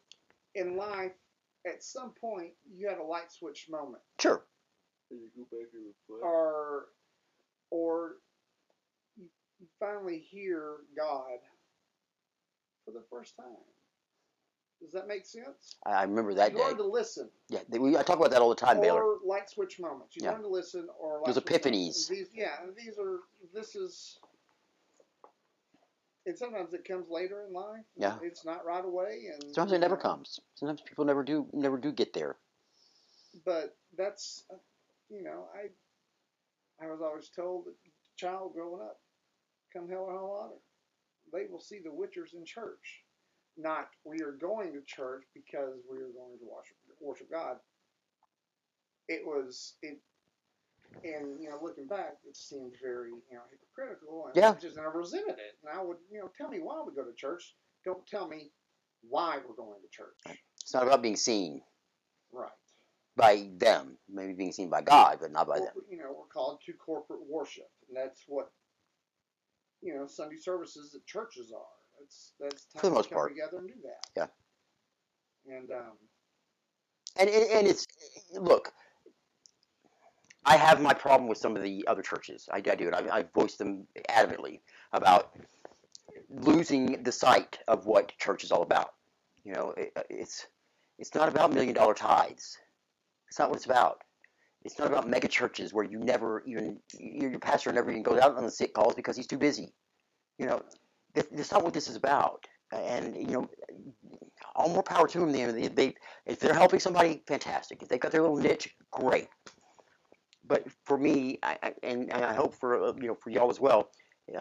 in 0.54 0.76
life, 0.76 1.12
at 1.66 1.82
some 1.82 2.12
point, 2.20 2.50
you 2.76 2.88
had 2.88 2.98
a 2.98 3.02
light 3.04 3.30
switch 3.32 3.66
moment, 3.70 4.02
Sure. 4.20 4.42
Did 5.10 5.18
you 5.20 5.28
go 5.36 5.42
back 5.56 5.68
and 5.72 5.82
reflect? 5.86 6.24
or 6.24 6.86
or 7.70 8.16
you, 9.16 9.24
you 9.60 9.66
finally 9.80 10.18
hear 10.18 10.76
God 10.96 11.38
for 12.84 12.90
the 12.90 13.02
first 13.10 13.36
time. 13.36 13.46
Does 14.82 14.92
that 14.92 15.06
make 15.06 15.24
sense? 15.24 15.76
I, 15.86 16.02
remember 16.02 16.34
that 16.34 16.52
you 16.52 16.58
day. 16.58 16.64
learn 16.64 16.76
to 16.78 16.84
listen, 16.84 17.30
Yeah, 17.48 17.60
they, 17.68 17.78
we, 17.78 17.96
I 17.96 18.02
talk 18.02 18.16
about 18.18 18.30
that 18.32 18.42
all 18.42 18.48
the 18.48 18.56
time, 18.56 18.80
Baylor. 18.80 19.02
or 19.02 19.18
light 19.24 19.48
switch 19.48 19.78
moments. 19.78 20.16
You 20.16 20.24
Yeah. 20.24 20.32
learn 20.32 20.42
to 20.42 20.48
listen, 20.48 20.88
or 21.00 21.22
Those 21.24 21.38
epiphanies. 21.38 22.08
These, 22.08 22.30
yeah, 22.34 22.56
these 22.76 22.98
are. 22.98 23.20
This 23.54 23.76
is. 23.76 24.18
And 26.26 26.36
sometimes 26.38 26.72
it 26.74 26.84
comes 26.86 27.08
later 27.10 27.44
in 27.46 27.52
life. 27.52 27.84
Yeah. 27.96 28.16
It's 28.22 28.44
not 28.44 28.64
right 28.64 28.84
away, 28.84 29.30
and 29.32 29.42
Sometimes 29.54 29.72
it 29.72 29.78
never 29.80 29.96
know, 29.96 30.02
comes. 30.02 30.40
Sometimes 30.54 30.80
people 30.82 31.04
never 31.04 31.22
do 31.24 31.46
never 31.52 31.76
do 31.78 31.92
get 31.92 32.12
there. 32.12 32.36
but 33.44 33.76
that's 33.96 34.44
you 35.08 35.22
know 35.22 35.46
I 35.54 36.84
I 36.84 36.90
was 36.90 37.00
always 37.02 37.28
told 37.28 37.66
that 37.66 37.74
child 38.16 38.52
growing 38.54 38.82
up, 38.82 39.00
come 39.72 39.88
hell 39.88 40.06
or 40.08 40.12
high 40.12 40.22
water, 40.22 40.54
they 41.32 41.46
will 41.50 41.60
see 41.60 41.78
the 41.80 41.90
witchers 41.90 42.34
in 42.34 42.44
church, 42.44 43.01
not 43.56 43.88
we 44.04 44.20
are 44.22 44.32
going 44.32 44.72
to 44.72 44.80
church 44.86 45.24
because 45.34 45.74
we 45.90 45.98
are 45.98 46.12
going 46.14 46.38
to 46.38 46.46
worship 46.50 46.76
worship 47.00 47.30
God. 47.30 47.56
It 49.08 49.22
was 49.26 49.74
it, 49.82 49.98
and 51.04 51.40
you 51.42 51.50
know 51.50 51.58
looking 51.62 51.86
back, 51.86 52.14
it 52.26 52.36
seemed 52.36 52.74
very 52.82 53.10
you 53.10 53.36
know 53.36 53.42
hypocritical, 53.50 54.26
and 54.26 54.36
Yeah. 54.36 54.52
I 54.52 54.54
just 54.60 54.76
and 54.76 54.86
I 54.86 54.90
resented 54.90 55.38
it. 55.38 55.58
And 55.64 55.78
I 55.78 55.82
would 55.82 55.98
you 56.10 56.20
know 56.20 56.30
tell 56.36 56.48
me 56.48 56.58
why 56.60 56.82
we 56.86 56.94
go 56.94 57.04
to 57.04 57.14
church. 57.16 57.54
Don't 57.84 58.06
tell 58.06 58.28
me 58.28 58.52
why 59.02 59.38
we're 59.46 59.56
going 59.56 59.80
to 59.82 59.88
church. 59.90 60.38
It's 60.60 60.74
not 60.74 60.84
about 60.86 61.02
being 61.02 61.16
seen 61.16 61.62
Right. 62.32 62.50
by 63.16 63.48
them, 63.58 63.98
maybe 64.08 64.32
being 64.32 64.52
seen 64.52 64.70
by 64.70 64.82
God, 64.82 65.18
but 65.20 65.32
not 65.32 65.48
by 65.48 65.58
them. 65.58 65.74
You 65.90 65.98
know, 65.98 66.14
we're 66.16 66.26
called 66.32 66.60
to 66.66 66.72
corporate 66.74 67.20
worship, 67.28 67.68
and 67.88 67.96
that's 67.96 68.22
what 68.28 68.50
you 69.82 69.94
know 69.94 70.06
Sunday 70.06 70.36
services 70.36 70.94
at 70.94 71.04
churches 71.06 71.52
are. 71.52 71.81
That's 72.02 72.32
that's 72.40 72.64
time 72.66 72.80
For 72.80 72.86
the 72.88 72.94
most 72.94 73.08
to 73.08 73.10
come 73.10 73.16
part. 73.18 73.30
together 73.30 73.58
and 73.58 73.68
do 73.68 73.74
that. 73.84 74.28
Yeah. 75.46 75.56
And 75.56 75.70
um, 75.70 75.92
And 77.18 77.28
and 77.28 77.50
and 77.50 77.66
it's 77.66 77.86
look. 78.34 78.72
I 80.44 80.56
have 80.56 80.80
my 80.82 80.92
problem 80.92 81.28
with 81.28 81.38
some 81.38 81.56
of 81.56 81.62
the 81.62 81.84
other 81.86 82.02
churches. 82.02 82.48
I, 82.52 82.56
I 82.56 82.60
do 82.74 82.88
it. 82.88 82.94
I, 82.94 83.18
I 83.18 83.24
voiced 83.34 83.58
them 83.58 83.86
adamantly 84.10 84.60
about 84.92 85.36
losing 86.28 87.02
the 87.04 87.12
sight 87.12 87.58
of 87.68 87.86
what 87.86 88.12
church 88.18 88.42
is 88.42 88.50
all 88.50 88.62
about. 88.62 88.94
You 89.44 89.52
know, 89.54 89.74
it, 89.76 89.92
it's 90.10 90.46
it's 90.98 91.14
not 91.14 91.28
about 91.28 91.52
million 91.52 91.74
dollar 91.74 91.94
tithes. 91.94 92.58
It's 93.28 93.38
not 93.38 93.50
what 93.50 93.56
it's 93.56 93.66
about. 93.66 94.02
It's 94.64 94.78
not 94.78 94.88
about 94.88 95.08
mega 95.08 95.28
churches 95.28 95.72
where 95.72 95.84
you 95.84 95.98
never 95.98 96.42
even 96.46 96.78
your, 96.98 97.30
your 97.30 97.40
pastor 97.40 97.72
never 97.72 97.90
even 97.90 98.02
goes 98.02 98.20
out 98.20 98.36
on 98.36 98.44
the 98.44 98.50
sick 98.50 98.74
calls 98.74 98.94
because 98.94 99.16
he's 99.16 99.26
too 99.28 99.38
busy. 99.38 99.72
You 100.38 100.46
know, 100.46 100.62
that's 101.14 101.52
not 101.52 101.64
what 101.64 101.74
this 101.74 101.88
is 101.88 101.96
about. 101.96 102.46
And 102.72 103.16
you 103.16 103.26
know, 103.26 103.50
all 104.54 104.68
more 104.68 104.82
power 104.82 105.06
to 105.08 105.18
them. 105.18 105.32
They, 105.32 105.68
they, 105.68 105.94
if 106.26 106.40
they're 106.40 106.54
helping 106.54 106.80
somebody, 106.80 107.22
fantastic. 107.26 107.82
If 107.82 107.88
they've 107.88 108.00
got 108.00 108.12
their 108.12 108.22
little 108.22 108.36
niche, 108.36 108.74
great. 108.90 109.28
But 110.46 110.66
for 110.84 110.98
me, 110.98 111.38
I, 111.42 111.72
and, 111.82 112.12
I 112.12 112.34
hope 112.34 112.54
for 112.54 112.82
uh, 112.82 112.92
you 112.96 113.08
know 113.08 113.14
for 113.14 113.30
y'all 113.30 113.50
as 113.50 113.60
well, 113.60 113.90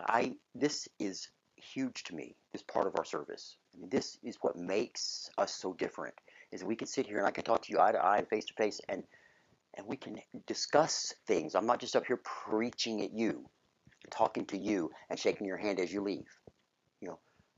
I 0.08 0.34
this 0.56 0.88
is 1.00 1.30
huge 1.56 2.04
to 2.06 2.16
me. 2.16 2.36
This 2.54 2.64
part 2.64 2.88
of 2.88 2.94
our 2.98 3.06
service. 3.06 3.58
I 3.74 3.82
mean, 3.82 3.90
this 3.90 4.18
is 4.24 4.38
what 4.42 4.56
makes 4.56 5.30
us 5.38 5.54
so 5.54 5.74
different. 5.74 6.16
Is 6.52 6.64
we 6.64 6.76
can 6.76 6.88
sit 6.88 7.06
here 7.06 7.18
and 7.18 7.28
I 7.28 7.32
can 7.32 7.44
talk 7.44 7.62
to 7.64 7.72
you 7.72 7.80
eye 7.80 7.92
to 7.92 8.04
eye, 8.04 8.26
face 8.30 8.46
to 8.46 8.54
face, 8.54 8.82
and 8.90 9.04
and 9.76 9.88
we 9.88 9.96
can 9.96 10.18
discuss 10.48 11.14
things. 11.28 11.56
I'm 11.56 11.66
not 11.66 11.80
just 11.80 11.96
up 11.96 12.06
here 12.06 12.20
preaching 12.24 13.02
at 13.04 13.14
you, 13.14 13.46
talking 14.10 14.46
to 14.48 14.58
you, 14.58 14.90
and 15.10 15.18
shaking 15.18 15.48
your 15.48 15.58
hand 15.58 15.80
as 15.80 15.94
you 15.94 16.02
leave. 16.02 16.28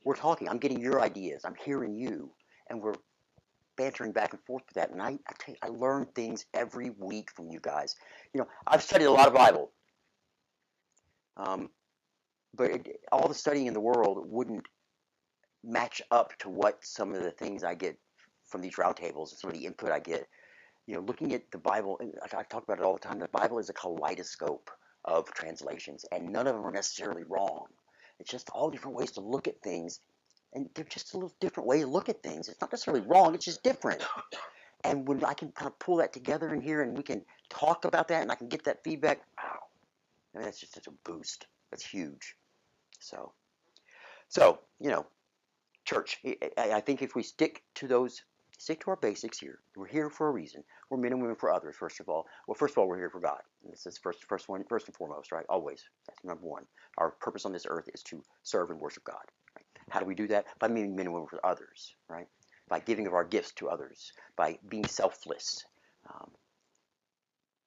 We're 0.03 0.15
talking. 0.15 0.49
I'm 0.49 0.57
getting 0.57 0.81
your 0.81 1.01
ideas. 1.01 1.43
I'm 1.45 1.55
hearing 1.63 1.95
you, 1.95 2.31
and 2.69 2.81
we're 2.81 2.95
bantering 3.75 4.11
back 4.11 4.33
and 4.33 4.41
forth 4.45 4.63
with 4.67 4.75
that. 4.75 4.91
And 4.91 5.01
I, 5.01 5.17
I 5.27 5.33
tell 5.39 5.53
you, 5.53 5.59
I 5.61 5.67
learn 5.67 6.07
things 6.15 6.45
every 6.53 6.91
week 6.99 7.29
from 7.35 7.49
you 7.49 7.59
guys. 7.61 7.95
You 8.33 8.41
know, 8.41 8.47
I've 8.67 8.83
studied 8.83 9.05
a 9.05 9.11
lot 9.11 9.27
of 9.27 9.33
Bible, 9.33 9.71
um, 11.37 11.69
but 12.55 12.71
it, 12.71 12.99
all 13.11 13.27
the 13.27 13.33
studying 13.33 13.67
in 13.67 13.73
the 13.73 13.79
world 13.79 14.25
wouldn't 14.29 14.65
match 15.63 16.01
up 16.11 16.37
to 16.39 16.49
what 16.49 16.83
some 16.83 17.13
of 17.13 17.23
the 17.23 17.31
things 17.31 17.63
I 17.63 17.73
get 17.73 17.97
from 18.47 18.61
these 18.61 18.75
roundtables 18.75 19.31
and 19.31 19.39
some 19.39 19.49
of 19.49 19.55
the 19.55 19.65
input 19.65 19.91
I 19.91 19.99
get. 19.99 20.27
You 20.85 20.95
know, 20.95 21.01
looking 21.01 21.33
at 21.33 21.49
the 21.51 21.57
Bible, 21.57 21.99
I, 22.01 22.39
I 22.39 22.43
talk 22.43 22.63
about 22.63 22.79
it 22.79 22.83
all 22.83 22.93
the 22.93 22.99
time. 22.99 23.19
The 23.19 23.29
Bible 23.29 23.59
is 23.59 23.69
a 23.69 23.73
kaleidoscope 23.73 24.69
of 25.05 25.33
translations, 25.33 26.05
and 26.11 26.29
none 26.29 26.47
of 26.47 26.55
them 26.55 26.65
are 26.65 26.71
necessarily 26.71 27.23
wrong. 27.27 27.65
It's 28.19 28.29
just 28.31 28.49
all 28.51 28.69
different 28.69 28.97
ways 28.97 29.11
to 29.11 29.21
look 29.21 29.47
at 29.47 29.61
things, 29.61 29.99
and 30.53 30.69
they're 30.73 30.85
just 30.85 31.13
a 31.13 31.17
little 31.17 31.33
different 31.39 31.67
way 31.67 31.81
to 31.81 31.87
look 31.87 32.09
at 32.09 32.23
things. 32.23 32.47
It's 32.47 32.61
not 32.61 32.71
necessarily 32.71 33.05
wrong. 33.07 33.35
It's 33.35 33.45
just 33.45 33.63
different. 33.63 34.03
And 34.85 35.07
when 35.07 35.23
I 35.23 35.33
can 35.33 35.51
kind 35.51 35.67
of 35.67 35.79
pull 35.79 35.97
that 35.97 36.11
together 36.13 36.53
in 36.53 36.61
here, 36.61 36.81
and 36.81 36.97
we 36.97 37.03
can 37.03 37.23
talk 37.49 37.85
about 37.85 38.09
that, 38.09 38.21
and 38.21 38.31
I 38.31 38.35
can 38.35 38.49
get 38.49 38.65
that 38.65 38.83
feedback, 38.83 39.21
wow, 39.37 39.59
I 40.33 40.37
mean, 40.37 40.45
that's 40.45 40.59
just 40.59 40.73
such 40.73 40.87
a 40.87 40.91
boost. 41.09 41.47
That's 41.71 41.85
huge. 41.85 42.35
So, 42.99 43.31
so 44.27 44.59
you 44.79 44.89
know, 44.89 45.05
church. 45.85 46.19
I, 46.25 46.37
I 46.57 46.71
I 46.73 46.81
think 46.81 47.01
if 47.01 47.15
we 47.15 47.23
stick 47.23 47.63
to 47.75 47.87
those, 47.87 48.21
stick 48.63 48.79
to 48.79 48.89
our 48.91 48.95
basics 48.95 49.39
here. 49.39 49.59
We're 49.75 49.87
here 49.87 50.09
for 50.09 50.29
a 50.29 50.31
reason. 50.31 50.63
We're 50.89 50.97
men 50.97 51.11
and 51.11 51.21
women 51.21 51.35
for 51.35 51.51
others. 51.51 51.75
First 51.75 51.99
of 51.99 52.07
all, 52.07 52.25
well, 52.47 52.55
first 52.55 52.73
of 52.73 52.77
all, 52.77 52.87
we're 52.87 52.97
here 52.97 53.09
for 53.09 53.19
God. 53.19 53.41
And 53.63 53.73
this 53.73 53.85
is 53.85 53.97
first, 53.97 54.23
first 54.23 54.47
one, 54.47 54.63
first 54.69 54.87
and 54.87 54.95
foremost, 54.95 55.33
right? 55.33 55.45
Always. 55.49 55.83
That's 56.07 56.23
number 56.23 56.47
one. 56.47 56.63
Our 56.97 57.11
purpose 57.11 57.45
on 57.45 57.51
this 57.51 57.65
earth 57.67 57.89
is 57.93 58.01
to 58.03 58.23
serve 58.43 58.69
and 58.71 58.79
worship 58.79 59.03
God. 59.03 59.25
Right? 59.55 59.65
How 59.89 59.99
do 59.99 60.05
we 60.05 60.15
do 60.15 60.27
that? 60.27 60.45
By 60.59 60.69
being 60.69 60.95
men 60.95 61.07
and 61.07 61.13
women 61.13 61.27
for 61.27 61.45
others, 61.45 61.93
right? 62.07 62.27
By 62.69 62.79
giving 62.79 63.05
of 63.05 63.13
our 63.13 63.25
gifts 63.25 63.51
to 63.55 63.69
others. 63.69 64.13
By 64.37 64.57
being 64.69 64.85
selfless. 64.87 65.65
Um, 66.09 66.31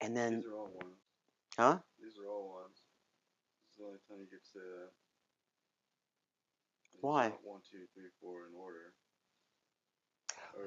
and 0.00 0.16
then, 0.16 0.36
These 0.36 0.46
are 0.46 0.56
all 0.56 0.70
ones. 0.82 0.96
huh? 1.58 1.78
These 2.02 2.16
are 2.18 2.28
all 2.30 2.54
ones. 2.62 2.72
This 2.72 3.72
is 3.72 3.76
the 3.78 3.84
only 3.84 3.98
time 4.08 4.18
you 4.20 4.30
get 4.30 4.40
to 4.40 4.50
say 4.50 4.64
that. 4.64 4.90
It's 6.94 7.02
Why? 7.02 7.28
One, 7.44 7.60
two, 7.70 7.84
three, 7.92 8.08
four 8.22 8.46
in 8.48 8.54
order. 8.58 8.95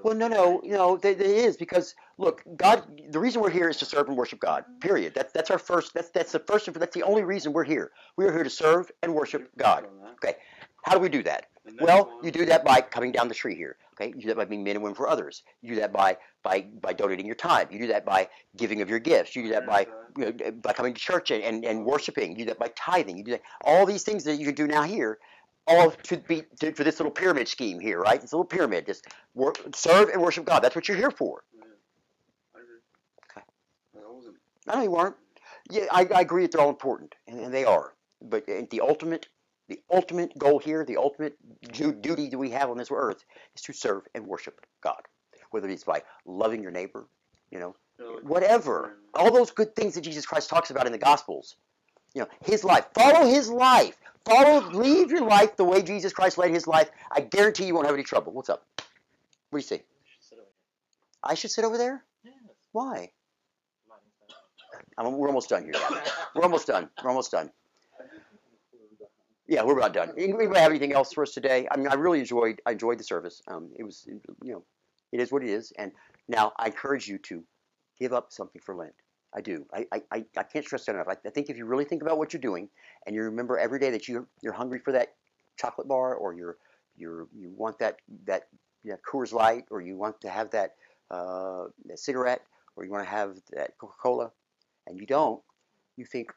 Well, 0.04 0.16
no, 0.16 0.28
no, 0.28 0.62
no. 0.64 1.00
It 1.04 1.22
is 1.22 1.58
because 1.58 1.96
look, 2.18 2.44
God. 2.56 2.84
The 3.12 3.20
reason 3.20 3.42
we're 3.42 3.50
here 3.50 3.70
is 3.70 3.78
to 3.78 3.86
serve 3.86 4.08
and 4.08 4.18
worship 4.18 4.40
God. 4.40 4.64
Period. 4.80 5.14
That's 5.14 5.34
that's 5.34 5.52
our 5.52 5.60
first. 5.60 5.94
That's 5.94 6.10
that's 6.10 6.32
the 6.32 6.40
first. 6.40 6.72
That's 6.74 6.96
the 6.96 7.04
only 7.04 7.24
reason 7.24 7.54
we're 7.54 7.64
here. 7.64 7.92
We 8.16 8.26
are 8.26 8.32
here 8.32 8.44
to 8.44 8.50
serve 8.50 8.92
and 9.04 9.14
worship 9.14 9.50
God. 9.58 9.86
Okay. 10.24 10.36
How 10.84 10.94
do 10.94 11.00
we 11.00 11.10
do 11.10 11.24
that? 11.24 11.48
Well, 11.82 12.12
you 12.24 12.32
do 12.32 12.46
that 12.46 12.64
by 12.64 12.82
coming 12.82 13.12
down 13.12 13.28
the 13.28 13.36
tree 13.36 13.56
here. 13.56 13.78
Okay, 13.94 14.14
you 14.16 14.22
do 14.22 14.28
that 14.30 14.38
by 14.38 14.46
being 14.46 14.64
men 14.64 14.76
and 14.76 14.84
women 14.84 14.96
for 14.96 15.10
others. 15.10 15.44
You 15.62 15.76
do 15.76 15.82
that 15.82 15.92
by 15.92 16.18
by 16.42 16.62
by 16.82 16.94
donating 16.94 17.26
your 17.26 17.36
time. 17.36 17.68
You 17.70 17.80
do 17.80 17.88
that 17.88 18.06
by 18.06 18.30
giving 18.56 18.82
of 18.82 18.90
your 18.90 19.00
gifts. 19.00 19.36
You 19.36 19.44
do 19.44 19.50
that 19.50 19.68
by 19.68 19.88
you 20.18 20.26
know, 20.26 20.52
by 20.52 20.74
coming 20.74 20.94
to 20.94 21.00
church 21.00 21.32
and, 21.32 21.44
and, 21.44 21.66
and 21.66 21.86
worshiping. 21.86 22.32
You 22.32 22.38
do 22.38 22.46
that 22.46 22.60
by 22.60 22.72
tithing. 22.76 23.18
You 23.18 23.24
do 23.24 23.32
that 23.32 23.42
all 23.64 23.86
these 23.86 24.04
things 24.04 24.24
that 24.24 24.38
you 24.38 24.46
can 24.46 24.56
do 24.56 24.68
now 24.68 24.84
here, 24.84 25.20
all 25.68 25.92
to 25.92 26.18
be 26.18 26.44
to, 26.60 26.74
for 26.74 26.84
this 26.84 27.00
little 27.00 27.12
pyramid 27.12 27.48
scheme 27.48 27.80
here, 27.80 28.00
right? 28.00 28.20
This 28.20 28.34
little 28.34 28.46
pyramid. 28.46 28.86
Just 28.86 29.06
work, 29.36 29.58
serve 29.74 30.10
and 30.10 30.22
worship 30.22 30.46
God. 30.46 30.62
That's 30.62 30.76
what 30.76 30.88
you're 30.88 30.98
here 30.98 31.12
for. 31.12 31.44
Yeah, 31.54 31.64
I 32.56 32.60
agree. 32.60 32.76
Okay. 33.32 33.46
I 33.98 34.12
wasn't. 34.12 34.36
I 34.68 34.76
know 34.76 34.84
you 34.84 34.92
weren't. 34.92 35.16
Yeah, 35.72 35.86
I, 35.92 36.08
I 36.14 36.22
agree 36.22 36.44
that 36.44 36.52
they're 36.52 36.62
all 36.62 36.70
important, 36.70 37.14
and, 37.28 37.40
and 37.40 37.54
they 37.54 37.66
are. 37.66 37.94
But 38.22 38.46
the 38.48 38.82
ultimate, 38.82 39.28
the 39.68 39.80
ultimate 39.92 40.38
goal 40.38 40.60
here, 40.60 40.84
the 40.84 40.98
ultimate 40.98 41.38
du- 41.72 41.94
duty 41.94 42.30
that 42.30 42.38
we 42.38 42.50
have 42.50 42.70
on 42.70 42.78
this 42.78 42.90
earth, 42.92 43.24
is 43.56 43.62
to 43.64 43.74
serve 43.74 44.04
and 44.16 44.26
worship 44.26 44.66
God. 44.82 45.02
Whether 45.52 45.70
it's 45.70 45.84
by 45.84 46.04
loving 46.26 46.62
your 46.62 46.72
neighbor, 46.72 47.08
you 47.52 47.60
know, 47.60 47.76
you 47.98 48.06
know, 48.06 48.12
like- 48.14 48.24
whatever, 48.24 48.98
all 49.14 49.32
those 49.32 49.52
good 49.52 49.76
things 49.76 49.96
that 49.96 50.02
Jesus 50.02 50.26
Christ 50.26 50.50
talks 50.50 50.70
about 50.72 50.86
in 50.86 50.92
the 50.92 50.98
Gospels. 50.98 51.56
You 52.16 52.22
know, 52.22 52.28
His 52.44 52.64
life. 52.64 52.86
Follow 52.94 53.28
His 53.28 53.50
life. 53.50 53.96
Follow, 54.30 54.70
leave 54.72 55.10
your 55.10 55.26
life 55.26 55.56
the 55.58 55.64
way 55.64 55.82
Jesus 55.82 56.14
Christ 56.14 56.38
led 56.38 56.52
His 56.52 56.68
life. 56.68 56.90
I 57.12 57.22
guarantee 57.22 57.66
you 57.66 57.74
won't 57.74 57.88
have 57.88 57.96
any 57.96 58.04
trouble. 58.04 58.32
What's 58.32 58.50
up? 58.50 58.64
What 58.78 58.86
do 59.54 59.58
you 59.58 59.62
see? 59.62 59.82
I 61.24 61.34
should 61.34 61.52
sit 61.52 61.66
over 61.66 61.78
there. 61.78 62.04
Why? 62.72 63.12
I'm, 64.98 65.18
we're 65.18 65.28
almost 65.28 65.50
done 65.50 65.64
here. 65.64 65.74
We're 66.36 66.44
almost 66.44 66.68
done. 66.68 66.90
We're 67.04 67.10
almost 67.10 67.32
done. 67.32 67.50
Yeah, 69.48 69.64
we're 69.64 69.78
about 69.78 69.94
done. 69.94 70.14
Anybody 70.16 70.60
have 70.60 70.70
anything 70.70 70.94
else 70.94 71.12
for 71.12 71.24
us 71.24 71.34
today? 71.34 71.68
I 71.72 71.78
mean, 71.78 71.88
I 71.88 71.96
really 71.96 72.20
enjoyed. 72.20 72.62
I 72.68 72.74
enjoyed 72.74 73.00
the 73.00 73.04
service. 73.04 73.42
Um, 73.48 73.72
it 73.80 73.84
was, 73.84 74.06
you 74.08 74.54
know, 74.54 74.64
it 75.12 75.20
is 75.20 75.32
what 75.32 75.42
it 75.42 75.50
is. 75.50 75.74
And 75.80 75.92
now 76.28 76.54
I 76.60 76.68
encourage 76.68 77.08
you 77.08 77.18
to 77.30 77.44
give 78.00 78.14
up 78.14 78.32
something 78.32 78.62
for 78.64 78.76
Lent. 78.76 78.94
I 79.34 79.42
do. 79.42 79.66
I, 79.72 79.86
I, 80.12 80.26
I 80.38 80.44
can't 80.44 80.66
stress 80.66 80.86
that 80.86 80.96
enough. 80.96 81.08
I, 81.08 81.16
I 81.26 81.30
think 81.30 81.50
if 81.50 81.58
you 81.58 81.66
really 81.66 81.86
think 81.86 82.02
about 82.02 82.18
what 82.18 82.34
you're 82.34 82.42
doing, 82.42 82.68
and 83.06 83.16
you 83.16 83.22
remember 83.24 83.60
every 83.60 83.80
day 83.80 83.92
that 83.92 84.08
you 84.08 84.28
you're 84.42 84.54
hungry 84.54 84.80
for 84.80 84.92
that 84.92 85.14
chocolate 85.58 85.88
bar, 85.88 86.16
or 86.16 86.34
you're 86.34 86.58
you're 86.98 87.28
you 87.38 87.52
want 87.56 87.78
that 87.80 87.98
that 88.26 88.48
you 88.84 88.92
know, 88.92 88.98
Coors 89.08 89.32
Light, 89.32 89.66
or 89.70 89.82
you 89.82 89.98
want 89.98 90.20
to 90.22 90.30
have 90.30 90.50
that 90.52 90.76
uh, 91.12 91.66
that 91.86 92.00
cigarette, 92.00 92.42
or 92.76 92.86
you 92.86 92.92
want 92.92 93.04
to 93.04 93.10
have 93.10 93.38
that 93.52 93.78
Coca-Cola, 93.78 94.32
and 94.88 95.00
you 95.00 95.06
don't, 95.06 95.42
you 95.98 96.06
think, 96.06 96.32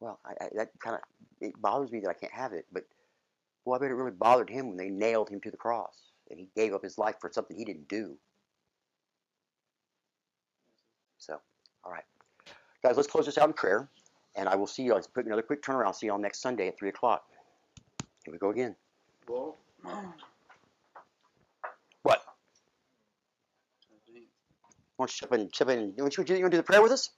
well, 0.00 0.18
I, 0.24 0.32
I, 0.44 0.48
that 0.56 0.70
kind 0.80 0.96
of 0.96 1.02
it 1.40 1.60
bothers 1.60 1.92
me 1.92 2.00
that 2.00 2.10
I 2.10 2.14
can't 2.14 2.32
have 2.32 2.52
it. 2.52 2.66
But 2.72 2.84
well, 3.64 3.76
I 3.76 3.78
bet 3.78 3.90
it 3.90 3.94
really 3.94 4.10
bothered 4.10 4.50
him 4.50 4.68
when 4.68 4.76
they 4.76 4.90
nailed 4.90 5.28
him 5.28 5.40
to 5.42 5.50
the 5.50 5.56
cross, 5.56 6.12
and 6.30 6.40
he 6.40 6.48
gave 6.56 6.74
up 6.74 6.82
his 6.82 6.98
life 6.98 7.16
for 7.20 7.30
something 7.32 7.56
he 7.56 7.64
didn't 7.64 7.88
do. 7.88 8.16
So, 11.24 11.40
all 11.84 11.90
right, 11.90 12.04
guys, 12.82 12.96
let's 12.96 13.08
close 13.08 13.24
this 13.24 13.38
out 13.38 13.48
in 13.48 13.54
prayer, 13.54 13.88
and 14.36 14.46
I 14.46 14.56
will 14.56 14.66
see 14.66 14.82
you. 14.82 14.92
Let's 14.92 15.06
put 15.06 15.24
another 15.24 15.40
quick 15.40 15.62
turnaround. 15.62 15.86
I'll 15.86 15.94
see 15.94 16.04
you 16.04 16.12
all 16.12 16.18
next 16.18 16.42
Sunday 16.42 16.68
at 16.68 16.78
three 16.78 16.90
o'clock. 16.90 17.24
Here 18.24 18.32
we 18.32 18.36
go 18.38 18.50
again. 18.50 18.76
Well, 19.26 19.56
What? 22.02 22.20
I 22.20 23.94
Why 24.96 25.06
don't 25.06 25.10
you 25.10 25.14
step 25.14 25.32
in? 25.32 25.50
Step 25.54 25.68
in. 25.70 25.94
You 25.96 26.02
want 26.04 26.18
you, 26.18 26.24
you 26.28 26.34
want 26.42 26.44
to 26.44 26.50
do 26.50 26.56
the 26.58 26.62
prayer 26.62 26.82
with 26.82 26.92
us? 26.92 27.08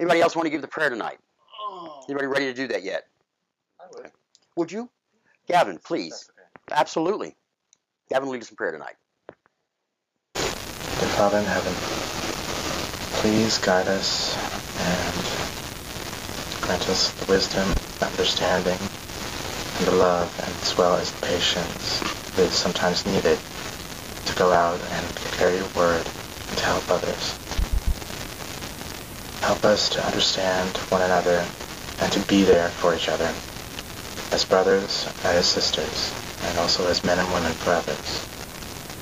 Anybody 0.00 0.20
else 0.20 0.34
want 0.34 0.46
to 0.46 0.50
give 0.50 0.62
the 0.62 0.68
prayer 0.68 0.90
tonight? 0.90 1.18
Oh. 1.62 2.02
Anybody 2.08 2.26
ready 2.26 2.46
to 2.46 2.54
do 2.54 2.66
that 2.68 2.82
yet? 2.82 3.04
I 3.78 3.84
would. 3.94 4.10
Would 4.56 4.72
you? 4.72 4.90
Gavin, 5.46 5.78
please. 5.78 6.28
Okay. 6.30 6.48
Absolutely. 6.80 7.36
Gavin, 8.10 8.28
lead 8.30 8.42
us 8.42 8.50
in 8.50 8.56
prayer 8.56 8.72
tonight. 8.72 8.96
Dear 10.34 11.08
Father 11.10 11.38
in 11.38 11.44
heaven, 11.44 11.72
please 13.20 13.58
guide 13.58 13.86
us 13.86 14.34
and 14.80 16.62
grant 16.62 16.88
us 16.88 17.12
the 17.20 17.30
wisdom, 17.30 17.68
understanding, 18.00 18.78
and 19.76 19.86
the 19.86 19.94
love, 19.94 20.32
as 20.40 20.78
well 20.78 20.94
as 20.94 21.12
the 21.12 21.26
patience 21.26 22.00
that 22.34 22.46
is 22.46 22.54
sometimes 22.54 23.04
needed 23.04 23.38
to 24.24 24.34
go 24.36 24.50
out 24.52 24.80
and 24.80 25.16
carry 25.36 25.54
your 25.56 25.68
word 25.76 26.00
and 26.48 26.56
to 26.56 26.64
help 26.64 26.90
others. 26.90 27.36
Help 29.42 29.66
us 29.66 29.90
to 29.90 30.02
understand 30.02 30.74
one 30.88 31.02
another 31.02 31.44
and 32.00 32.10
to 32.12 32.20
be 32.20 32.42
there 32.44 32.70
for 32.70 32.94
each 32.94 33.10
other 33.10 33.30
as 34.32 34.46
brothers 34.46 35.06
and 35.24 35.36
as 35.36 35.44
sisters, 35.44 36.10
and 36.44 36.58
also 36.58 36.88
as 36.88 37.04
men 37.04 37.18
and 37.18 37.30
women 37.34 37.52
for 37.52 37.72
others. 37.72 38.24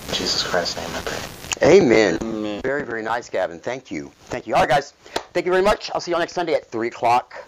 In 0.08 0.14
Jesus 0.14 0.42
Christ's 0.42 0.76
name 0.76 0.90
I 0.92 1.00
pray. 1.02 1.78
Amen. 1.78 2.27
Very, 2.68 2.84
very 2.84 3.02
nice, 3.02 3.30
Gavin. 3.30 3.58
Thank 3.58 3.90
you. 3.90 4.12
Thank 4.24 4.46
you. 4.46 4.54
All 4.54 4.60
right, 4.60 4.68
guys. 4.68 4.92
Thank 5.32 5.46
you 5.46 5.52
very 5.52 5.64
much. 5.64 5.90
I'll 5.94 6.02
see 6.02 6.10
you 6.10 6.16
all 6.16 6.20
next 6.20 6.34
Sunday 6.34 6.52
at 6.52 6.70
3 6.70 6.88
o'clock. 6.88 7.42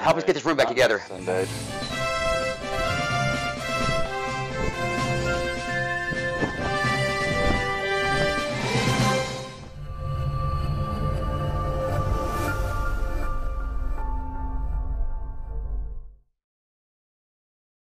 Help 0.00 0.16
us 0.16 0.24
get 0.24 0.32
this 0.32 0.46
room 0.46 0.56
back 0.56 0.68
together. 0.68 1.02
Sunday. 1.06 1.46